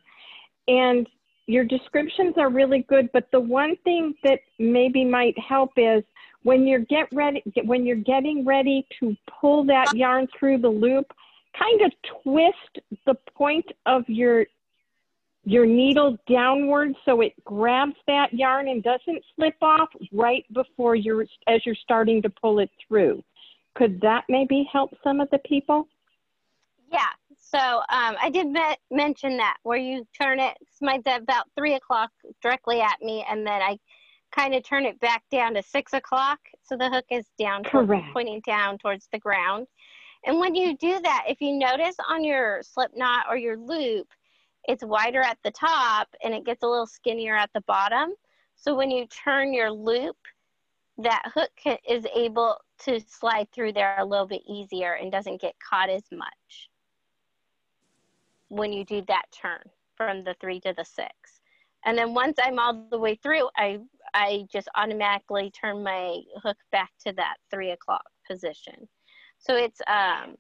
And 0.68 1.08
your 1.48 1.64
descriptions 1.64 2.36
are 2.38 2.50
really 2.50 2.86
good 2.88 3.10
but 3.12 3.28
the 3.32 3.40
one 3.40 3.76
thing 3.84 4.14
that 4.24 4.40
maybe 4.60 5.04
might 5.04 5.38
help 5.38 5.72
is 5.76 6.04
when 6.44 6.68
you're 6.68 6.86
get 6.86 7.08
ready 7.12 7.44
when 7.66 7.84
you're 7.84 7.96
getting 7.98 8.46
ready 8.46 8.88
to 9.00 9.18
pull 9.42 9.66
that 9.66 9.94
yarn 9.96 10.28
through 10.38 10.60
the 10.60 10.70
loop 10.70 11.12
kind 11.58 11.82
of 11.82 11.92
twist 12.24 12.80
the 13.06 13.16
point 13.36 13.66
of 13.88 14.04
your 14.08 14.46
your 15.44 15.66
needle 15.66 16.18
downward 16.30 16.94
so 17.04 17.22
it 17.22 17.34
grabs 17.44 17.96
that 18.08 18.32
yarn 18.32 18.68
and 18.68 18.84
doesn't 18.84 19.24
slip 19.36 19.56
off 19.62 19.90
right 20.12 20.46
before 20.54 20.96
you're 20.96 21.26
as 21.48 21.66
you're 21.66 21.76
starting 21.76 22.22
to 22.22 22.30
pull 22.30 22.60
it 22.60 22.70
through. 22.88 23.24
Could 23.76 24.00
that 24.02 24.26
maybe 24.30 24.68
help 24.72 24.92
some 25.04 25.20
of 25.20 25.30
the 25.32 25.40
people 25.40 25.88
Yeah. 26.92 27.08
So 27.38 27.58
um, 27.58 28.16
I 28.22 28.30
did 28.32 28.48
me- 28.48 28.78
mention 28.92 29.38
that 29.38 29.58
where 29.64 29.78
you 29.78 30.06
turn 30.20 30.40
it 30.40 30.58
smites 30.72 31.08
at 31.08 31.22
about 31.22 31.46
three 31.58 31.74
o'clock 31.76 32.12
directly 32.42 32.82
at 32.82 33.02
me, 33.02 33.26
and 33.30 33.46
then 33.46 33.62
I 33.62 33.78
kind 34.32 34.54
of 34.54 34.64
turn 34.64 34.86
it 34.86 35.00
back 35.00 35.24
down 35.32 35.54
to 35.56 35.64
six 35.64 35.94
o'clock, 35.94 36.40
so 36.64 36.78
the 36.78 36.90
hook 36.90 37.06
is 37.10 37.26
down, 37.38 37.64
toward- 37.64 37.88
Correct. 37.88 38.06
pointing 38.14 38.42
down 38.46 38.78
towards 38.78 39.08
the 39.12 39.20
ground. 39.20 39.68
And 40.26 40.40
when 40.40 40.54
you 40.56 40.78
do 40.78 41.00
that, 41.02 41.26
if 41.28 41.42
you 41.42 41.54
notice 41.58 41.96
on 42.08 42.24
your 42.24 42.62
slip 42.62 42.92
knot 42.96 43.26
or 43.30 43.38
your 43.38 43.58
loop, 43.58 44.08
it's 44.66 44.84
wider 44.84 45.22
at 45.22 45.40
the 45.44 45.52
top 45.52 46.08
and 46.24 46.34
it 46.34 46.46
gets 46.46 46.62
a 46.64 46.68
little 46.68 46.86
skinnier 46.86 47.36
at 47.36 47.50
the 47.54 47.62
bottom. 47.62 48.12
So 48.56 48.76
when 48.76 48.92
you 48.92 49.08
turn 49.08 49.54
your 49.54 49.72
loop, 49.72 50.16
that 51.00 51.24
hook 51.34 51.50
is 51.90 52.06
able 52.16 52.58
to 52.84 53.00
slide 53.08 53.48
through 53.52 53.74
there 53.74 53.98
a 53.98 54.06
little 54.06 54.28
bit 54.28 54.44
easier 54.48 54.94
and 54.94 55.12
doesn't 55.12 55.42
get 55.42 55.56
caught 55.60 55.90
as 55.90 56.04
much 56.12 56.70
when 58.52 58.74
you 58.74 58.84
do 58.84 59.02
that 59.08 59.24
turn 59.32 59.62
from 59.96 60.24
the 60.24 60.36
three 60.42 60.60
to 60.60 60.74
the 60.76 60.84
six. 60.84 61.42
And 61.86 61.98
then 61.98 62.14
once 62.14 62.38
I'm 62.44 62.60
all 62.60 62.86
the 62.92 63.00
way 63.00 63.16
through, 63.16 63.50
I 63.56 63.80
I 64.14 64.44
just 64.52 64.68
automatically 64.76 65.52
turn 65.52 65.84
my 65.84 66.20
hook 66.44 66.58
back 66.72 66.92
to 67.06 67.14
that 67.14 67.38
three 67.50 67.72
o'clock 67.72 68.04
position. 68.30 68.88
So 69.40 69.56
it's 69.56 69.82
um 69.88 70.36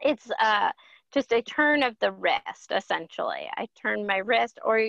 it's 0.00 0.30
uh 0.40 0.70
just 1.12 1.32
a 1.32 1.42
turn 1.42 1.82
of 1.82 1.94
the 2.00 2.12
wrist 2.12 2.70
essentially. 2.70 3.48
I 3.56 3.66
turn 3.80 4.06
my 4.06 4.18
wrist 4.18 4.58
or 4.64 4.80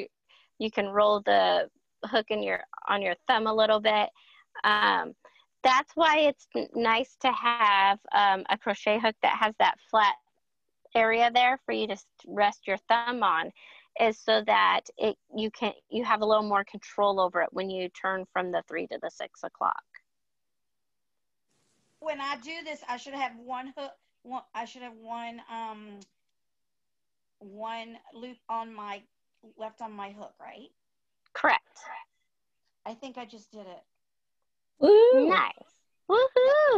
you 0.58 0.72
can 0.72 0.88
roll 0.88 1.22
the 1.22 1.70
hook 2.06 2.28
in 2.30 2.42
your 2.42 2.62
on 2.88 3.02
your 3.02 3.16
thumb 3.28 3.46
a 3.46 3.54
little 3.54 3.82
bit. 3.82 4.10
Um, 4.64 5.14
that's 5.64 5.92
why 5.96 6.20
it's 6.20 6.48
nice 6.76 7.16
to 7.22 7.32
have 7.32 8.00
um, 8.14 8.44
a 8.50 8.58
crochet 8.58 9.00
hook 9.00 9.16
that 9.22 9.38
has 9.40 9.54
that 9.60 9.76
flat 9.90 10.16
area 10.96 11.32
there 11.34 11.60
for 11.66 11.72
you 11.74 11.88
to 11.88 11.98
rest 12.28 12.68
your 12.68 12.78
thumb 12.90 13.24
on 13.24 13.52
is 14.00 14.18
so 14.18 14.42
that 14.46 14.82
it 14.98 15.18
you 15.36 15.52
can 15.52 15.74
you 15.90 16.04
have 16.04 16.22
a 16.22 16.26
little 16.26 16.48
more 16.48 16.64
control 16.64 17.20
over 17.20 17.42
it 17.42 17.50
when 17.52 17.70
you 17.70 17.90
turn 17.90 18.26
from 18.32 18.52
the 18.52 18.64
three 18.68 18.88
to 18.88 18.98
the 19.02 19.10
six 19.10 19.44
o'clock 19.44 19.84
When 22.00 22.20
I 22.20 22.38
do 22.38 22.52
this, 22.66 22.84
I 22.90 22.98
should 22.98 23.14
have 23.14 23.34
one 23.38 23.74
hook. 23.78 23.92
One, 24.24 24.42
I 24.56 24.66
should 24.66 24.82
have 24.82 24.96
one 24.96 25.42
um 25.52 26.00
one 27.40 27.98
loop 28.14 28.38
on 28.50 28.74
my 28.74 29.02
left 29.58 29.82
on 29.82 29.92
my 29.92 30.12
hook, 30.12 30.34
right? 30.40 30.70
correct 31.34 31.80
I 32.86 32.94
think 32.96 33.18
I 33.18 33.26
just 33.26 33.52
did 33.52 33.68
it. 33.68 33.84
Woo! 34.80 35.30
nice 35.30 35.81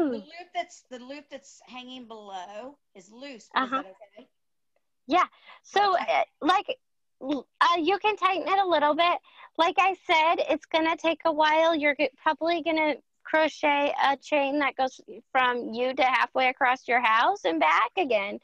The 0.10 0.18
loop 0.18 0.50
that's 0.54 0.84
the 0.90 1.00
loop 1.00 1.26
that's 1.30 1.62
hanging 1.66 2.08
below 2.08 2.78
is 2.96 3.12
loose. 3.12 3.50
Uh-huh. 3.56 3.78
Is 3.78 3.84
that 3.84 3.96
okay? 4.20 4.28
Yeah. 5.08 5.26
So 5.64 5.98
uh, 5.98 6.24
like 6.42 6.78
uh, 7.22 7.78
you 7.80 7.98
can 8.00 8.16
tighten 8.18 8.48
it 8.48 8.60
a 8.60 8.68
little 8.68 8.96
bit 8.96 9.18
like 9.58 9.76
i 9.80 9.96
said 10.06 10.36
it's 10.50 10.66
gonna 10.66 10.96
take 10.98 11.22
a 11.26 11.32
while 11.32 11.74
you're 11.74 11.96
probably 12.22 12.62
gonna 12.64 12.96
crochet 13.24 13.94
a 14.04 14.18
chain 14.18 14.60
that 14.60 14.76
goes 14.76 15.00
from 15.32 15.74
you 15.74 15.94
to 15.94 16.04
halfway 16.04 16.50
across 16.50 16.88
your 16.88 17.00
house 17.02 17.46
and 17.46 17.60
back 17.60 17.92
again 17.98 18.40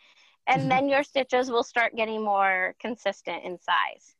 and 0.47 0.71
then 0.71 0.87
your 0.87 1.03
stitches 1.03 1.51
will 1.51 1.63
start 1.63 1.95
getting 1.95 2.23
more 2.23 2.73
consistent 2.79 3.43
in 3.43 3.59
size 3.59 4.15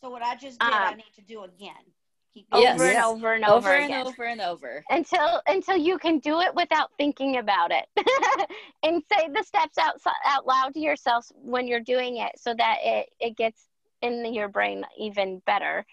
So 0.00 0.10
what 0.10 0.22
I 0.22 0.36
just 0.36 0.58
did, 0.60 0.72
I 0.72 0.92
Um, 0.92 0.96
need 0.96 1.12
to 1.16 1.22
do 1.22 1.42
again. 1.42 1.92
Keep 2.34 2.46
Yes. 2.52 2.74
over 2.74 2.84
and 2.84 2.98
over 3.04 3.32
and 3.34 3.44
over, 3.44 3.56
Over 3.56 3.74
and 3.74 3.84
again. 3.86 4.06
over 4.06 4.24
and 4.24 4.40
over. 4.40 4.84
until 4.90 5.40
until 5.46 5.76
you 5.76 5.98
can 5.98 6.18
do 6.20 6.40
it 6.40 6.54
without 6.54 6.90
thinking 6.96 7.38
about 7.38 7.70
it. 7.72 7.86
And 8.82 9.02
say 9.12 9.28
the 9.28 9.42
steps 9.42 9.76
out 9.78 10.00
out 10.24 10.46
loud 10.46 10.72
to 10.74 10.80
yourself 10.80 11.30
when 11.34 11.66
you're 11.66 11.80
doing 11.80 12.16
it 12.16 12.32
so 12.38 12.54
that 12.54 12.78
it, 12.82 13.10
it 13.20 13.36
gets 13.36 13.68
in 14.00 14.32
your 14.32 14.48
brain 14.48 14.84
even 14.98 15.42
better. 15.46 15.84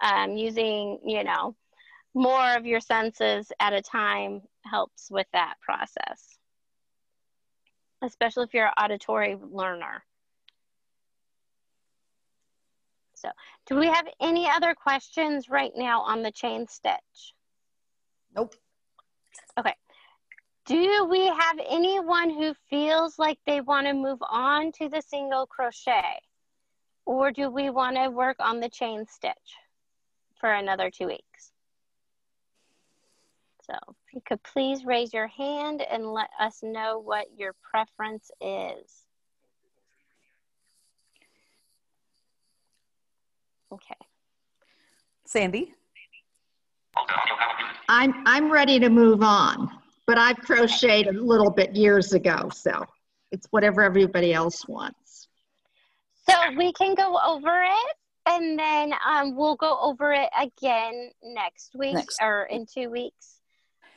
Um, 0.00 0.36
using 0.36 0.98
you 1.04 1.24
know 1.24 1.54
more 2.14 2.54
of 2.56 2.66
your 2.66 2.80
senses 2.80 3.50
at 3.60 3.72
a 3.72 3.80
time 3.82 4.42
helps 4.64 5.10
with 5.10 5.26
that 5.32 5.54
process. 5.60 6.38
Especially 8.02 8.44
if 8.44 8.52
you're 8.54 8.66
an 8.66 8.72
auditory 8.84 9.36
learner. 9.50 10.04
So 13.14 13.30
do 13.66 13.76
we 13.76 13.86
have 13.86 14.06
any 14.20 14.48
other 14.48 14.74
questions 14.74 15.48
right 15.48 15.72
now 15.76 16.00
on 16.02 16.22
the 16.22 16.30
chain 16.30 16.66
stitch 16.68 17.34
Nope. 18.34 18.54
Okay. 19.58 19.74
Do 20.66 21.06
we 21.10 21.26
have 21.26 21.58
anyone 21.68 22.30
who 22.30 22.54
feels 22.68 23.18
like 23.18 23.38
they 23.46 23.60
want 23.60 23.86
to 23.86 23.92
move 23.92 24.18
on 24.28 24.72
to 24.72 24.88
the 24.88 25.02
single 25.02 25.46
crochet? 25.46 26.20
Or 27.06 27.30
do 27.30 27.50
we 27.50 27.70
want 27.70 27.96
to 27.96 28.08
work 28.08 28.36
on 28.40 28.60
the 28.60 28.68
chain 28.68 29.06
stitch 29.06 29.56
for 30.40 30.50
another 30.52 30.90
two 30.90 31.06
weeks? 31.06 31.52
So 33.66 33.74
if 33.74 34.14
you 34.14 34.22
could 34.26 34.42
please 34.42 34.84
raise 34.84 35.12
your 35.12 35.26
hand 35.26 35.82
and 35.82 36.12
let 36.12 36.30
us 36.40 36.60
know 36.62 36.98
what 36.98 37.26
your 37.36 37.54
preference 37.70 38.30
is. 38.40 39.03
Okay. 43.72 43.96
Sandy? 45.26 45.74
I'm, 47.88 48.14
I'm 48.26 48.50
ready 48.50 48.78
to 48.80 48.88
move 48.88 49.22
on, 49.22 49.70
but 50.06 50.18
I've 50.18 50.38
crocheted 50.38 51.16
a 51.16 51.20
little 51.20 51.50
bit 51.50 51.74
years 51.74 52.12
ago, 52.12 52.48
so 52.52 52.84
it's 53.32 53.46
whatever 53.50 53.82
everybody 53.82 54.32
else 54.32 54.66
wants. 54.68 55.28
So 56.28 56.34
we 56.56 56.72
can 56.72 56.94
go 56.94 57.18
over 57.26 57.62
it 57.62 57.96
and 58.26 58.58
then 58.58 58.94
um, 59.06 59.36
we'll 59.36 59.56
go 59.56 59.78
over 59.80 60.12
it 60.12 60.30
again 60.38 61.10
next 61.22 61.74
week 61.74 61.94
Next. 61.94 62.18
or 62.22 62.44
in 62.44 62.64
two 62.66 62.90
weeks 62.90 63.40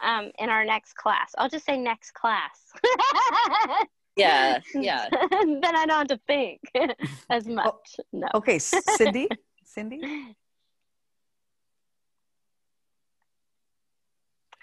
um, 0.01 0.31
in 0.39 0.49
our 0.49 0.65
next 0.65 0.93
class. 0.95 1.31
I'll 1.37 1.49
just 1.49 1.65
say 1.65 1.77
next 1.77 2.13
class. 2.13 2.59
Yeah, 4.17 4.59
yeah. 4.73 5.07
then 5.11 5.63
I 5.63 5.85
don't 5.85 5.89
have 5.89 6.07
to 6.07 6.19
think 6.25 6.61
as 7.29 7.47
much. 7.47 7.99
No. 8.11 8.27
Okay, 8.33 8.57
Cindy? 8.59 9.29
Cindy? 9.77 10.01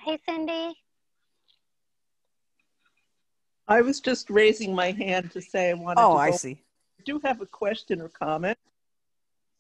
Hey, 0.01 0.19
Cindy. 0.29 0.75
I 3.69 3.81
was 3.81 4.01
just 4.01 4.29
raising 4.29 4.75
my 4.75 4.91
hand 4.91 5.31
to 5.31 5.41
say 5.41 5.71
I 5.71 5.75
wanted 5.75 6.01
Oh, 6.03 6.15
to 6.15 6.19
I 6.19 6.31
go- 6.31 6.37
see. 6.37 6.61
do 7.05 7.21
have 7.23 7.41
a 7.41 7.47
question 7.47 8.01
or 8.01 8.09
comment. 8.09 8.59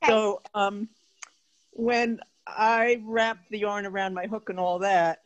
Okay. 0.03 0.11
So, 0.13 0.43
um, 0.55 0.89
when 1.71 2.19
I 2.49 3.01
wrap 3.05 3.39
the 3.49 3.59
yarn 3.61 3.87
around 3.87 4.13
my 4.13 4.27
hook 4.27 4.49
and 4.51 4.59
all 4.59 4.81
that, 4.81 5.21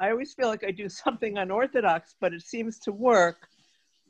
I 0.00 0.10
always 0.12 0.32
feel 0.32 0.48
like 0.48 0.64
I 0.64 0.70
do 0.70 0.88
something 1.04 1.36
unorthodox, 1.36 2.14
but 2.22 2.32
it 2.32 2.40
seems 2.40 2.78
to 2.80 2.92
work. 2.92 3.48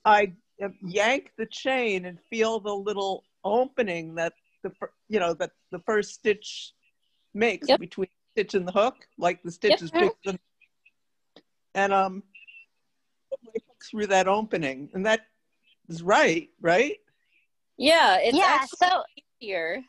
I 0.04 0.34
uh, 0.62 0.68
yank 0.82 1.32
the 1.36 1.46
chain 1.46 2.04
and 2.04 2.20
feel 2.30 2.60
the 2.60 2.72
little 2.72 3.24
opening 3.42 4.14
that 4.14 4.32
the 4.68 4.88
you 5.08 5.20
know 5.20 5.34
that 5.34 5.52
the 5.70 5.78
first 5.80 6.14
stitch 6.14 6.72
makes 7.34 7.68
Yep. 7.68 7.80
between 7.80 8.08
the 8.34 8.42
stitch 8.42 8.54
and 8.54 8.66
the 8.66 8.72
hook, 8.72 9.06
like 9.18 9.42
the 9.42 9.50
stitch 9.50 9.72
Yep. 9.72 9.82
is 9.82 9.90
bigger 9.90 10.14
than, 10.24 10.38
and 11.74 11.92
um, 11.92 12.22
put 13.30 13.40
my 13.44 13.52
hook 13.54 13.84
through 13.90 14.06
that 14.08 14.28
opening, 14.28 14.90
and 14.94 15.06
that 15.06 15.26
is 15.88 16.02
right, 16.02 16.50
right? 16.60 16.98
Yeah, 17.76 18.16
it's 18.18 18.36
yeah, 18.36 18.46
actually 18.46 18.88
so 18.88 19.02
easier 19.40 19.82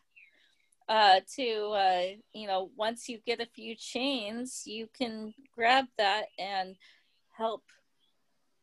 uh, 0.90 1.20
to, 1.36 1.52
uh, 1.72 2.04
you 2.34 2.48
know, 2.48 2.70
once 2.76 3.10
you 3.10 3.20
get 3.26 3.40
a 3.40 3.46
few 3.46 3.76
chains, 3.76 4.64
you 4.66 4.88
can 4.98 5.34
grab 5.56 5.86
that 5.98 6.26
and 6.38 6.76
help 7.38 7.64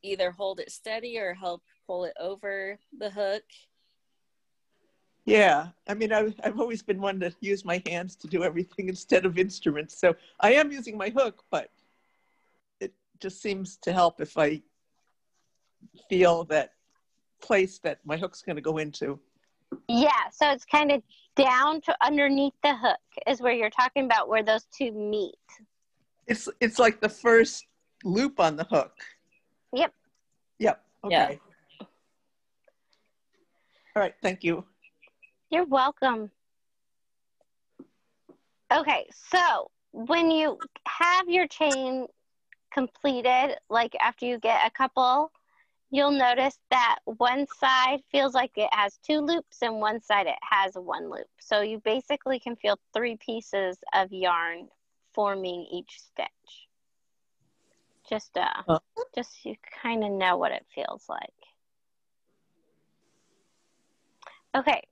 either 0.03 0.31
hold 0.31 0.61
it 0.61 0.70
steady 0.70 1.18
or 1.18 1.35
help 1.35 1.62
pull 1.87 2.05
it 2.05 2.14
over 2.20 2.79
the 2.98 3.11
hook. 3.11 3.44
Yeah, 5.26 5.68
I 5.88 5.94
mean, 5.94 6.12
I've, 6.12 6.34
I've 6.44 6.60
always 6.60 6.82
been 6.82 7.00
one 7.00 7.18
to 7.20 7.32
use 7.40 7.64
my 7.64 7.82
hands 7.87 8.14
to 8.16 8.26
do 8.26 8.44
everything 8.44 8.88
instead 8.94 9.24
of 9.24 9.38
instruments. 9.38 9.98
So 9.98 10.14
I 10.40 10.52
am 10.54 10.70
using 10.70 10.98
my 10.98 11.08
hook, 11.08 11.42
but 11.50 11.70
it 12.80 12.92
just 13.20 13.40
seems 13.40 13.78
to 13.78 13.92
help 13.92 14.20
if 14.20 14.37
I 14.37 14.62
feel 16.08 16.44
that 16.44 16.72
place 17.40 17.78
that 17.78 17.98
my 18.04 18.16
hook's 18.16 18.42
going 18.42 18.56
to 18.56 18.62
go 18.62 18.78
into. 18.78 19.18
yeah, 19.88 20.30
so 20.32 20.50
it's 20.50 20.64
kind 20.64 20.92
of 20.92 21.02
down 21.37 21.80
to 21.82 21.96
underneath 22.02 22.54
the 22.62 22.76
hook 22.76 23.00
is 23.26 23.40
where 23.40 23.52
you're 23.52 23.70
talking 23.70 24.04
about 24.04 24.28
where 24.28 24.42
those 24.42 24.66
two 24.76 24.92
meet. 24.92 25.34
It's 26.26 26.48
it's 26.60 26.78
like 26.78 27.00
the 27.00 27.08
first 27.08 27.66
loop 28.02 28.40
on 28.40 28.56
the 28.56 28.64
hook. 28.64 28.92
Yep. 29.72 29.92
Yep. 30.58 30.84
Yeah. 31.10 31.24
Okay. 31.24 31.40
All 33.96 34.02
right. 34.02 34.14
Thank 34.22 34.42
you. 34.42 34.64
You're 35.55 35.67
welcome. 35.67 36.33
Okay, 38.73 39.07
so 39.31 39.71
when 39.93 40.33
you 40.33 40.59
have 40.88 41.29
your 41.29 41.47
chain 41.47 42.09
completed, 42.73 43.57
like 43.71 43.95
after 44.01 44.27
you 44.27 44.40
get 44.40 44.67
a 44.67 44.71
couple, 44.73 45.31
you'll 45.93 46.11
notice 46.11 46.59
that 46.73 46.97
one 47.05 47.47
side 47.47 48.01
feels 48.11 48.35
like 48.35 48.51
it 48.57 48.69
has 48.73 48.99
two 49.07 49.21
loops 49.21 49.59
and 49.62 49.77
one 49.77 50.01
side 50.01 50.27
it 50.27 50.35
has 50.43 50.75
one 50.75 51.09
loop. 51.09 51.29
So 51.38 51.61
you 51.61 51.79
basically 51.85 52.40
can 52.40 52.57
feel 52.57 52.77
three 52.93 53.17
pieces 53.17 53.79
of 53.95 54.12
yarn 54.12 54.67
forming 55.14 55.69
each 55.71 56.01
stitch. 56.01 56.67
Just 58.11 58.37
uh, 58.37 58.64
Oh. 58.67 58.81
just 59.14 59.45
you 59.45 59.55
kind 59.85 60.03
of 60.03 60.11
know 60.11 60.37
what 60.37 60.51
it 60.51 60.67
feels 60.75 61.05
like. 61.09 61.31
Okay, 64.57 64.83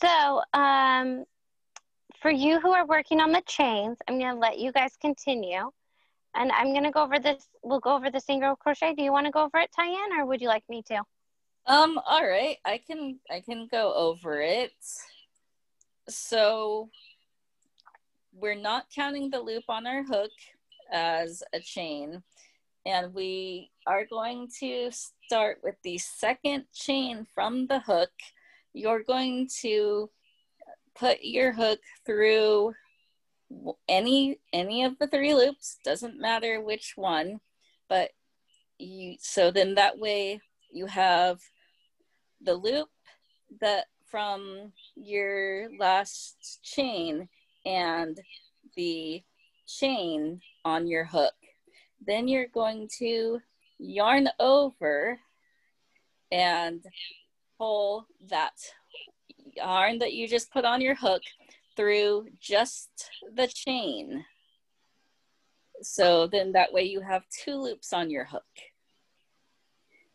so 0.00 0.42
um, 0.54 1.24
for 2.20 2.30
you 2.30 2.60
who 2.60 2.72
are 2.72 2.86
working 2.86 3.20
on 3.20 3.32
the 3.32 3.42
chains, 3.46 3.98
I'm 4.08 4.18
going 4.18 4.32
to 4.32 4.38
let 4.38 4.58
you 4.58 4.72
guys 4.72 4.96
continue. 5.00 5.70
And 6.34 6.52
I'm 6.52 6.72
going 6.72 6.84
to 6.84 6.90
go 6.90 7.02
over 7.02 7.18
this. 7.18 7.48
We'll 7.62 7.80
go 7.80 7.96
over 7.96 8.10
the 8.10 8.20
single 8.20 8.54
crochet. 8.54 8.94
Do 8.94 9.02
you 9.02 9.12
want 9.12 9.26
to 9.26 9.32
go 9.32 9.44
over 9.44 9.58
it, 9.58 9.70
Tyanne, 9.74 10.18
or 10.18 10.26
would 10.26 10.40
you 10.40 10.48
like 10.48 10.64
me 10.68 10.82
to? 10.88 11.02
Um, 11.66 12.00
all 12.06 12.26
right, 12.26 12.56
I 12.64 12.78
can 12.78 13.18
I 13.30 13.40
can 13.40 13.68
go 13.70 13.92
over 13.94 14.40
it. 14.40 14.72
So 16.08 16.88
we're 18.32 18.54
not 18.54 18.86
counting 18.94 19.30
the 19.30 19.40
loop 19.40 19.64
on 19.68 19.86
our 19.86 20.02
hook 20.04 20.30
as 20.90 21.42
a 21.52 21.60
chain, 21.60 22.22
and 22.86 23.12
we 23.12 23.70
are 23.86 24.06
going 24.06 24.48
to 24.60 24.90
start 24.90 25.58
with 25.62 25.76
the 25.84 25.98
second 25.98 26.64
chain 26.72 27.26
from 27.34 27.66
the 27.66 27.80
hook. 27.80 28.10
You're 28.72 29.02
going 29.02 29.48
to 29.60 30.10
put 30.94 31.18
your 31.22 31.52
hook 31.52 31.80
through 32.06 32.74
any 33.88 34.38
any 34.52 34.84
of 34.84 34.98
the 34.98 35.08
three 35.08 35.34
loops, 35.34 35.78
doesn't 35.84 36.20
matter 36.20 36.60
which 36.60 36.92
one, 36.96 37.40
but 37.88 38.10
you 38.78 39.16
so 39.18 39.50
then 39.50 39.74
that 39.74 39.98
way 39.98 40.40
you 40.70 40.86
have 40.86 41.40
the 42.40 42.54
loop 42.54 42.88
that 43.60 43.86
from 44.06 44.72
your 44.96 45.68
last 45.78 46.60
chain 46.62 47.28
and 47.66 48.18
the 48.76 49.22
chain 49.66 50.40
on 50.64 50.86
your 50.86 51.04
hook. 51.04 51.34
Then 52.04 52.28
you're 52.28 52.48
going 52.48 52.88
to 52.98 53.40
yarn 53.78 54.28
over 54.38 55.18
and 56.32 56.84
pull 57.60 58.06
that 58.30 58.54
yarn 59.54 59.98
that 59.98 60.14
you 60.14 60.26
just 60.26 60.50
put 60.50 60.64
on 60.64 60.80
your 60.80 60.94
hook 60.94 61.22
through 61.76 62.26
just 62.40 62.88
the 63.34 63.46
chain. 63.46 64.24
So 65.82 66.26
then 66.26 66.52
that 66.52 66.72
way 66.72 66.84
you 66.84 67.00
have 67.00 67.22
two 67.28 67.56
loops 67.56 67.92
on 67.92 68.10
your 68.10 68.24
hook. 68.24 68.42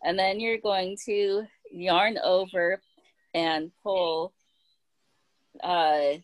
And 0.03 0.17
then 0.17 0.39
you're 0.39 0.58
going 0.58 0.97
to 1.05 1.43
yarn 1.71 2.17
over 2.23 2.81
and 3.36 3.71
pull 3.84 4.34
uh, 5.63 6.17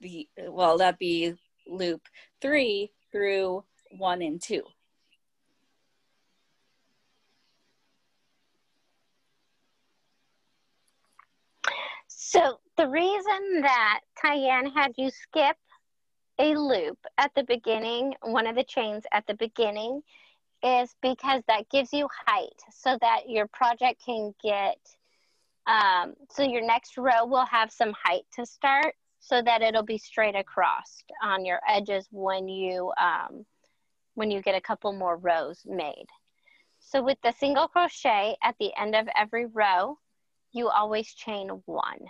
the, 0.00 0.28
well, 0.46 0.76
that'd 0.76 0.98
be 0.98 1.34
loop 1.66 2.02
three 2.42 2.92
through 3.12 3.64
one 3.96 4.20
and 4.20 4.42
two. 4.42 4.62
So 12.30 12.58
the 12.76 12.86
reason 12.86 13.62
that 13.62 14.00
Tyanne 14.20 14.70
had 14.70 14.92
you 14.98 15.08
skip 15.08 15.56
a 16.38 16.54
loop 16.54 16.98
at 17.16 17.34
the 17.34 17.42
beginning, 17.44 18.12
one 18.20 18.46
of 18.46 18.54
the 18.54 18.64
chains 18.64 19.04
at 19.12 19.26
the 19.26 19.32
beginning, 19.32 20.02
is 20.62 20.94
because 21.00 21.42
that 21.48 21.70
gives 21.70 21.90
you 21.90 22.06
height 22.26 22.60
so 22.70 22.98
that 23.00 23.30
your 23.30 23.46
project 23.46 24.02
can 24.04 24.34
get, 24.44 24.76
um, 25.66 26.12
so 26.30 26.42
your 26.42 26.60
next 26.60 26.98
row 26.98 27.24
will 27.24 27.46
have 27.46 27.72
some 27.72 27.94
height 27.94 28.24
to 28.34 28.44
start 28.44 28.94
so 29.20 29.40
that 29.40 29.62
it'll 29.62 29.82
be 29.82 29.96
straight 29.96 30.36
across 30.36 31.02
on 31.22 31.46
your 31.46 31.60
edges 31.66 32.08
when 32.10 32.46
you, 32.46 32.92
um, 33.00 33.46
when 34.16 34.30
you 34.30 34.42
get 34.42 34.54
a 34.54 34.60
couple 34.60 34.92
more 34.92 35.16
rows 35.16 35.62
made. 35.64 36.08
So 36.78 37.02
with 37.02 37.16
the 37.22 37.32
single 37.32 37.68
crochet 37.68 38.36
at 38.42 38.54
the 38.60 38.70
end 38.78 38.94
of 38.94 39.08
every 39.16 39.46
row, 39.46 39.96
you 40.52 40.68
always 40.68 41.12
chain 41.14 41.48
one. 41.66 42.00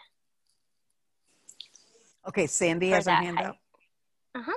Okay, 2.28 2.47
Sandy 2.47 2.91
has 2.91 3.07
her 3.07 3.12
hand 3.12 3.39
height. 3.39 3.47
up. 3.47 3.57
Uh-huh. 4.34 4.53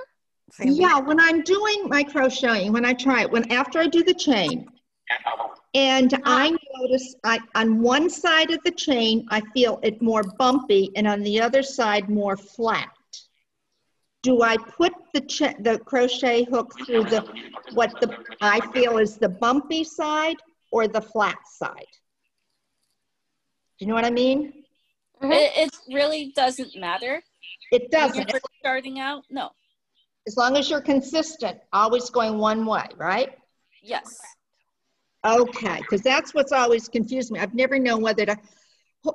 Sandy? 0.52 0.74
Yeah, 0.74 0.98
when 0.98 1.18
I'm 1.18 1.42
doing 1.42 1.88
my 1.88 2.02
crocheting, 2.02 2.72
when 2.72 2.84
I 2.84 2.92
try 2.92 3.22
it, 3.22 3.30
when 3.30 3.50
after 3.50 3.78
I 3.78 3.86
do 3.86 4.02
the 4.02 4.14
chain, 4.14 4.66
And 5.74 6.12
I 6.24 6.54
notice 6.78 7.14
I, 7.24 7.38
on 7.54 7.80
one 7.80 8.10
side 8.10 8.50
of 8.50 8.60
the 8.64 8.70
chain, 8.70 9.26
I 9.30 9.40
feel 9.54 9.80
it 9.82 10.02
more 10.02 10.22
bumpy 10.22 10.90
and 10.96 11.06
on 11.06 11.22
the 11.22 11.40
other 11.40 11.62
side 11.62 12.10
more 12.10 12.36
flat. 12.36 12.90
Do 14.22 14.42
I 14.42 14.56
put 14.56 14.92
the 15.14 15.20
the 15.60 15.78
crochet 15.80 16.44
hook 16.44 16.74
through 16.86 17.04
the, 17.04 17.22
what 17.72 17.98
the, 18.00 18.16
I 18.40 18.60
feel 18.72 18.98
is 18.98 19.16
the 19.16 19.28
bumpy 19.28 19.82
side 19.82 20.36
or 20.70 20.86
the 20.86 21.00
flat 21.00 21.38
side? 21.50 21.92
Do 23.78 23.84
you 23.84 23.86
know 23.88 23.94
what 23.94 24.04
I 24.04 24.10
mean? 24.10 24.64
Mhm. 25.22 25.32
It, 25.32 25.52
it 25.56 25.76
really 25.88 26.32
doesn't 26.34 26.76
matter. 26.76 27.22
It 27.70 27.90
doesn't, 27.90 28.28
you're 28.28 28.40
starting 28.60 29.00
out, 29.00 29.24
no. 29.30 29.50
as 30.26 30.36
long 30.36 30.56
as 30.56 30.68
you're 30.68 30.80
consistent, 30.82 31.58
always 31.72 32.10
going 32.10 32.38
one 32.38 32.66
way, 32.66 32.84
right? 32.96 33.38
Yes. 33.82 34.20
Okay, 35.24 35.78
because 35.78 36.02
that's 36.02 36.34
what's 36.34 36.52
always 36.52 36.88
confused 36.88 37.30
me. 37.30 37.40
I've 37.40 37.54
never 37.54 37.78
known 37.78 38.02
whether 38.02 38.26
to, 38.26 38.36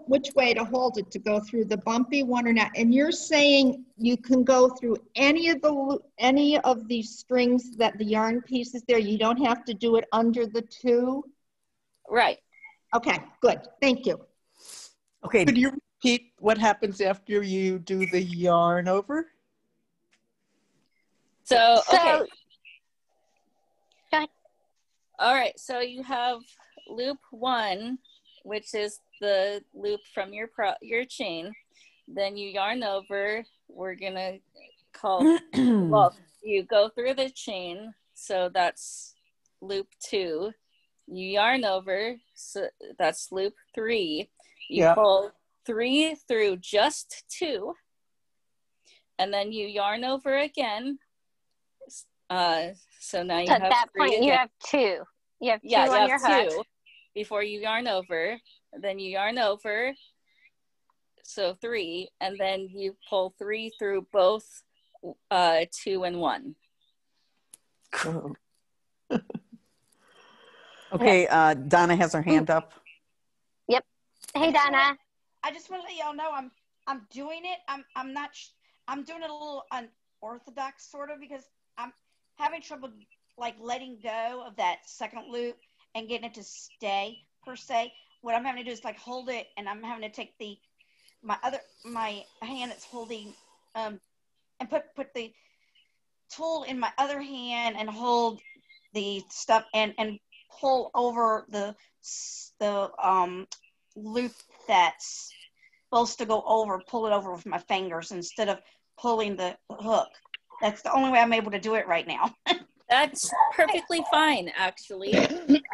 which 0.07 0.33
way 0.35 0.53
to 0.53 0.63
hold 0.63 0.97
it, 0.97 1.11
to 1.11 1.19
go 1.19 1.39
through 1.39 1.65
the 1.65 1.77
bumpy 1.77 2.23
one 2.23 2.47
or 2.47 2.53
not. 2.53 2.71
And 2.75 2.93
you're 2.93 3.11
saying 3.11 3.85
you 3.97 4.17
can 4.17 4.43
go 4.43 4.69
through 4.69 4.97
any 5.15 5.49
of 5.49 5.61
the, 5.61 5.99
any 6.17 6.59
of 6.59 6.87
these 6.87 7.17
strings 7.17 7.75
that 7.77 7.97
the 7.97 8.05
yarn 8.05 8.41
pieces 8.41 8.83
there, 8.87 8.97
you 8.97 9.17
don't 9.17 9.43
have 9.43 9.65
to 9.65 9.73
do 9.73 9.97
it 9.97 10.05
under 10.11 10.45
the 10.45 10.61
two? 10.61 11.23
Right. 12.09 12.39
Okay, 12.95 13.19
good, 13.41 13.59
thank 13.81 14.05
you. 14.05 14.19
Okay, 15.26 15.45
Could 15.45 15.57
you 15.57 15.72
repeat 15.72 16.34
what 16.39 16.57
happens 16.57 17.01
after 17.01 17.41
you 17.41 17.80
do 17.80 18.05
the 18.05 18.22
yarn 18.22 18.88
over? 18.88 19.28
So, 21.43 21.82
So, 21.89 21.95
okay. 21.95 22.20
Go 24.11 24.18
ahead. 24.18 24.30
All 25.20 25.34
right. 25.34 25.57
So 25.59 25.80
you 25.80 26.03
have 26.03 26.39
loop 26.88 27.18
one, 27.32 27.97
which 28.43 28.74
is 28.74 28.99
the 29.20 29.63
loop 29.74 30.01
from 30.13 30.34
your 30.34 30.47
pro- 30.47 30.74
your 30.82 31.05
chain. 31.05 31.53
Then 32.07 32.38
you 32.38 32.49
yarn 32.49 32.84
over. 32.84 33.43
We're 33.68 33.95
gonna 33.95 34.38
call 34.93 35.38
well. 35.57 36.15
You 36.43 36.63
go 36.63 36.89
through 36.89 37.15
the 37.15 37.30
chain, 37.30 37.93
so 38.13 38.49
that's 38.53 39.15
loop 39.61 39.88
two. 39.99 40.51
You 41.07 41.28
yarn 41.28 41.65
over, 41.65 42.15
so 42.36 42.68
that's 42.97 43.32
loop 43.32 43.53
three. 43.74 44.30
You 44.70 44.84
Yeah. 44.84 44.93
pull 44.93 45.32
three 45.65 46.15
through 46.28 46.57
just 46.57 47.26
two, 47.30 47.76
and 49.18 49.34
then 49.34 49.51
you 49.51 49.68
yarn 49.68 50.03
over 50.03 50.38
again. 50.38 50.99
Uh, 52.30 52.70
so 52.99 53.24
now 53.24 53.39
you 53.39 53.47
so 53.47 53.53
at 53.53 53.61
have 53.61 53.72
that 53.72 53.89
three 53.93 54.09
point, 54.11 54.24
you 54.24 54.32
have 54.34 54.49
two. 54.65 55.03
You 55.39 55.51
have 55.51 55.61
two 55.61 55.68
yeah, 55.70 55.86
you 55.86 55.91
on 55.91 55.97
have 55.99 56.07
your 56.09 56.20
hook. 56.20 56.49
two 56.49 56.63
before 57.13 57.43
you 57.43 57.59
yarn 57.61 57.88
over. 57.88 58.39
Then 58.74 58.99
you 58.99 59.11
yarn 59.11 59.38
over, 59.39 59.93
so 61.24 61.53
three, 61.61 62.09
and 62.20 62.38
then 62.38 62.68
you 62.70 62.97
pull 63.09 63.34
three 63.39 63.72
through 63.80 64.07
both 64.11 64.63
uh, 65.32 65.65
two 65.72 66.03
and 66.03 66.20
one. 66.20 66.55
Cool. 67.91 68.36
Okay, 70.89 71.28
uh, 71.28 71.53
Donna 71.53 71.97
has 71.97 72.13
her 72.13 72.22
hand 72.22 72.49
up. 72.49 72.72
Hey, 74.36 74.51
Donna. 74.51 74.97
I 75.43 75.51
just 75.51 75.69
want 75.69 75.84
to 75.84 75.88
let 75.89 75.97
y'all 75.97 76.15
know 76.15 76.32
I'm 76.34 76.51
I'm 76.88 77.07
doing 77.11 77.41
it. 77.43 77.59
I'm 77.67 77.84
I'm 77.95 78.13
not. 78.13 78.36
Sh- 78.36 78.49
I'm 78.88 79.03
doing 79.03 79.23
it 79.23 79.30
a 79.30 79.34
little 79.34 79.63
unorthodox 80.21 80.89
sort 80.89 81.11
of 81.11 81.19
because 81.19 81.43
I'm 81.78 81.91
having 82.38 82.61
trouble 82.61 82.91
like 83.38 83.55
letting 83.61 83.99
go 84.01 84.43
of 84.47 84.55
that 84.57 84.80
second 84.86 85.25
loop 85.32 85.57
and 85.95 86.07
getting 86.07 86.28
it 86.28 86.36
to 86.36 86.43
stay 86.43 87.17
per 87.45 87.55
se. 87.55 87.93
What 88.21 88.36
I'm 88.36 88.45
having 88.45 88.63
to 88.63 88.69
do 88.69 88.73
is 88.73 88.84
like 88.84 88.97
hold 88.97 89.30
it, 89.30 89.47
and 89.57 89.67
I'm 89.69 89.84
having 89.84 90.03
to 90.09 90.15
take 90.15 90.38
the 90.39 90.57
my 91.23 91.38
other 91.43 91.59
my 91.86 92.23
hand 92.41 92.71
that's 92.71 92.86
holding 92.86 93.34
um 93.75 93.99
and 94.59 94.69
put 94.69 94.84
put 94.95 95.13
the 95.13 95.34
tool 96.30 96.63
in 96.63 96.80
my 96.80 96.91
other 96.97 97.21
hand 97.21 97.75
and 97.78 97.89
hold 97.89 98.39
the 98.93 99.21
stuff 99.30 99.65
and 99.73 99.93
and 99.97 100.19
pull 100.59 100.91
over 100.95 101.45
the 101.49 101.75
the 102.59 102.89
um 103.03 103.47
loop 103.97 104.33
that's 104.67 105.31
supposed 105.89 106.17
to 106.19 106.25
go 106.25 106.43
over, 106.45 106.81
pull 106.87 107.07
it 107.07 107.13
over 107.13 107.33
with 107.33 107.45
my 107.45 107.57
fingers 107.57 108.11
instead 108.11 108.49
of 108.49 108.59
pulling 108.99 109.35
the 109.35 109.57
hook. 109.71 110.09
That's 110.61 110.81
the 110.81 110.93
only 110.93 111.11
way 111.11 111.19
I'm 111.19 111.33
able 111.33 111.51
to 111.51 111.59
do 111.59 111.75
it 111.75 111.87
right 111.87 112.07
now. 112.07 112.33
That's 112.89 113.29
perfectly 113.53 114.01
fine, 114.09 114.49
actually. 114.55 115.13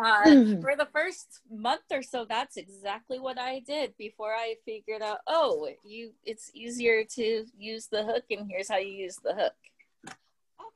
Uh, 0.03 0.23
for 0.61 0.75
the 0.75 0.87
first 0.91 1.41
month 1.51 1.83
or 1.91 2.01
so, 2.01 2.25
that's 2.27 2.57
exactly 2.57 3.19
what 3.19 3.37
I 3.37 3.59
did 3.59 3.93
before 3.99 4.33
I 4.33 4.55
figured 4.65 5.03
out. 5.03 5.19
Oh, 5.27 5.69
you, 5.85 6.13
it's 6.25 6.49
easier 6.55 7.03
to 7.13 7.45
use 7.55 7.85
the 7.85 8.03
hook, 8.03 8.23
and 8.31 8.49
here's 8.49 8.67
how 8.67 8.77
you 8.77 8.91
use 8.91 9.17
the 9.23 9.35
hook. 9.35 9.53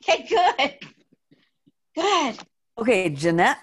Okay, 0.03 0.27
good. 0.29 0.75
Good. 1.95 2.37
Okay, 2.77 3.09
Jeanette. 3.09 3.57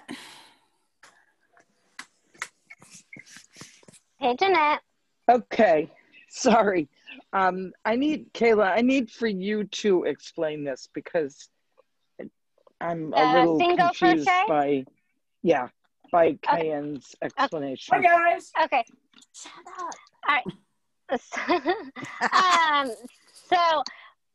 Hey, 4.19 4.35
Jeanette. 4.39 4.81
Okay, 5.29 5.91
sorry. 6.29 6.87
Um, 7.33 7.73
I 7.83 7.95
need 7.95 8.33
Kaila. 8.33 8.71
I 8.77 8.81
need 8.81 9.11
for 9.11 9.27
you 9.27 9.65
to 9.65 10.03
explain 10.03 10.63
this 10.63 10.87
because 10.93 11.49
I'm 12.81 13.13
a 13.13 13.17
Uh, 13.17 13.33
little 13.39 13.59
single 13.59 13.87
confused 13.87 14.27
crochet? 14.27 14.43
by, 14.47 14.85
yeah, 15.43 15.67
by 16.11 16.33
Tyanne's 16.43 17.15
explanation. 17.21 17.95
Hi 17.95 18.01
guys. 18.01 18.51
Okay. 18.63 18.83
Shut 19.33 19.51
up. 19.79 19.93
All 20.27 20.35
right. 20.35 20.45
um, 22.33 22.95
so 23.49 23.83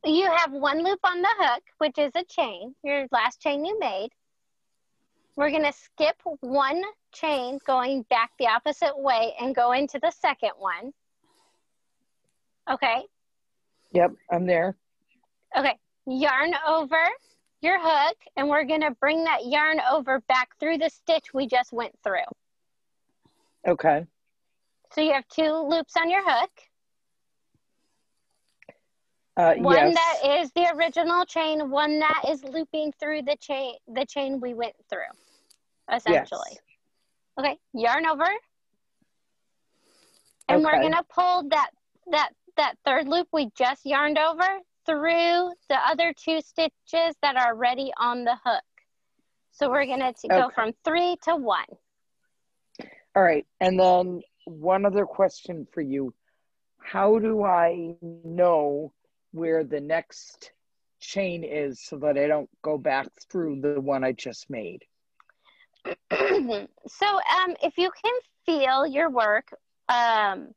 you 0.05 0.31
have 0.31 0.53
one 0.53 0.85
loop 0.85 1.01
on 1.05 1.21
the 1.21 1.35
hook, 1.39 1.63
which 1.79 1.99
is 1.99 2.13
a 2.15 2.25
chain, 2.25 2.75
your 2.85 3.07
last 3.13 3.41
chain 3.41 3.65
you 3.65 3.79
made. 3.79 4.11
We're 5.37 5.51
going 5.51 5.65
to 5.65 5.73
skip 5.73 6.17
one 6.41 6.83
chain 7.13 7.59
going 7.67 8.03
back 8.11 8.31
the 8.39 8.47
opposite 8.47 8.97
way 8.97 9.35
and 9.41 9.55
go 9.55 9.73
into 9.73 9.99
the 9.99 10.11
second 10.11 10.51
one. 10.59 10.93
Okay. 12.71 13.03
Yep, 13.93 14.13
I'm 14.31 14.47
there. 14.47 14.77
Okay. 15.57 15.77
Yarn 16.07 16.55
over 16.67 16.99
your 17.61 17.79
hook, 17.81 18.17
and 18.37 18.49
we're 18.49 18.65
going 18.65 18.81
to 18.81 18.93
bring 19.01 19.25
that 19.25 19.47
yarn 19.47 19.81
over 19.91 20.21
back 20.29 20.51
through 20.59 20.79
the 20.79 20.89
stitch 20.89 21.35
we 21.35 21.47
just 21.47 21.73
went 21.73 21.93
through. 22.03 22.19
Okay. 23.67 24.07
So 24.93 25.01
you 25.01 25.13
have 25.13 25.29
two 25.29 25.53
loops 25.69 25.95
on 25.97 26.11
your 26.11 26.23
hook. 26.25 26.51
Uh, 29.37 29.55
one 29.55 29.77
yes. 29.77 29.95
that 29.95 30.41
is 30.41 30.51
the 30.53 30.71
original 30.75 31.25
chain, 31.25 31.71
one 31.71 31.99
that 32.01 32.25
is 32.29 32.43
looping 32.45 32.93
through 32.99 33.23
the 33.23 33.37
chain 33.41 33.75
the 33.89 34.05
chain 34.05 34.41
we 34.41 34.55
went 34.55 34.75
through, 34.89 35.01
essentially. 35.93 36.59
Okay, 37.39 37.57
yarn 37.73 38.07
over. 38.07 38.27
And 40.49 40.65
we're 40.65 40.83
gonna 40.83 41.05
pull 41.09 41.49
that 41.51 41.71
that 42.11 42.31
that 42.57 42.75
third 42.85 43.09
loop 43.09 43.29
we 43.33 43.51
just 43.57 43.87
yarned 43.87 44.19
over 44.19 44.47
through 44.85 45.53
the 45.69 45.79
other 45.87 46.13
two 46.13 46.41
stitches 46.41 47.15
that 47.23 47.37
are 47.37 47.55
already 47.55 47.93
on 47.99 48.25
the 48.25 48.37
hook. 48.45 48.65
So 49.53 49.71
we're 49.71 49.87
gonna 49.87 50.13
t- 50.13 50.29
go 50.29 50.51
from 50.55 50.73
three 50.85 51.17
to 51.25 51.37
one. 51.37 51.67
All 53.15 53.23
right. 53.23 53.47
And 53.61 53.79
then 53.79 54.23
one 54.45 54.85
other 54.85 55.07
question 55.07 55.67
for 55.73 55.81
you. 55.81 56.15
How 56.79 57.19
do 57.19 57.45
I 57.45 57.95
know 58.01 58.93
where 59.33 59.65
the 59.65 59.81
next 59.81 60.53
chain 61.01 61.45
is 61.45 61.81
so 61.81 61.97
that 61.99 62.19
I 62.19 62.27
don't 62.27 62.51
go 62.63 62.79
back 62.79 63.09
through 63.31 63.61
the 63.61 63.81
one 63.81 64.05
I 64.05 64.13
just 64.13 64.51
made? 64.51 64.85
so 65.85 67.07
um, 67.07 67.57
if 67.63 67.79
you 67.79 67.91
can 68.03 68.15
feel 68.45 68.87
your 68.87 69.11
work, 69.11 69.49
um, 69.89 70.55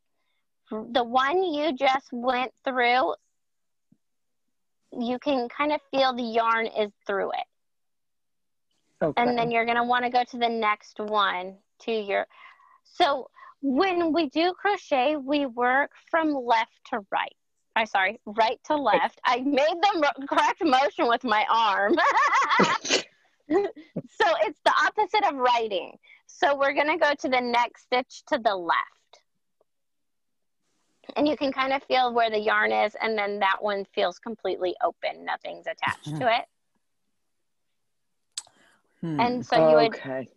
the 0.69 1.03
one 1.03 1.43
you 1.43 1.75
just 1.75 2.09
went 2.11 2.51
through, 2.63 3.13
you 4.91 5.17
can 5.19 5.47
kind 5.49 5.71
of 5.71 5.79
feel 5.91 6.13
the 6.13 6.23
yarn 6.23 6.67
is 6.67 6.91
through 7.05 7.31
it. 7.31 7.47
Okay. 9.03 9.21
And 9.21 9.37
then 9.37 9.51
you're 9.51 9.65
going 9.65 9.77
to 9.77 9.83
want 9.83 10.05
to 10.05 10.11
go 10.11 10.23
to 10.31 10.37
the 10.37 10.49
next 10.49 10.99
one 10.99 11.57
to 11.81 11.91
your. 11.91 12.25
So 12.83 13.29
when 13.61 14.13
we 14.13 14.29
do 14.29 14.53
crochet, 14.53 15.15
we 15.15 15.45
work 15.45 15.91
from 16.09 16.33
left 16.33 16.71
to 16.91 16.99
right. 17.11 17.35
I'm 17.75 17.85
sorry, 17.85 18.19
right 18.25 18.59
to 18.65 18.75
left. 18.75 19.19
I 19.25 19.39
made 19.39 19.77
the 19.81 20.27
correct 20.27 20.63
motion 20.63 21.07
with 21.07 21.23
my 21.23 21.45
arm. 21.49 21.95
so 23.49 24.27
it's 24.41 24.59
the 24.63 24.73
opposite 24.85 25.25
of 25.25 25.35
writing. 25.35 25.97
So 26.27 26.55
we're 26.55 26.73
going 26.73 26.87
to 26.87 26.97
go 26.97 27.13
to 27.13 27.29
the 27.29 27.41
next 27.41 27.83
stitch 27.83 28.23
to 28.27 28.37
the 28.37 28.55
left. 28.55 28.79
And 31.15 31.27
you 31.27 31.35
can 31.35 31.51
kind 31.51 31.73
of 31.73 31.83
feel 31.83 32.13
where 32.13 32.29
the 32.29 32.39
yarn 32.39 32.71
is, 32.71 32.95
and 33.01 33.17
then 33.17 33.39
that 33.39 33.57
one 33.61 33.85
feels 33.93 34.19
completely 34.19 34.75
open. 34.83 35.25
Nothing's 35.25 35.67
attached 35.67 36.15
to 36.17 36.33
it. 36.33 36.45
Hmm. 39.01 39.19
And 39.19 39.45
so 39.45 39.69
you 39.69 39.75
would 39.75 39.95
okay. 39.95 40.29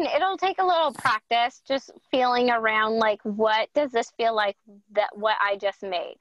And 0.00 0.08
it'll 0.16 0.36
take 0.36 0.58
a 0.58 0.66
little 0.66 0.92
practice 0.92 1.60
just 1.66 1.90
feeling 2.10 2.50
around 2.50 2.98
like 2.98 3.20
what 3.22 3.68
does 3.74 3.92
this 3.92 4.10
feel 4.16 4.34
like 4.34 4.56
that 4.92 5.10
what 5.14 5.36
I 5.40 5.56
just 5.56 5.82
made 5.82 6.16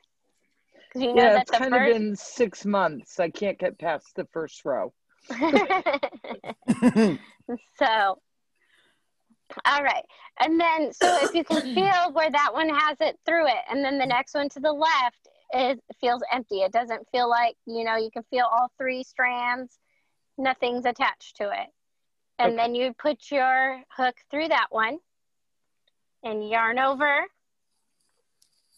because 0.87 1.01
you 1.01 1.13
know 1.13 1.23
yeah, 1.23 1.33
that 1.33 1.41
it's 1.43 1.51
the 1.51 1.57
kind 1.57 1.73
first 1.73 1.89
of 1.89 1.97
been 1.97 2.15
six 2.15 2.65
months. 2.65 3.19
I 3.19 3.29
can't 3.29 3.57
get 3.57 3.77
past 3.79 4.15
the 4.15 4.25
first 4.31 4.65
row. 4.65 4.93
so 7.77 8.19
all 9.65 9.83
right 9.83 10.03
and 10.39 10.59
then 10.59 10.93
so 10.93 11.17
if 11.23 11.33
you 11.33 11.43
can 11.43 11.61
feel 11.73 12.13
where 12.13 12.29
that 12.29 12.53
one 12.53 12.69
has 12.69 12.97
it 13.01 13.17
through 13.25 13.47
it 13.47 13.63
and 13.69 13.83
then 13.83 13.97
the 13.97 14.05
next 14.05 14.35
one 14.35 14.47
to 14.47 14.59
the 14.59 14.71
left 14.71 15.27
it 15.51 15.79
feels 15.99 16.21
empty 16.31 16.57
it 16.57 16.71
doesn't 16.71 17.01
feel 17.11 17.27
like 17.27 17.55
you 17.65 17.83
know 17.83 17.95
you 17.95 18.11
can 18.11 18.23
feel 18.29 18.45
all 18.45 18.71
three 18.77 19.03
strands 19.03 19.79
nothing's 20.37 20.85
attached 20.85 21.35
to 21.35 21.45
it 21.45 21.67
and 22.39 22.53
Okay. 22.53 22.55
then 22.55 22.75
you 22.75 22.93
put 22.93 23.31
your 23.31 23.83
hook 23.89 24.15
through 24.31 24.47
that 24.47 24.67
one 24.71 24.99
and 26.23 26.49
yarn 26.49 26.79
over. 26.79 27.25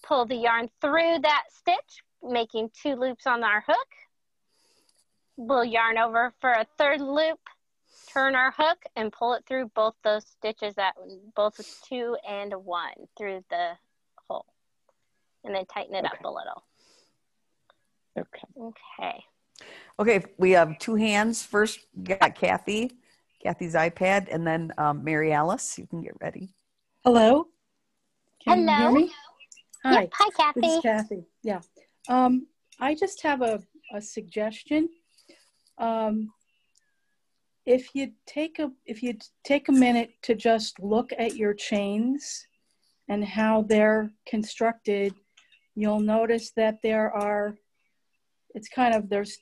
Pull 0.04 0.26
the 0.26 0.36
yarn 0.36 0.70
through 0.82 1.20
that 1.20 1.44
stitch 1.50 2.04
making 2.24 2.72
two 2.72 2.96
loops 2.96 3.26
on 3.26 3.44
our 3.44 3.62
hook. 3.62 3.88
We'll 5.38 5.66
yarn 5.66 5.98
over 5.98 6.34
for 6.42 6.52
a 6.52 6.66
third 6.78 7.02
loop 7.02 7.40
turn 8.12 8.36
our 8.36 8.52
hook 8.52 8.84
and 8.96 9.12
pull 9.12 9.34
it 9.34 9.44
through 9.48 9.72
both 9.76 9.96
those 10.04 10.26
stitches 10.26 10.78
at 10.78 10.96
both 11.36 11.60
two 11.88 12.18
and 12.28 12.54
one 12.54 12.94
through 13.18 13.44
the 13.50 13.72
hole. 14.28 14.46
And 15.44 15.56
then 15.56 15.66
tighten 15.66 15.96
it 15.96 16.06
up 16.06 16.24
a 16.24 16.30
little. 16.30 16.64
Okay. 18.18 18.48
okay. 18.60 19.24
Okay, 20.00 20.26
we 20.38 20.52
have 20.52 20.78
two 20.80 20.96
hands. 20.96 21.44
First, 21.44 21.80
we 21.96 22.16
got 22.16 22.36
Kathy, 22.36 22.92
Kathy's 23.42 23.74
iPad, 23.74 24.28
and 24.32 24.46
then 24.46 24.72
um, 24.78 25.04
Mary 25.04 25.34
Alice. 25.34 25.78
You 25.78 25.88
can 25.88 26.02
get 26.02 26.14
ready. 26.22 26.54
Hello? 27.04 27.48
Can 28.44 28.60
you 28.60 28.66
Hello? 28.66 28.78
hear 28.78 28.92
me? 28.92 29.12
Hi, 29.84 30.02
yep 30.02 30.10
hi 30.14 30.52
this 30.56 30.64
is 30.64 30.80
kathy 30.80 30.82
Kathy. 30.82 31.24
Yeah. 31.44 31.62
Um, 32.08 32.48
I 32.80 32.94
just 32.94 33.22
have 33.24 33.42
a, 33.42 33.62
a 33.94 34.02
suggestion. 34.02 34.90
Um, 35.78 36.32
if 37.66 37.94
you 37.94 38.12
take 38.26 38.60
a 38.60 38.72
if 38.86 39.02
you 39.04 39.18
take 39.44 39.70
a 39.70 39.72
minute 39.72 40.12
to 40.24 40.36
just 40.36 40.80
look 40.80 41.12
at 41.18 41.36
your 41.36 41.54
chains 41.54 42.46
and 43.08 43.24
how 43.24 43.64
they're 43.64 44.12
constructed, 44.28 45.14
you'll 45.76 46.00
notice 46.00 46.52
that 46.56 46.80
there 46.82 47.12
are 47.12 47.56
it's 48.54 48.70
kind 48.70 48.94
of 48.94 49.10
there's 49.10 49.38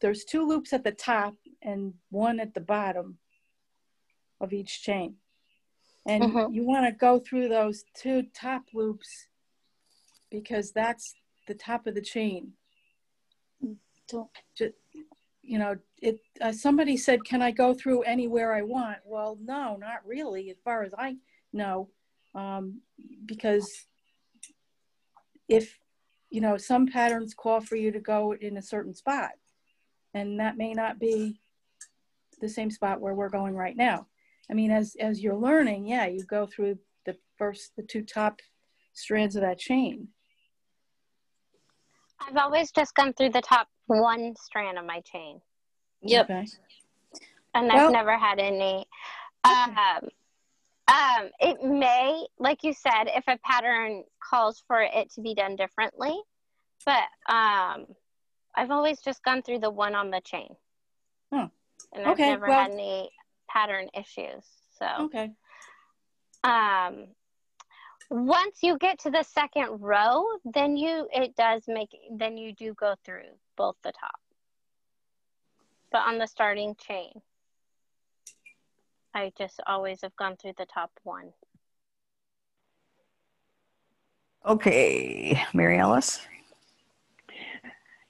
there's 0.00 0.24
two 0.24 0.46
loops 0.46 0.72
at 0.72 0.84
the 0.84 0.92
top 0.92 1.34
and 1.62 1.94
one 2.10 2.40
at 2.40 2.54
the 2.54 2.60
bottom 2.60 3.18
of 4.42 4.52
each 4.52 4.82
chain. 4.82 5.16
And 6.04 6.24
Mhm. 6.24 6.54
you 6.54 6.64
want 6.64 6.84
to 6.84 6.92
go 6.92 7.20
through 7.20 7.48
those 7.48 7.84
two 7.94 8.24
top 8.34 8.64
loops 8.74 9.28
because 10.30 10.72
that's 10.72 11.14
the 11.46 11.54
top 11.54 11.86
of 11.86 11.94
the 11.94 12.02
chain. 12.02 12.56
Don't 14.08 14.30
just, 14.56 14.74
you 15.42 15.58
know, 15.58 15.78
it. 15.98 16.20
Uh, 16.40 16.52
somebody 16.52 16.96
said, 16.96 17.24
"Can 17.24 17.40
I 17.40 17.52
go 17.52 17.72
through 17.72 18.02
anywhere 18.02 18.52
I 18.52 18.62
want?" 18.62 18.98
Well, 19.06 19.38
no, 19.40 19.76
not 19.76 20.04
really, 20.04 20.50
as 20.50 20.58
far 20.60 20.82
as 20.82 20.92
I 20.98 21.18
know, 21.52 21.88
um, 22.34 22.82
because 23.24 23.86
if 25.48 25.78
you 26.30 26.40
know 26.40 26.56
some 26.56 26.86
patterns 26.86 27.32
call 27.32 27.60
for 27.60 27.76
you 27.76 27.92
to 27.92 28.00
go 28.00 28.32
in 28.34 28.56
a 28.56 28.62
certain 28.62 28.94
spot, 28.94 29.32
and 30.14 30.40
that 30.40 30.56
may 30.56 30.74
not 30.74 30.98
be 30.98 31.40
the 32.40 32.48
same 32.48 32.70
spot 32.70 33.00
where 33.00 33.14
we're 33.14 33.28
going 33.28 33.54
right 33.54 33.76
now. 33.76 34.08
I 34.50 34.54
mean, 34.54 34.70
as 34.70 34.96
as 35.00 35.22
you're 35.22 35.36
learning, 35.36 35.86
yeah, 35.86 36.06
you 36.06 36.24
go 36.24 36.46
through 36.46 36.78
the 37.06 37.16
first, 37.38 37.72
the 37.76 37.82
two 37.82 38.02
top 38.02 38.40
strands 38.94 39.36
of 39.36 39.42
that 39.42 39.58
chain. 39.58 40.08
i've 42.20 42.36
always 42.36 42.70
just 42.70 42.94
gone 42.94 43.12
through 43.14 43.30
the 43.30 43.40
top 43.40 43.66
one 43.86 44.34
strand 44.36 44.78
of 44.78 44.84
my 44.84 45.00
chain 45.00 45.40
Yep. 46.02 46.24
Okay. 46.30 46.46
and 47.54 47.72
i've 47.72 47.90
never 47.90 48.16
had 48.18 48.38
any 48.38 48.84
um, 49.44 49.76
um, 50.88 51.30
it 51.40 51.62
may 51.64 52.26
like 52.38 52.62
you 52.62 52.72
said 52.74 53.04
if 53.06 53.24
a 53.28 53.38
pattern 53.44 54.04
calls 54.22 54.62
for 54.68 54.82
it 54.82 55.10
to 55.14 55.20
be 55.22 55.34
done 55.34 55.56
differently 55.56 56.20
but 56.84 57.04
um, 57.32 57.86
i've 58.56 58.70
always 58.70 59.00
just 59.00 59.24
gone 59.24 59.42
through 59.42 59.58
the 59.60 59.70
one 59.70 59.94
on 59.94 60.10
the 60.10 60.20
chain 60.20 60.54
Hmm. 61.32 61.46
and 61.94 62.04
i've 62.06 62.12
Okay, 62.12 62.28
never 62.30 62.46
well- 62.46 62.60
had 62.62 62.72
any 62.72 63.10
pattern 63.52 63.88
issues 63.94 64.44
so 64.78 64.86
Okay. 65.04 65.32
um 66.44 67.06
once 68.10 68.62
you 68.62 68.78
get 68.78 68.98
to 69.00 69.10
the 69.10 69.22
second 69.22 69.80
row 69.80 70.24
then 70.44 70.76
you 70.76 71.08
it 71.12 71.34
does 71.36 71.62
make 71.68 71.90
then 72.18 72.36
you 72.36 72.52
do 72.54 72.74
go 72.74 72.94
through 73.04 73.22
both 73.56 73.76
the 73.82 73.92
top 73.92 74.20
but 75.90 76.02
on 76.06 76.18
the 76.18 76.26
starting 76.26 76.74
chain 76.76 77.10
i 79.14 79.32
just 79.36 79.60
always 79.66 80.00
have 80.02 80.16
gone 80.16 80.36
through 80.36 80.52
the 80.56 80.66
top 80.66 80.90
one 81.04 81.32
Okay, 84.44 85.40
Mary 85.54 85.78
Alice. 85.78 86.20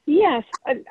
Yes, 0.07 0.43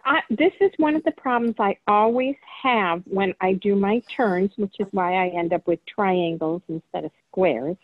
I, 0.06 0.22
this 0.30 0.54
is 0.62 0.72
one 0.78 0.96
of 0.96 1.04
the 1.04 1.12
problems 1.12 1.56
I 1.60 1.76
always 1.88 2.36
have 2.64 3.04
when 3.06 3.34
I 3.42 3.54
do 3.54 3.76
my 3.76 4.02
turns, 4.16 4.52
which 4.56 4.76
is 4.80 4.88
why 4.92 5.26
I 5.26 5.28
end 5.38 5.52
up 5.52 5.68
with 5.68 5.80
triangles 5.86 6.62
instead 6.70 7.04
of 7.04 7.12
squares. 7.28 7.76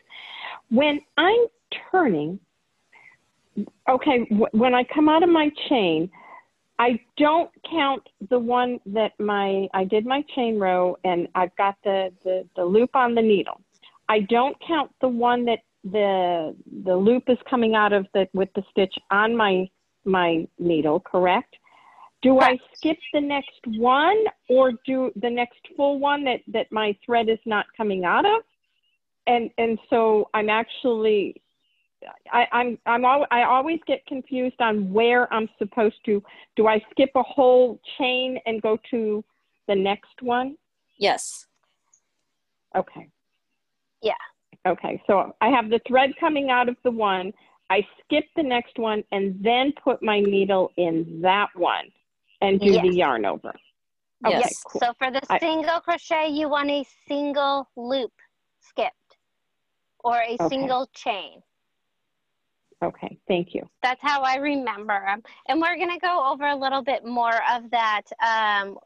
When 0.69 1.01
I'm 1.17 1.47
turning, 1.91 2.39
okay, 3.89 4.19
w- 4.29 4.47
when 4.51 4.73
I 4.73 4.85
come 4.85 5.09
out 5.09 5.21
of 5.21 5.29
my 5.29 5.51
chain, 5.67 6.09
I 6.79 6.99
don't 7.17 7.51
count 7.69 8.07
the 8.29 8.39
one 8.39 8.79
that 8.85 9.11
my 9.19 9.67
I 9.73 9.83
did 9.83 10.05
my 10.05 10.23
chain 10.35 10.59
row 10.59 10.95
and 11.03 11.27
I've 11.35 11.55
got 11.57 11.75
the, 11.83 12.13
the, 12.23 12.47
the 12.55 12.63
loop 12.63 12.95
on 12.95 13.15
the 13.15 13.21
needle. 13.21 13.59
I 14.07 14.21
don't 14.21 14.55
count 14.65 14.91
the 15.01 15.09
one 15.09 15.43
that 15.45 15.59
the 15.83 16.55
the 16.83 16.95
loop 16.95 17.23
is 17.27 17.37
coming 17.49 17.75
out 17.75 17.93
of 17.93 18.07
the 18.13 18.27
with 18.33 18.49
the 18.55 18.63
stitch 18.71 18.93
on 19.11 19.35
my 19.35 19.69
my 20.07 20.47
needle, 20.57 20.99
correct? 20.99 21.55
Do 22.23 22.39
I 22.39 22.57
skip 22.75 22.97
the 23.13 23.21
next 23.21 23.61
one 23.77 24.23
or 24.49 24.71
do 24.85 25.11
the 25.15 25.29
next 25.29 25.59
full 25.75 25.99
one 25.99 26.23
that, 26.23 26.39
that 26.47 26.71
my 26.71 26.97
thread 27.05 27.29
is 27.29 27.39
not 27.45 27.65
coming 27.75 28.05
out 28.05 28.25
of? 28.25 28.41
And 29.27 29.51
and 29.57 29.77
so 29.89 30.29
I'm 30.33 30.49
actually 30.49 31.41
I, 32.31 32.47
I'm 32.51 32.77
I'm 32.85 33.05
al- 33.05 33.27
I 33.31 33.43
always 33.43 33.79
get 33.87 34.05
confused 34.05 34.59
on 34.59 34.91
where 34.91 35.31
I'm 35.33 35.49
supposed 35.57 35.97
to. 36.05 36.23
Do 36.55 36.67
I 36.67 36.83
skip 36.91 37.11
a 37.15 37.23
whole 37.23 37.79
chain 37.97 38.39
and 38.45 38.61
go 38.61 38.77
to 38.91 39.23
the 39.67 39.75
next 39.75 40.21
one? 40.21 40.57
Yes. 40.97 41.45
Okay. 42.75 43.09
Yeah. 44.01 44.13
Okay. 44.67 45.01
So 45.07 45.35
I 45.41 45.49
have 45.49 45.69
the 45.69 45.79
thread 45.87 46.11
coming 46.19 46.49
out 46.49 46.69
of 46.69 46.77
the 46.83 46.91
one. 46.91 47.33
I 47.69 47.85
skip 48.03 48.25
the 48.35 48.43
next 48.43 48.77
one 48.79 49.03
and 49.11 49.43
then 49.43 49.73
put 49.83 50.01
my 50.01 50.19
needle 50.19 50.71
in 50.77 51.21
that 51.21 51.49
one 51.55 51.91
and 52.41 52.59
do 52.59 52.79
the 52.79 52.89
yarn 52.89 53.25
over. 53.25 53.53
Okay, 54.25 54.39
Yes. 54.39 54.63
cool. 54.63 54.81
so 54.81 54.93
for 54.97 55.11
the 55.11 55.21
I- 55.29 55.39
single 55.39 55.79
crochet 55.81 56.29
you 56.29 56.49
want 56.49 56.69
a 56.71 56.83
single 57.07 57.69
loop 57.75 58.13
skipped 58.59 59.17
or 59.99 60.21
a 60.21 60.37
Okay. 60.39 60.47
single 60.47 60.87
chain 60.93 61.41
Okay, 62.83 63.17
thank 63.27 63.55
you. 63.55 63.67
that's 63.81 64.01
how 64.01 64.21
I 64.21 64.35
remember 64.35 65.03
them. 65.05 65.23
And 65.47 65.59
we're 65.59 65.77
going 65.77 65.91
to 65.91 65.99
go 65.99 66.31
over 66.31 66.47
a 66.47 66.55
little 66.55 66.83
bit 66.83 67.03
more 67.05 67.41
of 67.51 67.69
that 67.71 68.03
um, 68.21 68.77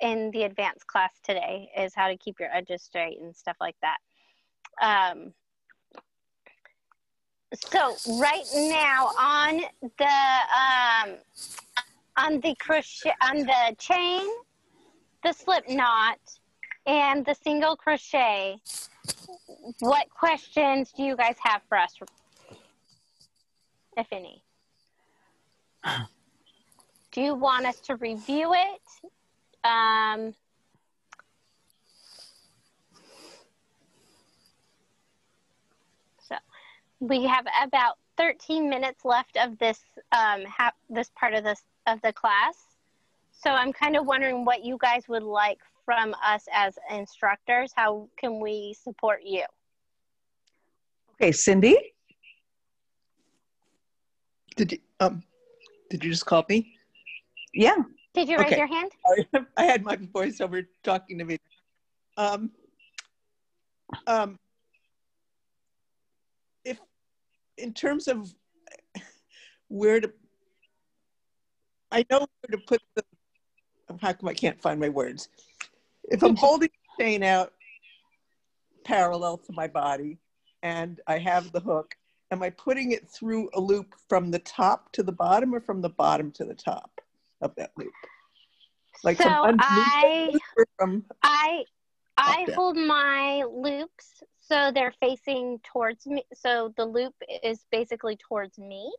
in 0.00 0.30
the 0.30 0.44
advanced 0.44 0.86
class 0.86 1.10
today, 1.24 1.68
is 1.76 1.92
how 1.94 2.06
to 2.08 2.16
keep 2.16 2.38
your 2.38 2.50
edges 2.54 2.82
straight 2.82 3.18
and 3.20 3.34
stuff 3.34 3.56
like 3.60 3.76
that. 3.82 3.98
Um, 4.80 5.32
so 7.54 7.96
right 8.18 8.44
now 8.54 9.06
on 9.18 9.60
the 9.98 10.18
um, 10.62 11.16
on 12.16 12.40
the 12.40 12.54
crochet 12.58 13.12
on 13.22 13.38
the 13.38 13.76
chain, 13.78 14.26
the 15.22 15.32
slip 15.32 15.68
knot, 15.68 16.18
and 16.86 17.24
the 17.24 17.34
single 17.34 17.76
crochet, 17.76 18.56
what 19.80 20.08
questions 20.10 20.92
do 20.96 21.02
you 21.02 21.16
guys 21.16 21.36
have 21.42 21.62
for 21.68 21.78
us 21.78 21.94
if 23.96 24.06
any. 24.12 24.42
Do 27.12 27.20
you 27.20 27.34
want 27.34 27.66
us 27.66 27.78
to 27.80 27.96
review 27.96 28.54
it? 28.54 29.10
Um, 29.64 30.34
so 36.26 36.36
we 37.02 37.24
have 37.24 37.46
about 37.62 37.98
13 38.16 38.70
minutes 38.70 39.04
left 39.04 39.36
of 39.36 39.58
this 39.58 39.80
um, 40.12 40.44
ha- 40.44 40.72
this 40.88 41.10
part 41.18 41.34
of 41.34 41.42
this 41.42 41.62
of 41.88 42.00
the 42.02 42.12
class. 42.12 42.56
So 43.32 43.50
I'm 43.50 43.72
kind 43.72 43.96
of 43.96 44.06
wondering 44.06 44.44
what 44.44 44.64
you 44.64 44.78
guys 44.80 45.08
would 45.08 45.24
like 45.24 45.58
from 45.84 46.14
us 46.24 46.44
as 46.52 46.78
instructors? 46.90 47.72
How 47.74 48.08
can 48.16 48.40
we 48.40 48.74
support 48.80 49.20
you? 49.24 49.44
Okay, 51.14 51.32
Cindy? 51.32 51.76
Did 54.56 54.72
you 54.72 54.78
um 55.00 55.24
did 55.90 56.04
you 56.04 56.10
just 56.10 56.24
call 56.24 56.44
me? 56.48 56.72
Yeah. 57.52 57.76
Did 58.14 58.28
you 58.28 58.38
raise 58.38 58.52
Okay. 58.52 58.58
your 58.58 58.66
hand? 58.66 58.92
I, 59.34 59.40
I 59.56 59.64
had 59.64 59.82
my 59.82 59.96
voice 59.96 60.40
over 60.40 60.62
talking 60.84 61.18
to 61.18 61.24
me. 61.24 61.38
Um, 62.16 62.50
um, 64.06 64.36
if 66.64 66.78
in 67.58 67.72
terms 67.72 68.08
of 68.08 68.32
where 69.68 70.00
to, 70.00 70.12
I 71.90 72.04
know 72.10 72.18
where 72.18 72.58
to 72.58 72.58
put 72.66 72.80
the. 72.94 73.02
How 74.00 74.12
come 74.14 74.28
I 74.28 74.34
can't 74.34 74.60
find 74.60 74.80
my 74.80 74.88
words? 74.88 75.28
If 76.04 76.22
I'm 76.22 76.36
holding 76.44 76.70
the 76.70 77.04
chain 77.04 77.22
out 77.22 77.52
parallel 78.84 79.38
to 79.38 79.52
my 79.52 79.68
body, 79.68 80.18
and 80.62 81.00
I 81.06 81.18
have 81.18 81.52
the 81.52 81.60
hook, 81.60 81.94
am 82.30 82.42
I 82.42 82.50
putting 82.50 82.92
it 82.92 83.08
through 83.08 83.50
a 83.54 83.60
loop 83.60 83.94
from 84.08 84.30
the 84.30 84.38
top 84.40 84.92
to 84.92 85.02
the 85.02 85.12
bottom, 85.12 85.54
or 85.54 85.60
from 85.60 85.82
the 85.82 85.90
bottom 85.90 86.30
to 86.32 86.44
the 86.44 86.54
top 86.54 87.00
of 87.40 87.54
that 87.56 87.72
loop? 87.76 87.92
Like 89.04 89.18
so 89.18 89.24
from 89.24 89.34
underneath 89.34 89.60
the 89.66 90.06
I 90.06 90.28
loop 90.32 90.42
or 90.56 90.66
from 90.78 91.04
I 91.22 91.64
I 92.16 92.46
hold 92.54 92.76
my 92.76 93.44
loops 93.44 94.22
so 94.42 94.70
they're 94.74 94.94
facing 95.00 95.60
towards 95.64 96.06
me. 96.06 96.24
So 96.34 96.74
the 96.76 96.84
loop 96.84 97.14
is 97.42 97.64
basically 97.70 98.16
towards 98.16 98.58
me 98.58 98.92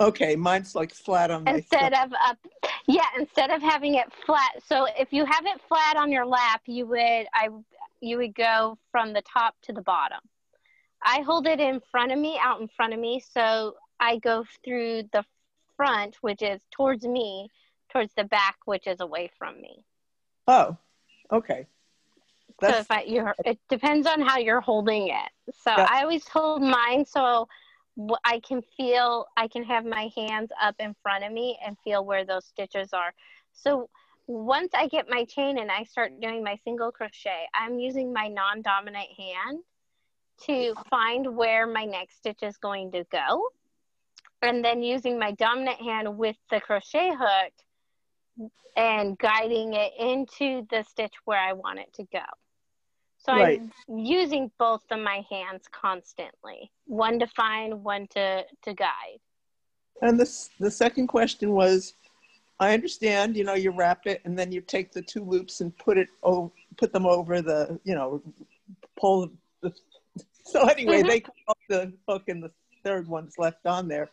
Okay, 0.00 0.36
mine's 0.36 0.74
like 0.74 0.92
flat 0.92 1.30
on 1.30 1.44
my 1.44 1.52
instead 1.52 1.92
of 1.92 2.12
up. 2.24 2.38
Yeah, 2.88 3.06
instead 3.18 3.50
of 3.50 3.62
having 3.62 3.94
it 3.94 4.12
flat. 4.26 4.62
So 4.66 4.86
if 4.98 5.12
you 5.12 5.24
have 5.24 5.44
it 5.46 5.60
flat 5.68 5.96
on 5.96 6.10
your 6.10 6.26
lap, 6.26 6.62
you 6.66 6.86
would 6.86 7.26
I 7.34 7.48
you 8.00 8.16
would 8.16 8.34
go 8.34 8.78
from 8.90 9.12
the 9.12 9.22
top 9.22 9.54
to 9.62 9.72
the 9.72 9.82
bottom. 9.82 10.20
I 11.04 11.20
hold 11.22 11.46
it 11.46 11.60
in 11.60 11.80
front 11.90 12.12
of 12.12 12.18
me, 12.18 12.38
out 12.42 12.60
in 12.60 12.68
front 12.68 12.94
of 12.94 13.00
me, 13.00 13.22
so 13.34 13.74
I 14.00 14.18
go 14.18 14.44
through 14.64 15.04
the 15.12 15.24
front, 15.76 16.16
which 16.20 16.42
is 16.42 16.60
towards 16.70 17.04
me, 17.04 17.48
towards 17.92 18.12
the 18.16 18.24
back, 18.24 18.56
which 18.64 18.86
is 18.86 19.00
away 19.00 19.30
from 19.36 19.60
me. 19.60 19.84
Oh, 20.46 20.76
okay. 21.32 21.66
So 22.60 22.68
if 22.68 22.90
I, 22.90 23.02
you're, 23.02 23.34
it 23.44 23.58
depends 23.68 24.06
on 24.06 24.20
how 24.20 24.38
you're 24.38 24.60
holding 24.60 25.08
it. 25.08 25.30
So 25.54 25.70
Yeah. 25.70 25.86
I 25.88 26.02
always 26.02 26.26
hold 26.28 26.62
mine 26.62 27.04
so 27.04 27.48
I 28.24 28.40
can 28.40 28.62
feel, 28.76 29.26
I 29.36 29.48
can 29.48 29.64
have 29.64 29.84
my 29.84 30.10
hands 30.16 30.50
up 30.60 30.74
in 30.78 30.94
front 31.02 31.24
of 31.24 31.32
me 31.32 31.58
and 31.64 31.76
feel 31.84 32.04
where 32.04 32.24
those 32.24 32.46
stitches 32.46 32.92
are. 32.92 33.12
So 33.52 33.88
once 34.26 34.72
I 34.74 34.88
get 34.88 35.10
my 35.10 35.24
chain 35.24 35.58
and 35.58 35.70
I 35.70 35.84
start 35.84 36.20
doing 36.20 36.42
my 36.42 36.56
single 36.64 36.90
crochet, 36.90 37.46
I'm 37.54 37.78
using 37.78 38.12
my 38.12 38.28
non-dominant 38.28 39.08
hand 39.16 39.58
to 40.46 40.74
find 40.88 41.36
where 41.36 41.66
my 41.66 41.84
next 41.84 42.16
stitch 42.16 42.42
is 42.42 42.56
going 42.56 42.92
to 42.92 43.04
go. 43.12 43.42
And 44.40 44.64
then 44.64 44.82
using 44.82 45.18
my 45.18 45.32
dominant 45.32 45.80
hand 45.80 46.18
with 46.18 46.36
the 46.50 46.60
crochet 46.60 47.10
hook 47.10 47.52
and 48.76 49.18
guiding 49.18 49.74
it 49.74 49.92
into 49.98 50.66
the 50.70 50.82
stitch 50.82 51.14
where 51.24 51.38
I 51.38 51.52
want 51.52 51.78
it 51.78 51.92
to 51.94 52.04
go. 52.12 52.24
So 53.18 53.32
Right. 53.32 53.60
I'm 53.60 53.98
using 53.98 54.50
both 54.58 54.82
of 54.90 54.98
my 54.98 55.22
hands 55.30 55.64
constantly, 55.70 56.70
one 56.86 57.18
to 57.20 57.26
find, 57.28 57.84
one 57.84 58.06
to, 58.12 58.44
to 58.64 58.74
guide. 58.74 59.20
and 60.00 60.18
this 60.18 60.50
the 60.58 60.70
second 60.70 61.06
question 61.06 61.52
was 61.52 61.94
I 62.58 62.74
understand, 62.74 63.36
you 63.36 63.44
know, 63.44 63.54
you 63.54 63.70
wrap 63.70 64.06
it 64.06 64.20
and 64.24 64.38
then 64.38 64.50
you 64.52 64.60
take 64.60 64.92
the 64.92 65.02
two 65.02 65.24
loops 65.24 65.60
and 65.60 65.76
put 65.78 65.98
it 65.98 66.08
over 66.22 66.50
put 66.78 66.92
them 66.92 67.06
over 67.06 67.42
the, 67.42 67.78
you 67.84 67.94
know, 67.94 68.22
pull 68.98 69.30
the 69.62 69.72
so 70.44 70.66
anyway, 70.66 71.02
Mhm. 71.02 71.08
they 71.08 71.20
come 71.28 71.34
off 71.48 71.58
the 71.68 71.92
hook 72.08 72.24
and 72.28 72.42
the 72.42 72.50
third 72.84 73.06
one's 73.06 73.34
left 73.38 73.66
on 73.66 73.86
there. 73.88 74.10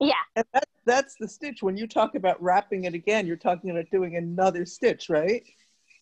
Yeah, 0.00 0.12
And 0.36 0.44
that, 0.52 0.68
that's 0.84 1.16
the 1.18 1.26
stitch. 1.28 1.62
When 1.62 1.76
you 1.76 1.86
talk 1.86 2.14
about 2.14 2.40
wrapping 2.42 2.84
it 2.84 2.94
again, 2.94 3.26
you're 3.26 3.36
talking 3.36 3.70
about 3.70 3.90
doing 3.90 4.16
another 4.16 4.66
stitch, 4.66 5.08
right? 5.08 5.42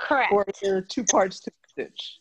correct. 0.01 0.33
Or 0.33 0.45
there 0.63 0.77
are 0.77 0.83
two 0.83 1.05
parts 1.05 1.41
to 1.41 1.51
the 1.51 1.69
stitch. 1.69 2.19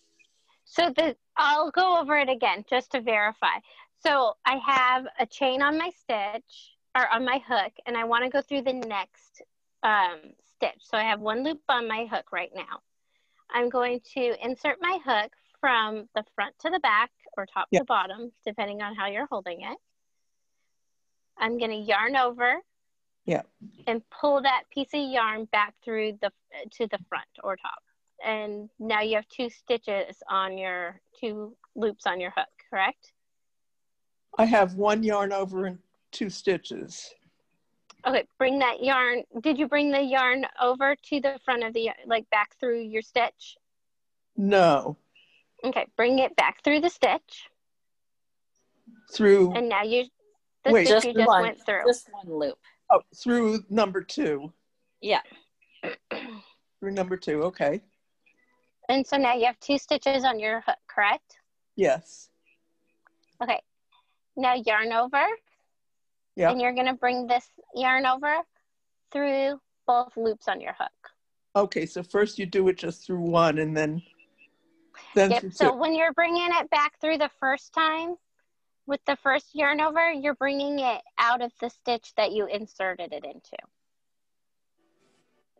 So 0.65 0.91
the 0.95 1.15
I'll 1.37 1.71
go 1.71 1.99
over 1.99 2.17
it 2.17 2.29
again 2.29 2.63
just 2.69 2.91
to 2.91 3.01
verify. 3.01 3.57
So 4.05 4.33
I 4.45 4.57
have 4.65 5.05
a 5.19 5.25
chain 5.25 5.61
on 5.61 5.77
my 5.77 5.89
stitch 5.89 6.75
or 6.95 7.07
on 7.11 7.25
my 7.25 7.41
hook, 7.47 7.73
and 7.85 7.97
I 7.97 8.03
want 8.03 8.23
to 8.23 8.29
go 8.29 8.41
through 8.41 8.61
the 8.63 8.73
next 8.73 9.41
um, 9.81 10.19
stitch. 10.55 10.79
So 10.81 10.97
I 10.97 11.03
have 11.03 11.19
one 11.19 11.43
loop 11.43 11.61
on 11.69 11.87
my 11.87 12.05
hook 12.05 12.31
right 12.31 12.51
now. 12.55 12.81
I'm 13.51 13.69
going 13.69 13.99
to 14.13 14.45
insert 14.45 14.77
my 14.81 14.99
hook 15.05 15.31
from 15.59 16.07
the 16.15 16.23
front 16.35 16.53
to 16.59 16.69
the 16.69 16.79
back 16.79 17.11
or 17.37 17.45
top 17.45 17.67
Yeah. 17.71 17.79
to 17.79 17.85
bottom, 17.85 18.31
depending 18.45 18.81
on 18.81 18.95
how 18.95 19.07
you're 19.07 19.27
holding 19.31 19.61
it. 19.61 19.77
I'm 21.37 21.57
going 21.57 21.71
to 21.71 21.77
yarn 21.77 22.15
over 22.15 22.55
Yeah. 23.25 23.41
and 23.87 24.01
pull 24.09 24.41
that 24.41 24.63
piece 24.71 24.93
of 24.93 25.01
yarn 25.11 25.45
back 25.45 25.73
through 25.83 26.19
the 26.21 26.31
to 26.77 26.87
the 26.87 26.99
front 27.09 27.27
or 27.43 27.55
top. 27.55 27.81
And 28.25 28.69
now 28.79 29.01
you 29.01 29.15
have 29.15 29.27
two 29.27 29.49
stitches 29.49 30.21
on 30.29 30.57
your 30.57 31.01
two 31.19 31.55
loops 31.75 32.05
on 32.05 32.19
your 32.21 32.31
hook, 32.31 32.47
correct? 32.69 33.11
I 34.37 34.45
have 34.45 34.75
one 34.75 35.03
yarn 35.03 35.33
over 35.33 35.65
and 35.65 35.79
two 36.11 36.29
stitches. 36.29 37.13
Okay, 38.05 38.25
bring 38.37 38.59
that 38.59 38.83
yarn. 38.83 39.23
Did 39.41 39.57
you 39.57 39.67
bring 39.67 39.91
the 39.91 40.01
yarn 40.01 40.45
over 40.61 40.95
to 40.95 41.19
the 41.21 41.39
front 41.43 41.63
of 41.63 41.73
the 41.73 41.89
like 42.05 42.29
back 42.29 42.55
through 42.59 42.81
your 42.81 43.01
stitch? 43.01 43.57
No. 44.35 44.97
Okay, 45.63 45.85
bring 45.95 46.19
it 46.19 46.35
back 46.35 46.63
through 46.63 46.81
the 46.81 46.89
stitch. 46.89 47.47
Through 49.11 49.53
And 49.53 49.69
now 49.69 49.83
you 49.83 50.05
the 50.63 50.71
Wait. 50.71 50.87
Just 50.87 51.05
you 51.05 51.13
just 51.13 51.27
one, 51.27 51.41
went 51.41 51.65
through. 51.65 51.81
just 51.85 52.09
one 52.11 52.39
loop. 52.39 52.57
oh, 52.91 53.01
through 53.15 53.63
number 53.69 54.01
two. 54.01 54.51
Yeah. 55.01 55.21
Through 56.79 56.91
number 56.91 57.15
two. 57.17 57.43
Okay. 57.43 57.81
And 58.89 59.05
so 59.07 59.17
now 59.17 59.33
you 59.33 59.45
have 59.45 59.59
two 59.59 59.77
stitches 59.77 60.23
on 60.25 60.39
your 60.39 60.61
hook, 60.61 60.77
correct? 60.87 61.37
Yes. 61.75 62.29
Okay. 63.41 63.61
Now 64.37 64.53
yarn 64.55 64.91
over. 64.93 65.23
Yeah. 66.35 66.51
And 66.51 66.61
you're 66.61 66.73
gonna 66.73 66.93
bring 66.93 67.27
this 67.27 67.45
yarn 67.75 68.05
over 68.05 68.37
through 69.11 69.59
both 69.87 70.15
loops 70.17 70.47
on 70.47 70.59
your 70.61 70.73
hook. 70.79 70.91
Okay. 71.55 71.85
So 71.85 72.01
first 72.03 72.37
you 72.39 72.45
do 72.45 72.67
it 72.69 72.77
just 72.77 73.05
through 73.05 73.21
one, 73.21 73.57
and 73.59 73.75
then 73.75 74.01
then 75.15 75.31
Yep. 75.31 75.41
through 75.41 75.51
So 75.51 75.71
two. 75.71 75.77
when 75.77 75.93
you're 75.93 76.13
bringing 76.13 76.47
it 76.51 76.69
back 76.69 76.99
through 77.01 77.17
the 77.17 77.31
first 77.39 77.73
time 77.73 78.15
with 78.85 78.99
the 79.05 79.15
first 79.17 79.53
yarn 79.53 79.81
over, 79.81 80.11
you're 80.11 80.35
bringing 80.35 80.79
it 80.79 81.01
out 81.17 81.41
of 81.41 81.51
the 81.61 81.69
stitch 81.69 82.13
that 82.17 82.31
you 82.31 82.45
inserted 82.45 83.13
it 83.13 83.23
into. 83.23 83.57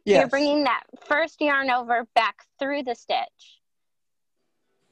Yes. 0.06 0.20
You're 0.20 0.28
bringing 0.28 0.66
that 0.66 0.84
first 1.08 1.40
yarn 1.40 1.70
over 1.70 2.06
back 2.14 2.46
through 2.60 2.84
the 2.84 2.96
stitch 2.96 3.62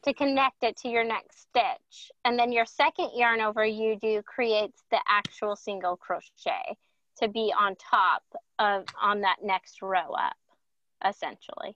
to 0.03 0.13
connect 0.13 0.63
it 0.63 0.77
to 0.77 0.89
your 0.89 1.03
next 1.03 1.41
stitch. 1.41 2.11
And 2.25 2.39
then 2.39 2.51
your 2.51 2.65
second 2.65 3.09
yarn 3.15 3.41
over 3.41 3.65
you 3.65 3.97
do 3.97 4.21
creates 4.23 4.83
the 4.89 4.99
actual 5.07 5.55
single 5.55 5.97
crochet 5.97 6.77
to 7.17 7.27
be 7.27 7.53
on 7.57 7.75
top 7.75 8.23
of 8.57 8.85
on 8.99 9.21
that 9.21 9.37
next 9.43 9.81
row 9.81 10.13
up, 10.13 10.37
essentially. 11.05 11.75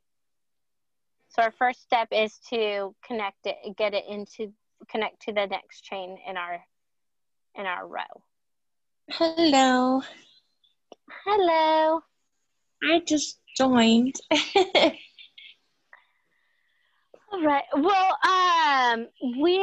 So 1.30 1.42
our 1.44 1.52
first 1.52 1.84
step 1.84 2.08
is 2.12 2.40
to 2.50 2.96
connect 3.06 3.46
it, 3.46 3.76
get 3.78 3.94
it 3.94 4.06
into 4.08 4.54
connect 4.90 5.22
to 5.24 5.34
the 5.34 5.46
next 5.48 5.82
chain 5.82 6.18
in 6.28 6.38
our 6.38 6.64
in 7.56 7.66
our 7.66 7.88
row. 7.88 8.24
Hello. 9.10 10.02
Hello. 11.26 12.02
I 12.84 13.00
just 13.06 13.40
joined. 13.56 14.16
All 17.32 17.42
right. 17.42 17.64
Well, 17.76 18.18
um, 18.28 19.08
we 19.42 19.60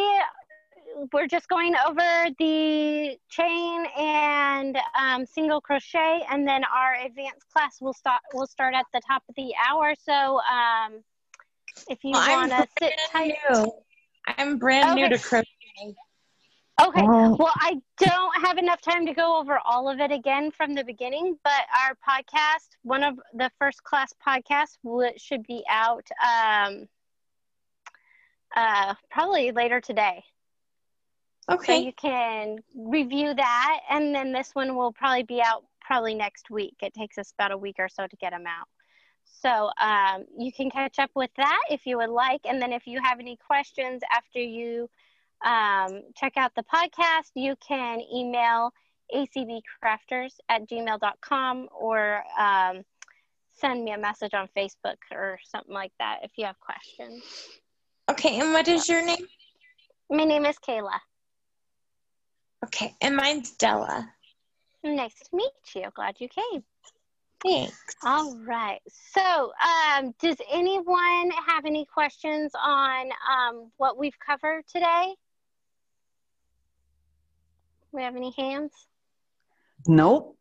we're 1.12 1.26
just 1.26 1.48
going 1.48 1.74
over 1.86 2.28
the 2.38 3.16
chain 3.30 3.86
and 3.98 4.76
um, 4.98 5.26
single 5.26 5.60
crochet, 5.60 6.22
and 6.30 6.46
then 6.46 6.62
our 6.64 6.94
advanced 7.04 7.48
class 7.52 7.80
will 7.80 7.92
start. 7.94 8.20
will 8.34 8.46
start 8.46 8.74
at 8.74 8.86
the 8.92 9.00
top 9.06 9.22
of 9.28 9.34
the 9.36 9.52
hour. 9.68 9.94
So, 10.02 10.40
um, 10.40 11.02
if 11.88 12.04
you 12.04 12.12
Well, 12.12 12.38
want 12.38 12.50
to 12.50 12.66
sit 12.78 12.92
tight. 13.10 13.34
new. 13.50 13.72
I'm 14.26 14.58
brand 14.58 14.94
new 14.94 15.08
to 15.08 15.18
crocheting. 15.18 15.94
Okay. 16.80 17.02
Oh. 17.02 17.36
Well, 17.38 17.52
I 17.56 17.80
don't 17.98 18.42
have 18.44 18.58
enough 18.58 18.80
time 18.80 19.06
to 19.06 19.14
go 19.14 19.38
over 19.38 19.58
all 19.64 19.88
of 19.88 20.00
it 20.00 20.10
again 20.10 20.50
from 20.50 20.74
the 20.74 20.84
beginning, 20.84 21.38
but 21.44 21.52
our 21.86 21.94
podcast, 22.06 22.68
one 22.82 23.04
of 23.04 23.20
the 23.34 23.50
first 23.58 23.82
class 23.84 24.12
podcasts, 24.26 24.78
w- 24.84 25.12
should 25.16 25.42
be 25.46 25.62
out 25.68 26.08
um, 26.22 26.88
uh, 28.56 28.94
probably 29.10 29.52
later 29.52 29.80
today. 29.80 30.24
Okay. 31.50 31.64
So 31.66 31.72
Okay. 31.72 31.84
you 31.84 31.92
can 31.92 32.58
review 32.74 33.34
that, 33.34 33.80
and 33.90 34.14
then 34.14 34.32
this 34.32 34.50
one 34.54 34.74
will 34.76 34.92
probably 34.92 35.24
be 35.24 35.42
out 35.42 35.64
probably 35.80 36.14
next 36.14 36.50
week. 36.50 36.76
It 36.82 36.94
takes 36.94 37.18
us 37.18 37.32
about 37.32 37.52
a 37.52 37.58
week 37.58 37.76
or 37.78 37.88
so 37.88 38.06
to 38.06 38.16
get 38.16 38.30
them 38.30 38.46
out. 38.46 38.68
So 39.40 39.70
um, 39.80 40.24
you 40.38 40.52
can 40.52 40.70
catch 40.70 40.98
up 40.98 41.10
with 41.14 41.30
that 41.36 41.62
if 41.70 41.86
you 41.86 41.96
would 41.96 42.10
like. 42.10 42.42
And 42.44 42.60
then 42.60 42.72
if 42.72 42.86
you 42.86 43.00
have 43.02 43.18
any 43.18 43.36
questions 43.36 44.02
after 44.14 44.38
you 44.38 44.88
um, 45.44 46.02
check 46.16 46.36
out 46.36 46.54
the 46.54 46.62
podcast, 46.62 47.30
you 47.34 47.56
can 47.56 48.00
email 48.00 48.72
acbcrafters 49.14 50.34
at 50.48 50.68
gmail.com 50.68 51.68
or 51.78 52.22
um, 52.38 52.82
send 53.54 53.84
me 53.84 53.92
a 53.92 53.98
message 53.98 54.34
on 54.34 54.48
Facebook 54.56 54.96
or 55.10 55.38
something 55.44 55.74
like 55.74 55.92
that 55.98 56.20
if 56.22 56.32
you 56.36 56.44
have 56.44 56.58
questions. 56.60 57.22
Okay, 58.10 58.38
and 58.38 58.52
what 58.52 58.68
is 58.68 58.88
your 58.88 59.04
name? 59.04 59.26
My 60.10 60.24
name 60.24 60.44
is 60.44 60.56
Kaila. 60.58 60.98
Okay, 62.64 62.94
and 63.00 63.16
mine's 63.16 63.52
Della. 63.52 64.08
Nice 64.84 65.14
to 65.14 65.36
meet 65.36 65.52
you. 65.74 65.88
Glad 65.94 66.16
you 66.20 66.28
came. 66.28 66.62
Thanks. 67.44 67.96
All 68.04 68.36
right. 68.46 68.80
So, 68.86 69.52
um, 69.62 70.14
does 70.20 70.36
anyone 70.50 71.30
have 71.46 71.64
any 71.64 71.84
questions 71.84 72.52
on 72.54 73.10
um, 73.30 73.70
what 73.78 73.98
we've 73.98 74.16
covered 74.24 74.64
today? 74.68 75.14
We 77.90 78.02
have 78.02 78.16
any 78.16 78.32
hands? 78.36 78.72
Nope. 79.86 80.36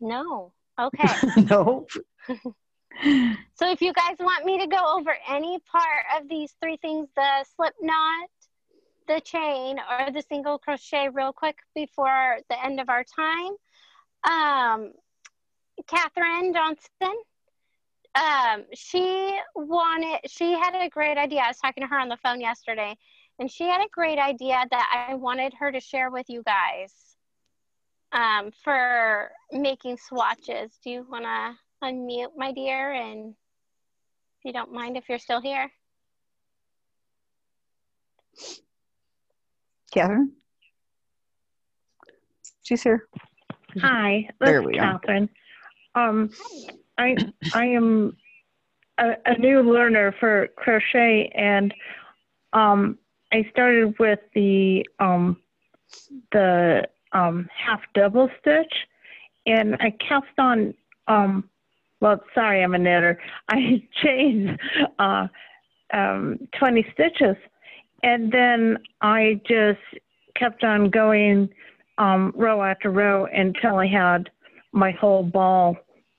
No. 0.00 0.52
Okay. 0.78 1.14
nope. 1.50 1.90
so, 2.28 3.70
if 3.70 3.80
you 3.80 3.92
guys 3.92 4.16
want 4.18 4.44
me 4.44 4.58
to 4.58 4.66
go 4.66 4.96
over 4.98 5.14
any 5.28 5.60
part 5.70 6.20
of 6.20 6.28
these 6.28 6.54
three 6.60 6.76
things 6.78 7.08
the 7.14 7.44
slip 7.54 7.74
knot, 7.80 8.28
the 9.06 9.20
chain, 9.20 9.78
or 9.78 10.10
the 10.10 10.22
single 10.22 10.58
crochet 10.58 11.08
real 11.08 11.32
quick 11.32 11.56
before 11.74 12.38
the 12.48 12.64
end 12.64 12.80
of 12.80 12.88
our 12.88 13.04
time, 13.04 13.52
um, 14.24 14.92
Catherine 15.86 16.52
Johnson. 16.52 17.22
Um, 18.14 18.64
she 18.74 19.38
wanted, 19.54 20.20
she 20.26 20.52
had 20.52 20.74
a 20.74 20.88
great 20.88 21.16
idea. 21.16 21.40
I 21.40 21.48
was 21.48 21.58
talking 21.58 21.82
to 21.82 21.86
her 21.86 21.98
on 21.98 22.08
the 22.08 22.16
phone 22.16 22.40
yesterday, 22.40 22.96
and 23.38 23.50
she 23.50 23.64
had 23.64 23.80
a 23.80 23.88
great 23.92 24.18
idea 24.18 24.64
that 24.70 25.06
I 25.08 25.14
wanted 25.14 25.54
her 25.60 25.70
to 25.70 25.80
share 25.80 26.10
with 26.10 26.26
you 26.28 26.42
guys 26.42 26.92
um, 28.12 28.50
for 28.64 29.30
making 29.52 29.96
swatches. 29.96 30.78
Do 30.82 30.90
you 30.90 31.06
want 31.08 31.24
to 31.24 31.54
unmute, 31.86 32.36
my 32.36 32.52
dear? 32.52 32.92
And 32.92 33.30
if 33.30 34.44
you 34.44 34.52
don't 34.52 34.72
mind, 34.72 34.96
if 34.96 35.08
you're 35.08 35.18
still 35.18 35.40
here. 35.40 35.70
Catherine? 39.92 40.32
She's 42.62 42.82
here. 42.82 43.06
Hi, 43.80 44.28
There 44.40 44.62
we 44.62 44.74
is 44.74 44.80
are. 44.80 45.00
Um, 45.94 46.30
I 46.98 47.16
I 47.54 47.66
am 47.66 48.16
a, 48.98 49.12
a 49.26 49.38
new 49.38 49.60
learner 49.60 50.14
for 50.20 50.48
crochet, 50.56 51.30
and 51.34 51.74
um, 52.52 52.98
I 53.32 53.46
started 53.50 53.98
with 53.98 54.20
the 54.34 54.86
um, 54.98 55.36
the 56.32 56.88
um, 57.12 57.48
half 57.56 57.80
double 57.94 58.28
stitch, 58.40 58.74
and 59.46 59.76
I 59.80 59.92
cast 60.06 60.38
on. 60.38 60.74
Um, 61.08 61.48
well, 62.00 62.20
sorry, 62.34 62.62
I'm 62.62 62.74
a 62.74 62.78
knitter. 62.78 63.20
I 63.48 63.82
changed 64.02 64.58
uh, 64.98 65.26
um, 65.92 66.38
20 66.58 66.86
stitches, 66.94 67.36
and 68.02 68.32
then 68.32 68.78
I 69.02 69.40
just 69.46 69.80
kept 70.34 70.64
on 70.64 70.88
going 70.88 71.50
row 71.98 72.62
after 72.62 72.90
row 72.90 73.26
until 73.26 73.76
I 73.76 73.86
had 73.86 74.30
my 74.72 74.90
whole 74.92 75.22
ball 75.22 75.76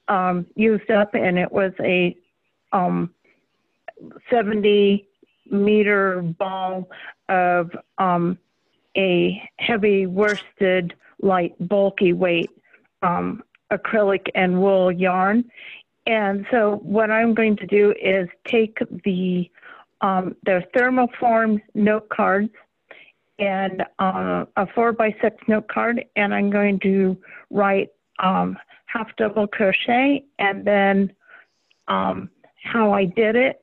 um, 0.07 0.45
used 0.55 0.89
up, 0.91 1.13
and 1.13 1.37
it 1.37 1.51
was 1.51 1.71
a 1.79 2.15
um, 2.73 3.13
70 4.29 5.07
meter 5.49 6.21
ball 6.21 6.89
of 7.29 7.71
um, 7.97 8.37
a 8.97 9.41
heavy 9.59 10.05
worsted, 10.05 10.93
light, 11.21 11.55
bulky 11.67 12.13
weight 12.13 12.49
um, 13.01 13.43
acrylic 13.71 14.27
and 14.35 14.61
wool 14.61 14.91
yarn. 14.91 15.45
And 16.07 16.45
so, 16.51 16.79
what 16.83 17.11
I'm 17.11 17.33
going 17.33 17.55
to 17.57 17.67
do 17.67 17.93
is 18.01 18.27
take 18.47 18.79
the 19.05 19.49
um, 20.01 20.35
the 20.45 20.63
thermoform 20.75 21.61
note 21.75 22.09
cards 22.09 22.49
and 23.37 23.83
uh, 23.99 24.45
a 24.55 24.67
four 24.73 24.93
by 24.93 25.15
six 25.21 25.37
note 25.47 25.67
card, 25.67 26.03
and 26.15 26.33
I'm 26.33 26.49
going 26.49 26.79
to 26.79 27.17
write 27.51 27.89
um, 28.19 28.57
half 28.85 29.07
double 29.17 29.47
crochet 29.47 30.23
and 30.39 30.65
then 30.65 31.11
um, 31.87 32.29
how 32.63 32.93
I 32.93 33.05
did 33.05 33.35
it 33.35 33.61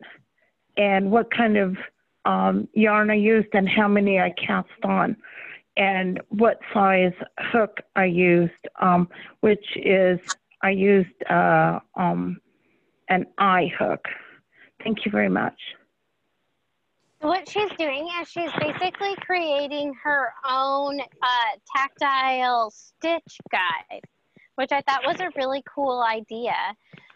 and 0.77 1.11
what 1.11 1.31
kind 1.31 1.57
of 1.57 1.77
um, 2.25 2.69
yarn 2.75 3.11
I 3.11 3.15
used 3.15 3.49
and 3.53 3.69
how 3.69 3.89
many 3.89 4.19
I 4.19 4.31
cast 4.31 4.69
on 4.85 5.17
and 5.77 6.21
what 6.29 6.59
size 6.75 7.13
hook 7.39 7.79
I 7.95 8.07
used, 8.07 8.53
um, 8.81 9.09
which 9.41 9.65
is 9.77 10.19
I 10.63 10.71
used 10.71 11.23
uh, 11.31 11.79
um, 11.95 12.39
an 13.09 13.27
eye 13.39 13.71
hook. 13.79 14.05
Thank 14.83 15.05
you 15.05 15.13
very 15.13 15.29
much. 15.29 15.59
What 17.21 17.49
she's 17.49 17.71
doing 17.79 18.09
is 18.21 18.29
she's 18.29 18.51
basically 18.61 19.15
creating 19.21 19.93
her 20.05 20.33
own 20.49 21.01
uh, 21.01 21.77
tactile 21.77 22.71
stitch 22.71 23.39
guide, 23.51 24.03
which 24.59 24.73
I 24.73 24.81
thought 24.81 25.07
was 25.07 25.21
a 25.21 25.31
really 25.37 25.63
cool 25.73 26.03
idea. 26.03 26.57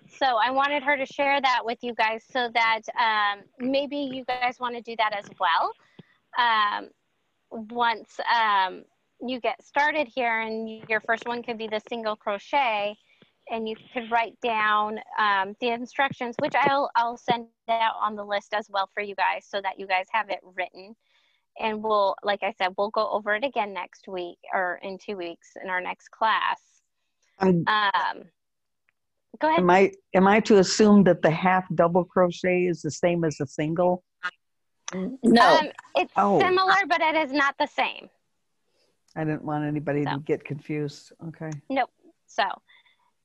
So 0.07 0.26
I 0.26 0.53
wanted 0.53 0.84
her 0.84 0.97
to 0.97 1.05
share 1.05 1.40
that 1.40 1.62
with 1.64 1.78
you 1.82 1.93
guys 1.93 2.22
so 2.30 2.49
that 2.55 2.82
um, 2.97 3.40
maybe 3.59 3.97
you 3.97 4.24
guys 4.24 4.59
want 4.61 4.76
to 4.76 4.80
do 4.80 4.95
that 4.97 5.12
as 5.12 5.28
well. 5.40 5.72
Um, 6.38 6.90
once 7.51 8.20
um, 8.32 8.84
you 9.20 9.40
get 9.40 9.61
started 9.61 10.07
here, 10.07 10.43
and 10.43 10.88
your 10.88 11.01
first 11.01 11.26
one 11.26 11.43
could 11.43 11.59
be 11.59 11.66
the 11.66 11.80
single 11.88 12.14
crochet, 12.14 12.95
and 13.51 13.68
you 13.68 13.74
could 13.93 14.09
write 14.12 14.40
down 14.40 15.01
um, 15.18 15.57
the 15.61 15.70
instructions, 15.70 16.36
which 16.38 16.55
I'll 16.55 16.93
I'll 16.95 17.16
send 17.16 17.47
out 17.68 17.97
on 18.01 18.14
the 18.14 18.24
list 18.24 18.55
as 18.55 18.68
well 18.70 18.88
for 18.95 19.03
you 19.03 19.16
guys, 19.16 19.47
so 19.49 19.61
that 19.62 19.80
you 19.80 19.88
guys 19.88 20.07
have 20.12 20.30
it 20.30 20.38
written. 20.57 20.95
And 21.59 21.82
we'll, 21.82 22.14
like 22.22 22.45
I 22.45 22.53
said, 22.57 22.68
we'll 22.78 22.90
go 22.90 23.11
over 23.11 23.34
it 23.34 23.45
again 23.45 23.74
next 23.74 24.07
week 24.07 24.38
or 24.55 24.78
in 24.84 24.97
two 24.97 25.16
weeks 25.16 25.49
in 25.61 25.68
our 25.68 25.80
next 25.80 26.09
class. 26.12 26.71
Um, 27.38 27.64
Um, 27.66 28.24
go 29.38 29.48
ahead. 29.48 29.60
am 29.60 29.70
I 29.70 29.92
am 30.14 30.26
I 30.26 30.40
to 30.40 30.58
assume 30.58 31.04
that 31.04 31.22
the 31.22 31.30
half 31.30 31.64
double 31.74 32.04
crochet 32.04 32.64
is 32.66 32.82
the 32.82 32.90
same 32.90 33.24
as 33.24 33.40
a 33.40 33.46
single? 33.46 34.04
No. 34.94 35.58
Um, 35.58 35.70
it's 35.96 36.12
Oh. 36.16 36.38
similar, 36.38 36.74
but 36.86 37.00
it 37.00 37.16
is 37.16 37.32
not 37.32 37.56
the 37.58 37.66
same. 37.66 38.10
I 39.16 39.24
didn't 39.24 39.44
want 39.44 39.64
anybody 39.64 40.04
to 40.04 40.18
get 40.24 40.44
confused. 40.44 41.12
Okay. 41.28 41.50
Nope. 41.68 41.90
So 42.26 42.44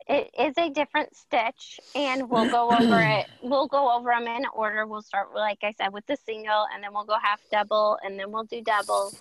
it 0.08 0.30
is 0.38 0.54
a 0.58 0.70
different 0.70 1.14
stitch, 1.16 1.80
and 1.96 2.30
we'll 2.30 2.50
go 2.50 2.72
over 2.72 3.00
it. 3.02 3.28
We'll 3.42 3.68
go 3.68 3.92
over 3.94 4.10
them 4.10 4.28
in 4.28 4.46
order. 4.54 4.86
We'll 4.86 5.02
start, 5.02 5.34
like 5.36 5.60
I 5.64 5.74
said, 5.74 5.92
with 5.94 6.06
the 6.08 6.18
single, 6.26 6.66
and 6.74 6.82
then 6.84 6.94
we'll 6.94 7.06
go 7.06 7.18
half 7.22 7.42
double, 7.52 7.98
and 8.04 8.18
then 8.20 8.32
we'll 8.32 8.46
do 8.46 8.62
double, 8.62 9.14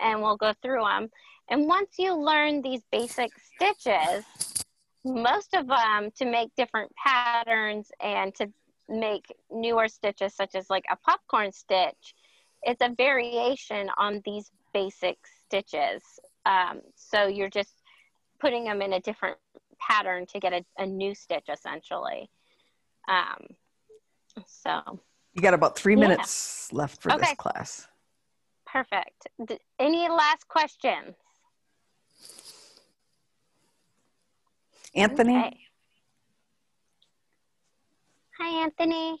and 0.00 0.20
we'll 0.20 0.36
go 0.36 0.52
through 0.62 0.84
them. 0.84 1.10
And 1.50 1.66
once 1.66 1.94
you 1.98 2.14
learn 2.14 2.62
these 2.62 2.82
basic 2.92 3.30
stitches, 3.38 4.24
most 5.04 5.54
of 5.54 5.66
them 5.66 6.10
to 6.16 6.24
make 6.26 6.50
different 6.56 6.92
patterns 6.96 7.90
and 8.00 8.34
to 8.34 8.48
make 8.88 9.24
newer 9.50 9.88
stitches, 9.88 10.34
such 10.34 10.54
as 10.54 10.68
like 10.68 10.84
a 10.90 10.96
popcorn 10.96 11.52
stitch, 11.52 12.14
it's 12.62 12.82
a 12.82 12.94
variation 12.96 13.88
on 13.96 14.20
these 14.24 14.50
basic 14.74 15.16
stitches. 15.44 16.02
Um, 16.44 16.80
so 16.96 17.26
you're 17.26 17.50
just 17.50 17.82
putting 18.40 18.64
them 18.64 18.82
in 18.82 18.92
a 18.94 19.00
different 19.00 19.38
pattern 19.80 20.26
to 20.26 20.40
get 20.40 20.52
a, 20.52 20.64
a 20.76 20.86
new 20.86 21.14
stitch 21.14 21.46
essentially. 21.50 22.28
Um, 23.08 23.46
so 24.46 25.00
You 25.32 25.42
got 25.42 25.54
about 25.54 25.76
three 25.78 25.94
Yeah. 25.94 26.00
minutes 26.00 26.72
left 26.72 27.00
for 27.00 27.08
this 27.10 27.20
Okay. 27.22 27.34
class. 27.36 27.88
perfect. 28.66 29.28
D- 29.46 29.58
any 29.78 30.08
last 30.08 30.46
questions? 30.48 31.14
Anthony? 34.98 35.38
Okay. 35.38 35.56
Hi, 38.38 38.62
Anthony. 38.64 39.18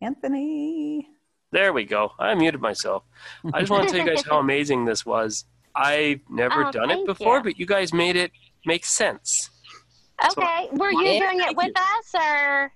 Anthony. 0.00 1.08
There 1.52 1.72
we 1.72 1.84
go. 1.84 2.12
I 2.18 2.34
muted 2.34 2.60
myself. 2.60 3.04
I 3.52 3.60
just 3.60 3.70
want 3.70 3.88
to 3.88 3.94
tell 3.96 4.06
you 4.06 4.14
guys 4.14 4.24
how 4.24 4.38
amazing 4.40 4.84
this 4.84 5.06
was. 5.06 5.44
I've 5.74 6.20
never 6.28 6.66
Oh, 6.66 6.70
done 6.72 6.90
it 6.90 7.06
before, 7.06 7.38
you. 7.38 7.42
but 7.44 7.58
you 7.58 7.66
guys 7.66 7.92
made 7.92 8.16
it 8.16 8.32
make 8.64 8.84
sense. 8.84 9.50
So- 10.30 10.42
Okay, 10.42 10.68
were 10.72 10.90
you 10.90 11.02
Yeah, 11.12 11.18
doing 11.20 11.40
it 11.40 11.44
thank 11.44 11.56
with 11.58 11.72
us 11.78 12.14
or 12.14 12.72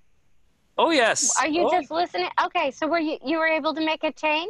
Oh 0.78 0.90
yes. 0.90 1.34
are 1.40 1.48
you 1.48 1.66
Oh, 1.66 1.70
just 1.70 1.90
listening? 1.90 2.30
Okay, 2.42 2.70
so 2.70 2.86
were 2.86 2.98
you 3.00 3.18
you 3.24 3.38
were 3.38 3.46
able 3.46 3.74
to 3.74 3.84
make 3.84 4.04
a 4.04 4.12
chain? 4.12 4.48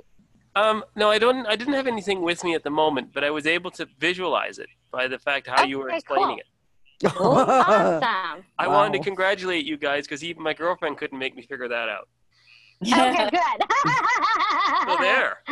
Um, 0.57 0.85
no, 0.97 1.11
I 1.11 1.19
don't. 1.19 1.47
I 1.47 1.55
didn't 1.57 1.75
have 1.75 1.87
anything 1.87 2.23
with 2.23 2.43
me 2.45 2.55
at 2.55 2.65
the 2.65 2.71
moment, 2.71 3.13
but 3.15 3.23
I 3.25 3.31
was 3.31 3.47
able 3.47 3.71
to 3.73 3.87
visualize 3.99 4.59
it 4.59 4.69
by 4.91 5.07
the 5.07 5.19
fact 5.19 5.47
how 5.47 5.65
you 5.65 5.79
were 5.79 5.89
Okay, 5.89 5.99
explaining 5.99 6.41
cool. 7.05 7.39
it. 7.39 7.47
Awesome. 7.47 8.45
I 8.59 8.67
wanted 8.69 8.99
to 8.99 9.05
congratulate 9.05 9.65
you 9.65 9.77
guys 9.77 10.05
because 10.07 10.25
even 10.25 10.43
my 10.43 10.53
girlfriend 10.53 10.99
couldn't 10.99 11.19
make 11.19 11.35
me 11.37 11.43
figure 11.43 11.69
that 11.69 11.89
out. 11.89 12.09
Okay, 12.83 13.29
good. 13.31 13.67
So 14.89 14.97
there. 14.99 15.43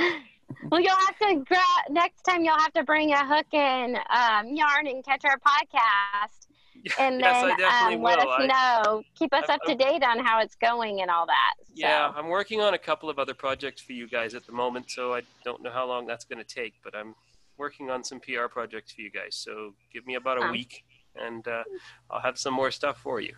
Well, 0.71 0.81
you'll 0.81 0.97
have 0.97 1.19
to 1.19 1.45
gra- 1.47 1.59
next 1.91 2.23
time. 2.23 2.43
You'll 2.43 2.59
have 2.59 2.73
to 2.73 2.83
bring 2.83 3.13
a 3.13 3.25
hook 3.27 3.47
and 3.53 3.97
um, 3.97 4.47
yarn 4.55 4.87
and 4.89 5.05
catch 5.05 5.25
our 5.25 5.39
podcast, 5.39 6.48
and 6.99 7.21
Yes, 7.21 7.57
then 7.59 7.95
um, 7.95 8.03
let 8.03 8.19
us 8.19 8.27
I- 8.29 8.47
know. 8.85 9.03
Keep 9.15 9.35
us 9.35 9.45
I- 9.49 9.55
up 9.55 9.61
to 9.67 9.75
date 9.75 10.03
on 10.03 10.19
how 10.25 10.41
it's 10.41 10.55
going 10.57 11.01
and 11.01 11.11
all 11.11 11.27
that. 11.27 11.55
So. 11.67 11.73
Yeah, 11.75 12.13
I'm 12.15 12.29
working 12.29 12.61
on 12.61 12.75
a 12.75 12.79
couple 12.79 13.09
of 13.11 13.19
other 13.19 13.35
projects 13.35 13.81
for 13.83 13.93
you 13.93 14.09
guys 14.09 14.35
at 14.35 14.47
the 14.47 14.53
moment, 14.53 14.91
so 14.91 15.15
I 15.15 15.23
don't 15.45 15.63
know 15.63 15.71
how 15.71 15.87
long 15.87 16.07
that's 16.07 16.25
going 16.25 16.39
to 16.39 16.45
take, 16.55 16.75
but 16.85 16.95
I'm 16.97 17.15
working 17.57 17.91
on 17.91 18.05
some 18.05 18.21
PR 18.21 18.47
projects 18.51 18.93
for 18.93 19.01
you 19.03 19.11
guys. 19.11 19.35
So 19.35 19.75
give 19.93 20.07
me 20.07 20.15
about 20.15 20.39
a 20.39 20.43
Um, 20.45 20.53
week, 20.53 20.85
and 21.17 21.47
uh, 21.49 21.65
I'll 22.11 22.21
have 22.21 22.39
some 22.39 22.55
more 22.55 22.71
stuff 22.71 22.99
for 23.01 23.21
you. 23.21 23.35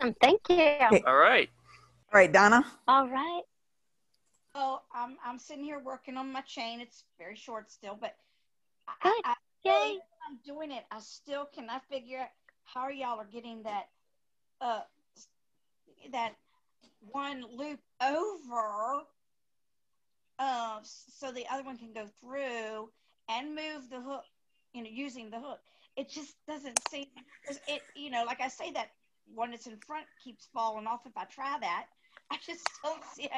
Um, 0.00 0.14
thank 0.20 0.40
you. 0.48 0.76
All 1.06 1.16
right. 1.16 1.48
All 2.12 2.20
right, 2.20 2.32
Donna. 2.32 2.64
All 2.88 3.08
right. 3.08 3.42
Oh, 4.54 4.80
I'm 4.94 5.16
I'm 5.24 5.38
sitting 5.38 5.64
here 5.64 5.80
working 5.80 6.16
on 6.16 6.30
my 6.32 6.40
chain. 6.42 6.80
It's 6.80 7.04
very 7.18 7.34
short 7.36 7.70
still, 7.72 7.96
but 8.00 8.14
I, 9.02 9.20
I, 9.24 9.33
I 9.66 9.70
Yay. 9.70 9.72
really, 9.72 9.98
when 9.98 10.30
I'm 10.30 10.38
doing 10.44 10.72
it. 10.72 10.84
I 10.90 11.00
still 11.00 11.46
cannot 11.46 11.84
figure 11.88 12.20
out 12.20 12.28
how 12.64 12.88
y'all 12.88 13.20
are 13.20 13.24
getting 13.26 13.62
that 13.64 13.88
uh 14.60 14.82
that 16.12 16.34
one 17.00 17.44
loop 17.56 17.80
over 18.02 19.02
uh 20.38 20.80
so 20.82 21.32
the 21.32 21.46
other 21.50 21.62
one 21.64 21.78
can 21.78 21.92
go 21.92 22.06
through 22.20 22.90
and 23.28 23.54
move 23.54 23.88
the 23.90 24.00
hook, 24.00 24.24
you 24.72 24.82
know, 24.82 24.90
using 24.90 25.30
the 25.30 25.40
hook. 25.40 25.60
It 25.96 26.08
just 26.08 26.34
doesn't 26.46 26.78
seem 26.88 27.06
it 27.68 27.82
you 27.96 28.10
know, 28.10 28.24
like 28.24 28.40
I 28.40 28.48
say 28.48 28.72
that 28.72 28.90
one 29.34 29.50
that's 29.50 29.66
in 29.66 29.78
front 29.86 30.06
keeps 30.22 30.46
falling 30.52 30.86
off 30.86 31.06
if 31.06 31.16
I 31.16 31.24
try 31.24 31.58
that. 31.60 31.86
I 32.30 32.36
just 32.44 32.68
don't 32.82 33.04
see 33.14 33.28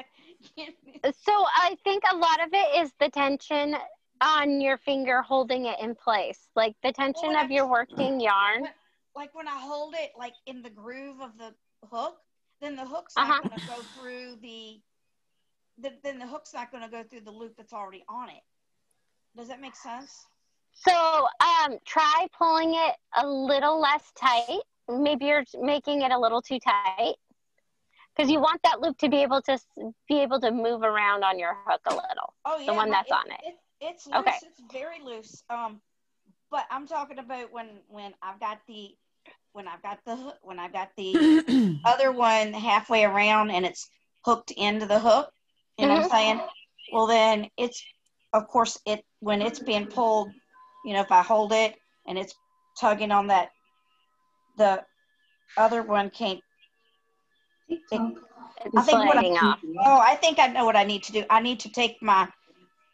it. 0.57 0.77
So 1.25 1.33
I 1.33 1.77
think 1.85 2.03
a 2.11 2.17
lot 2.17 2.43
of 2.45 2.51
it 2.53 2.81
is 2.83 2.93
the 2.99 3.09
tension 3.11 3.77
on 4.21 4.61
your 4.61 4.77
finger 4.79 5.23
holding 5.23 5.67
it 5.67 5.79
in 5.81 5.95
place, 5.95 6.49
like 6.57 6.75
the 6.83 6.93
tension 6.93 7.31
Well, 7.31 7.45
of 7.45 7.51
your 7.51 7.69
working 7.69 8.21
yarn. 8.21 8.63
when- 8.63 8.73
like 9.15 9.35
when 9.35 9.49
I 9.49 9.59
hold 9.59 9.95
it 9.95 10.13
like 10.19 10.35
in 10.45 10.61
the 10.61 10.69
groove 10.69 11.21
of 11.23 11.39
the 11.39 11.55
hook, 11.91 12.19
then 12.61 12.77
the 12.77 12.85
hook's 12.85 13.15
Uh-huh. 13.17 13.29
not 13.29 13.49
going 13.49 13.61
to 13.61 13.67
go 13.67 13.83
through 13.95 14.37
the, 14.43 14.79
the 15.79 15.93
then 16.03 16.19
the 16.19 16.27
hook's 16.27 16.53
not 16.53 16.71
going 16.71 16.83
to 16.85 16.91
go 16.91 17.03
through 17.03 17.23
the 17.23 17.31
loop 17.31 17.57
that's 17.57 17.73
already 17.73 18.05
on 18.11 18.29
it. 18.29 18.43
Does 19.35 19.49
that 19.49 19.59
make 19.61 19.75
sense? 19.75 20.27
So 20.75 20.93
um, 20.93 21.79
try 21.87 22.27
pulling 22.37 22.75
it 22.75 22.95
a 23.17 23.27
little 23.27 23.81
less 23.81 24.13
tight. 24.21 24.61
Maybe 24.89 25.27
you're 25.27 25.45
making 25.63 26.03
it 26.03 26.13
a 26.13 26.19
little 26.19 26.43
too 26.43 26.59
tight 26.59 27.15
because 28.15 28.31
you 28.31 28.39
want 28.41 28.61
that 28.65 28.81
loop 28.83 28.99
to 28.99 29.09
be 29.09 29.23
able 29.23 29.41
to 29.43 29.59
be 30.09 30.21
able 30.21 30.41
to 30.41 30.51
move 30.51 30.83
around 30.83 31.25
on 31.25 31.39
your 31.39 31.57
hook 31.67 31.81
a 31.87 31.95
little. 31.95 32.35
Oh 32.45 32.59
yeah, 32.59 32.67
the 32.67 32.75
one 32.75 32.91
that's 32.91 33.11
on 33.11 33.27
it. 33.31 33.55
It's 33.81 34.07
loose. 34.07 34.17
Okay. 34.17 34.37
It's 34.43 34.73
very 34.73 35.03
loose. 35.05 35.43
Um, 35.51 35.81
but 36.51 36.65
I'm 36.71 36.87
talking 36.87 37.19
about 37.19 37.53
when 37.53 37.81
when 37.89 38.15
I've 38.23 38.41
got 38.41 38.59
the 38.67 38.91
when 39.53 39.67
I've 39.69 39.83
got 39.83 39.99
the 40.07 40.35
when 40.43 40.59
I've 40.59 40.73
got 40.73 40.91
the 40.97 41.79
other 41.85 42.13
one 42.13 42.53
halfway 42.53 43.05
around 43.05 43.51
and 43.51 43.67
it's 43.67 43.89
hooked 44.25 44.53
into 44.53 44.87
the 44.87 44.99
hook. 44.99 45.31
You 45.79 45.87
know 45.87 45.95
what 45.95 46.05
I'm 46.05 46.11
saying? 46.11 46.41
Well, 46.93 47.07
then 47.07 47.51
it's 47.57 47.83
of 48.33 48.47
course 48.49 48.79
it 48.87 49.05
when 49.21 49.43
it's 49.43 49.59
being 49.59 49.87
pulled. 49.87 50.31
You 50.85 50.95
know, 50.95 51.01
if 51.01 51.11
I 51.11 51.23
hold 51.23 51.53
it 51.53 51.75
and 52.07 52.17
it's 52.17 52.35
tugging 52.81 53.11
on 53.11 53.27
that, 53.27 53.51
the 54.57 54.85
other 55.57 55.83
one 55.83 56.11
can't. 56.11 56.41
It, 57.69 57.81
I 58.77 58.83
think 58.83 59.07
what 59.07 59.19
I, 59.19 59.29
off. 59.29 59.59
oh, 59.85 59.99
I 59.99 60.15
think 60.15 60.39
I 60.39 60.47
know 60.47 60.65
what 60.65 60.77
I 60.77 60.85
need 60.85 61.03
to 61.05 61.13
do. 61.13 61.25
I 61.29 61.41
need 61.41 61.61
to 61.61 61.69
take 61.69 62.01
my 62.01 62.29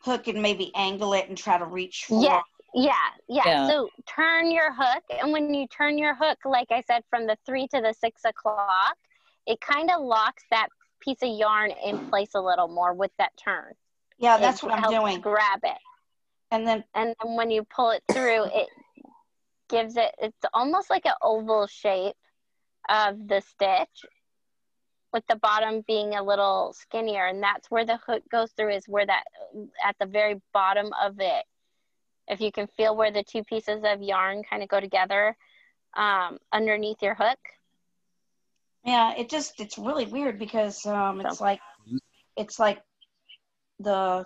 hook 0.03 0.29
and 0.29 0.43
maybe 0.43 0.73
angle 0.75 1.15
it 1.15 1.29
and 1.29 1.37
try 1.39 1.59
to 1.59 1.65
reach 1.65 2.07
for. 2.09 2.23
Yeah, 2.23 2.43
yeah, 2.75 2.93
yeah, 3.29 3.43
Yeah. 3.47 3.69
So 3.69 3.89
turn 4.07 4.51
your 4.51 4.73
hook, 4.73 5.03
and 5.11 5.33
when 5.33 5.53
you 5.55 5.67
turn 5.69 5.99
your 5.99 6.15
hook, 6.15 6.39
like 6.45 6.69
I 6.71 6.83
said, 6.83 7.05
from 7.11 7.27
the 7.27 7.37
three 7.47 7.67
to 7.69 7.81
the 7.81 7.95
six 7.99 8.25
o'clock, 8.25 8.97
it 9.47 9.61
kind 9.61 9.91
of 9.91 10.01
locks 10.01 10.45
that 10.51 10.69
piece 11.01 11.23
of 11.23 11.29
yarn 11.37 11.73
in 11.85 11.99
place 12.09 12.31
a 12.35 12.41
little 12.41 12.69
more 12.69 12.95
with 12.95 13.11
that 13.19 13.33
turn. 13.37 13.73
Yeah, 14.19 14.37
It 14.37 14.41
that's 14.41 14.63
what 14.63 14.73
I'm 14.73 14.81
helps 14.81 14.97
doing. 14.99 15.21
Grab 15.21 15.61
it, 15.65 15.79
And 16.51 16.67
then 16.67 16.85
and 16.95 17.15
then 17.23 17.37
when 17.37 17.51
you 17.51 17.65
pull 17.65 17.91
it 17.91 18.03
through, 18.13 18.45
it 18.45 18.69
gives 19.69 19.97
it. 19.97 20.15
It's 20.21 20.37
almost 20.55 20.91
like 20.91 21.07
an 21.07 21.15
oval 21.23 21.67
shape 21.67 22.15
of 22.89 23.27
the 23.29 23.41
stitch, 23.41 24.05
with 25.13 25.27
the 25.29 25.37
bottom 25.37 25.83
being 25.87 26.15
a 26.15 26.23
little 26.23 26.75
skinnier, 26.75 27.27
and 27.27 27.43
that's 27.43 27.71
where 27.71 27.85
the 27.85 27.99
hook 27.99 28.23
goes 28.31 28.51
through. 28.53 28.75
Is 28.75 28.89
where 28.89 29.07
that 29.07 29.25
at 29.85 29.97
the 29.99 30.07
very 30.07 30.41
bottom 30.53 30.91
of 31.03 31.21
it 31.21 31.45
if 32.29 32.41
you 32.41 32.53
can 32.53 32.67
feel 32.67 32.97
where 32.97 33.11
the 33.11 33.23
two 33.23 33.45
pieces 33.45 33.83
of 33.85 34.03
yarn 34.03 34.43
kind 34.49 34.63
of 34.63 34.69
go 34.69 34.81
together 34.81 35.37
um, 35.95 36.39
underneath 36.53 37.03
your 37.03 37.15
hook. 37.15 37.39
yeah, 38.85 39.15
it 39.17 39.29
just 39.29 39.61
it's 39.61 39.79
really 39.79 40.07
weird 40.07 40.39
because 40.39 40.87
um 40.87 41.21
it's 41.21 41.41
like 41.41 41.61
it's 42.37 42.59
like 42.59 42.81
the 43.81 44.25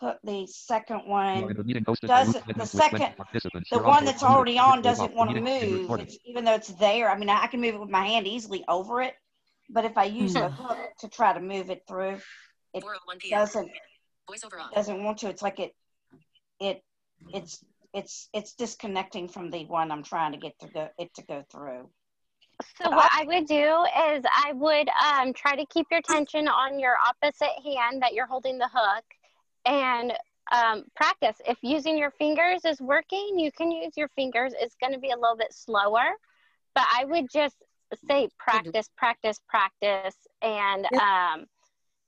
hook 0.00 0.18
the 0.22 0.46
second 0.46 1.02
one 1.06 1.64
doesn't 2.06 2.44
the 2.56 2.66
second 2.66 3.14
the 3.70 3.78
one 3.78 4.04
that's 4.04 4.22
already 4.22 4.58
on 4.58 4.82
doesn't 4.82 5.14
want 5.14 5.30
to 5.30 5.40
move 5.40 5.90
it's, 6.00 6.18
even 6.24 6.44
though 6.44 6.54
it's 6.54 6.68
there. 6.68 7.10
I 7.10 7.16
mean, 7.18 7.28
I 7.28 7.46
can 7.46 7.60
move 7.60 7.74
it 7.74 7.80
with 7.80 7.90
my 7.90 8.04
hand 8.04 8.26
easily 8.26 8.64
over 8.68 9.02
it, 9.02 9.14
but 9.70 9.84
if 9.84 9.96
I 9.98 10.04
use 10.04 10.34
the 10.34 10.48
hook 10.48 10.78
to 11.00 11.08
try 11.08 11.32
to 11.32 11.40
move 11.40 11.70
it 11.70 11.82
through, 11.86 12.18
it 12.74 12.84
doesn't 13.30 13.70
doesn't 14.74 15.04
want 15.04 15.18
to. 15.18 15.28
It's 15.28 15.42
like 15.42 15.60
it 15.60 15.74
it 16.60 16.82
it's 17.32 17.64
it's 17.92 18.28
it's 18.32 18.54
disconnecting 18.54 19.28
from 19.28 19.50
the 19.50 19.64
one 19.66 19.90
I'm 19.90 20.02
trying 20.02 20.32
to 20.32 20.38
get 20.38 20.58
to 20.60 20.68
go 20.68 20.88
it 20.98 21.12
to 21.14 21.22
go 21.22 21.44
through. 21.50 21.88
So 22.82 22.90
what 22.90 23.08
I 23.12 23.24
would 23.24 23.46
do 23.46 23.54
is 24.14 24.24
I 24.26 24.52
would 24.52 24.88
um, 24.88 25.32
try 25.32 25.54
to 25.54 25.64
keep 25.66 25.86
your 25.90 26.02
tension 26.02 26.48
on 26.48 26.80
your 26.80 26.96
opposite 27.06 27.54
hand 27.64 28.02
that 28.02 28.14
you're 28.14 28.26
holding 28.26 28.58
the 28.58 28.68
hook, 28.72 29.04
and 29.64 30.12
um, 30.50 30.84
practice. 30.96 31.36
If 31.46 31.58
using 31.62 31.96
your 31.96 32.10
fingers 32.10 32.64
is 32.64 32.80
working, 32.80 33.38
you 33.38 33.52
can 33.52 33.70
use 33.70 33.92
your 33.96 34.08
fingers. 34.08 34.54
It's 34.58 34.74
going 34.80 34.92
to 34.92 34.98
be 34.98 35.10
a 35.10 35.16
little 35.16 35.36
bit 35.36 35.52
slower, 35.52 36.10
but 36.74 36.84
I 36.92 37.04
would 37.04 37.30
just 37.30 37.56
say 38.08 38.28
practice, 38.38 38.88
practice, 38.96 39.40
practice, 39.48 40.16
and 40.42 40.86
um, 41.00 41.46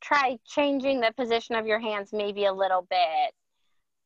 try 0.00 0.38
changing 0.46 1.00
the 1.00 1.12
position 1.16 1.54
of 1.54 1.66
your 1.66 1.78
hands 1.78 2.10
maybe 2.12 2.44
a 2.46 2.52
little 2.52 2.86
bit 2.90 3.34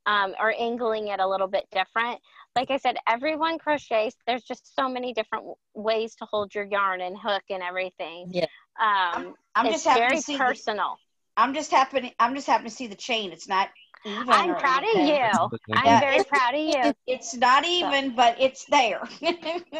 um, 0.07 0.35
or 0.39 0.55
angling 0.59 1.09
it 1.09 1.21
a 1.21 1.27
little 1.27 1.47
bit 1.47 1.67
different. 1.73 2.21
Like 2.57 2.71
I 2.71 2.77
said, 2.77 2.97
everyone 3.09 3.59
crochets. 3.59 4.17
There's 4.27 4.45
just 4.45 4.75
so 4.77 4.89
many 4.89 5.13
different 5.13 5.43
w- 5.45 5.57
ways 5.75 6.15
to 6.17 6.27
hold 6.31 6.55
your 6.55 6.65
yarn 6.65 7.01
and 7.01 7.17
hook 7.19 7.43
and 7.51 7.63
everything. 7.63 8.31
Yeah. 8.31 8.47
Um, 8.79 9.35
I'm 9.55 9.67
it's 9.67 9.85
just 9.85 9.99
very 9.99 10.17
to 10.17 10.23
see 10.23 10.37
the- 10.37 10.45
personal. 10.45 10.99
I'm 11.37 11.55
just 11.55 11.71
happy. 11.71 12.15
I'm 12.21 12.35
just 12.35 12.47
happy 12.47 12.65
to 12.65 12.71
see 12.71 12.87
the 12.87 12.95
chain. 12.95 13.33
It's 13.33 13.49
not 13.49 13.69
even. 14.05 14.35
I'm 14.35 14.51
or 14.51 14.61
proud 14.61 14.83
of 14.83 14.89
you. 15.09 15.51
I'm 15.77 15.85
Yeah, 15.85 16.01
very 16.01 16.25
proud 16.25 16.55
of 16.55 16.61
you. 16.61 16.93
It's 17.07 17.35
not 17.35 17.65
even, 17.65 18.15
but 18.15 18.37
it's 18.41 18.65
there. 18.67 19.03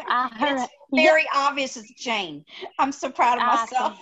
Uh, 0.07 0.29
it's 0.41 0.67
very 0.93 1.25
obvious 1.33 1.77
it's 1.77 1.89
a 1.89 1.93
chain. 1.95 2.45
I'm 2.79 2.91
so 2.91 3.09
proud 3.09 3.37
of 3.37 3.43
Awesome. 3.45 3.77
myself. 3.77 3.99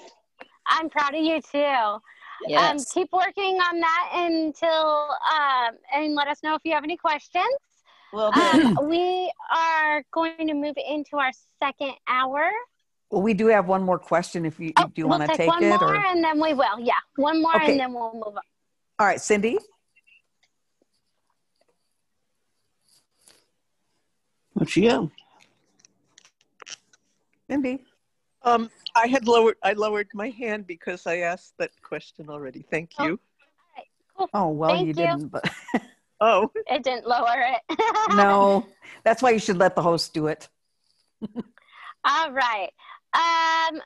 I'm 0.67 0.89
proud 0.89 1.13
of 1.15 1.23
you 1.23 1.41
too. 1.41 1.59
Um, 1.59 2.01
Yes. 2.49 2.91
keep 2.93 3.09
working 3.13 3.57
on 3.57 3.79
that 3.79 4.09
until 4.13 5.07
um, 5.31 5.75
and 5.93 6.15
let 6.15 6.27
us 6.27 6.43
know 6.43 6.55
if 6.55 6.61
you 6.65 6.73
have 6.73 6.83
any 6.83 6.97
questions. 6.97 7.45
Will 8.11 8.31
do. 8.31 8.41
Um, 8.41 8.89
we 8.89 9.31
are 9.55 10.03
going 10.13 10.47
to 10.47 10.53
move 10.53 10.75
into 10.77 11.17
our 11.17 11.31
second 11.61 11.93
hour. 12.07 12.49
Well, 13.13 13.21
we 13.21 13.35
do 13.35 13.45
have 13.45 13.67
one 13.67 13.83
more 13.83 13.99
question. 13.99 14.43
If 14.43 14.59
you 14.59 14.73
do, 14.73 14.81
you 14.95 15.05
Oh, 15.05 15.07
we'll 15.07 15.19
want 15.19 15.21
to 15.21 15.27
take 15.27 15.37
take 15.37 15.47
one 15.47 15.63
it, 15.63 15.69
more 15.69 15.83
or 15.83 16.03
and 16.07 16.23
then 16.23 16.41
we 16.41 16.55
will. 16.55 16.79
Yeah, 16.79 16.93
one 17.15 17.43
more 17.43 17.55
Okay. 17.57 17.73
and 17.73 17.79
then 17.79 17.93
we'll 17.93 18.11
move 18.11 18.23
on. 18.25 18.41
all 18.97 19.05
right, 19.05 19.21
Cindy. 19.21 19.59
What's 24.53 24.71
she 24.71 24.87
got? 24.87 25.09
Cindy. 27.47 27.83
Um, 28.41 28.71
I 28.95 29.05
had 29.05 29.27
lowered, 29.27 29.57
I 29.61 29.73
lowered 29.73 30.07
my 30.15 30.29
hand 30.29 30.65
because 30.65 31.05
I 31.05 31.17
asked 31.19 31.53
that 31.59 31.69
question 31.83 32.31
already. 32.31 32.65
Thank 32.71 32.97
you. 32.97 33.19
Oh 34.33 34.47
well, 34.47 34.71
Thank 34.71 34.87
you 34.87 34.87
you. 34.87 34.93
didn't, 34.93 35.27
but 35.27 35.47
Oh, 36.19 36.51
It 36.65 36.83
didn't 36.83 37.05
lower 37.07 37.45
it. 37.69 37.79
no, 38.15 38.65
that's 39.03 39.21
why 39.21 39.29
you 39.29 39.39
should 39.39 39.57
let 39.57 39.75
the 39.75 39.83
host 39.83 40.15
do 40.15 40.25
it. 40.25 40.49
All 42.05 42.31
right. 42.33 42.69
Um, 43.13 43.83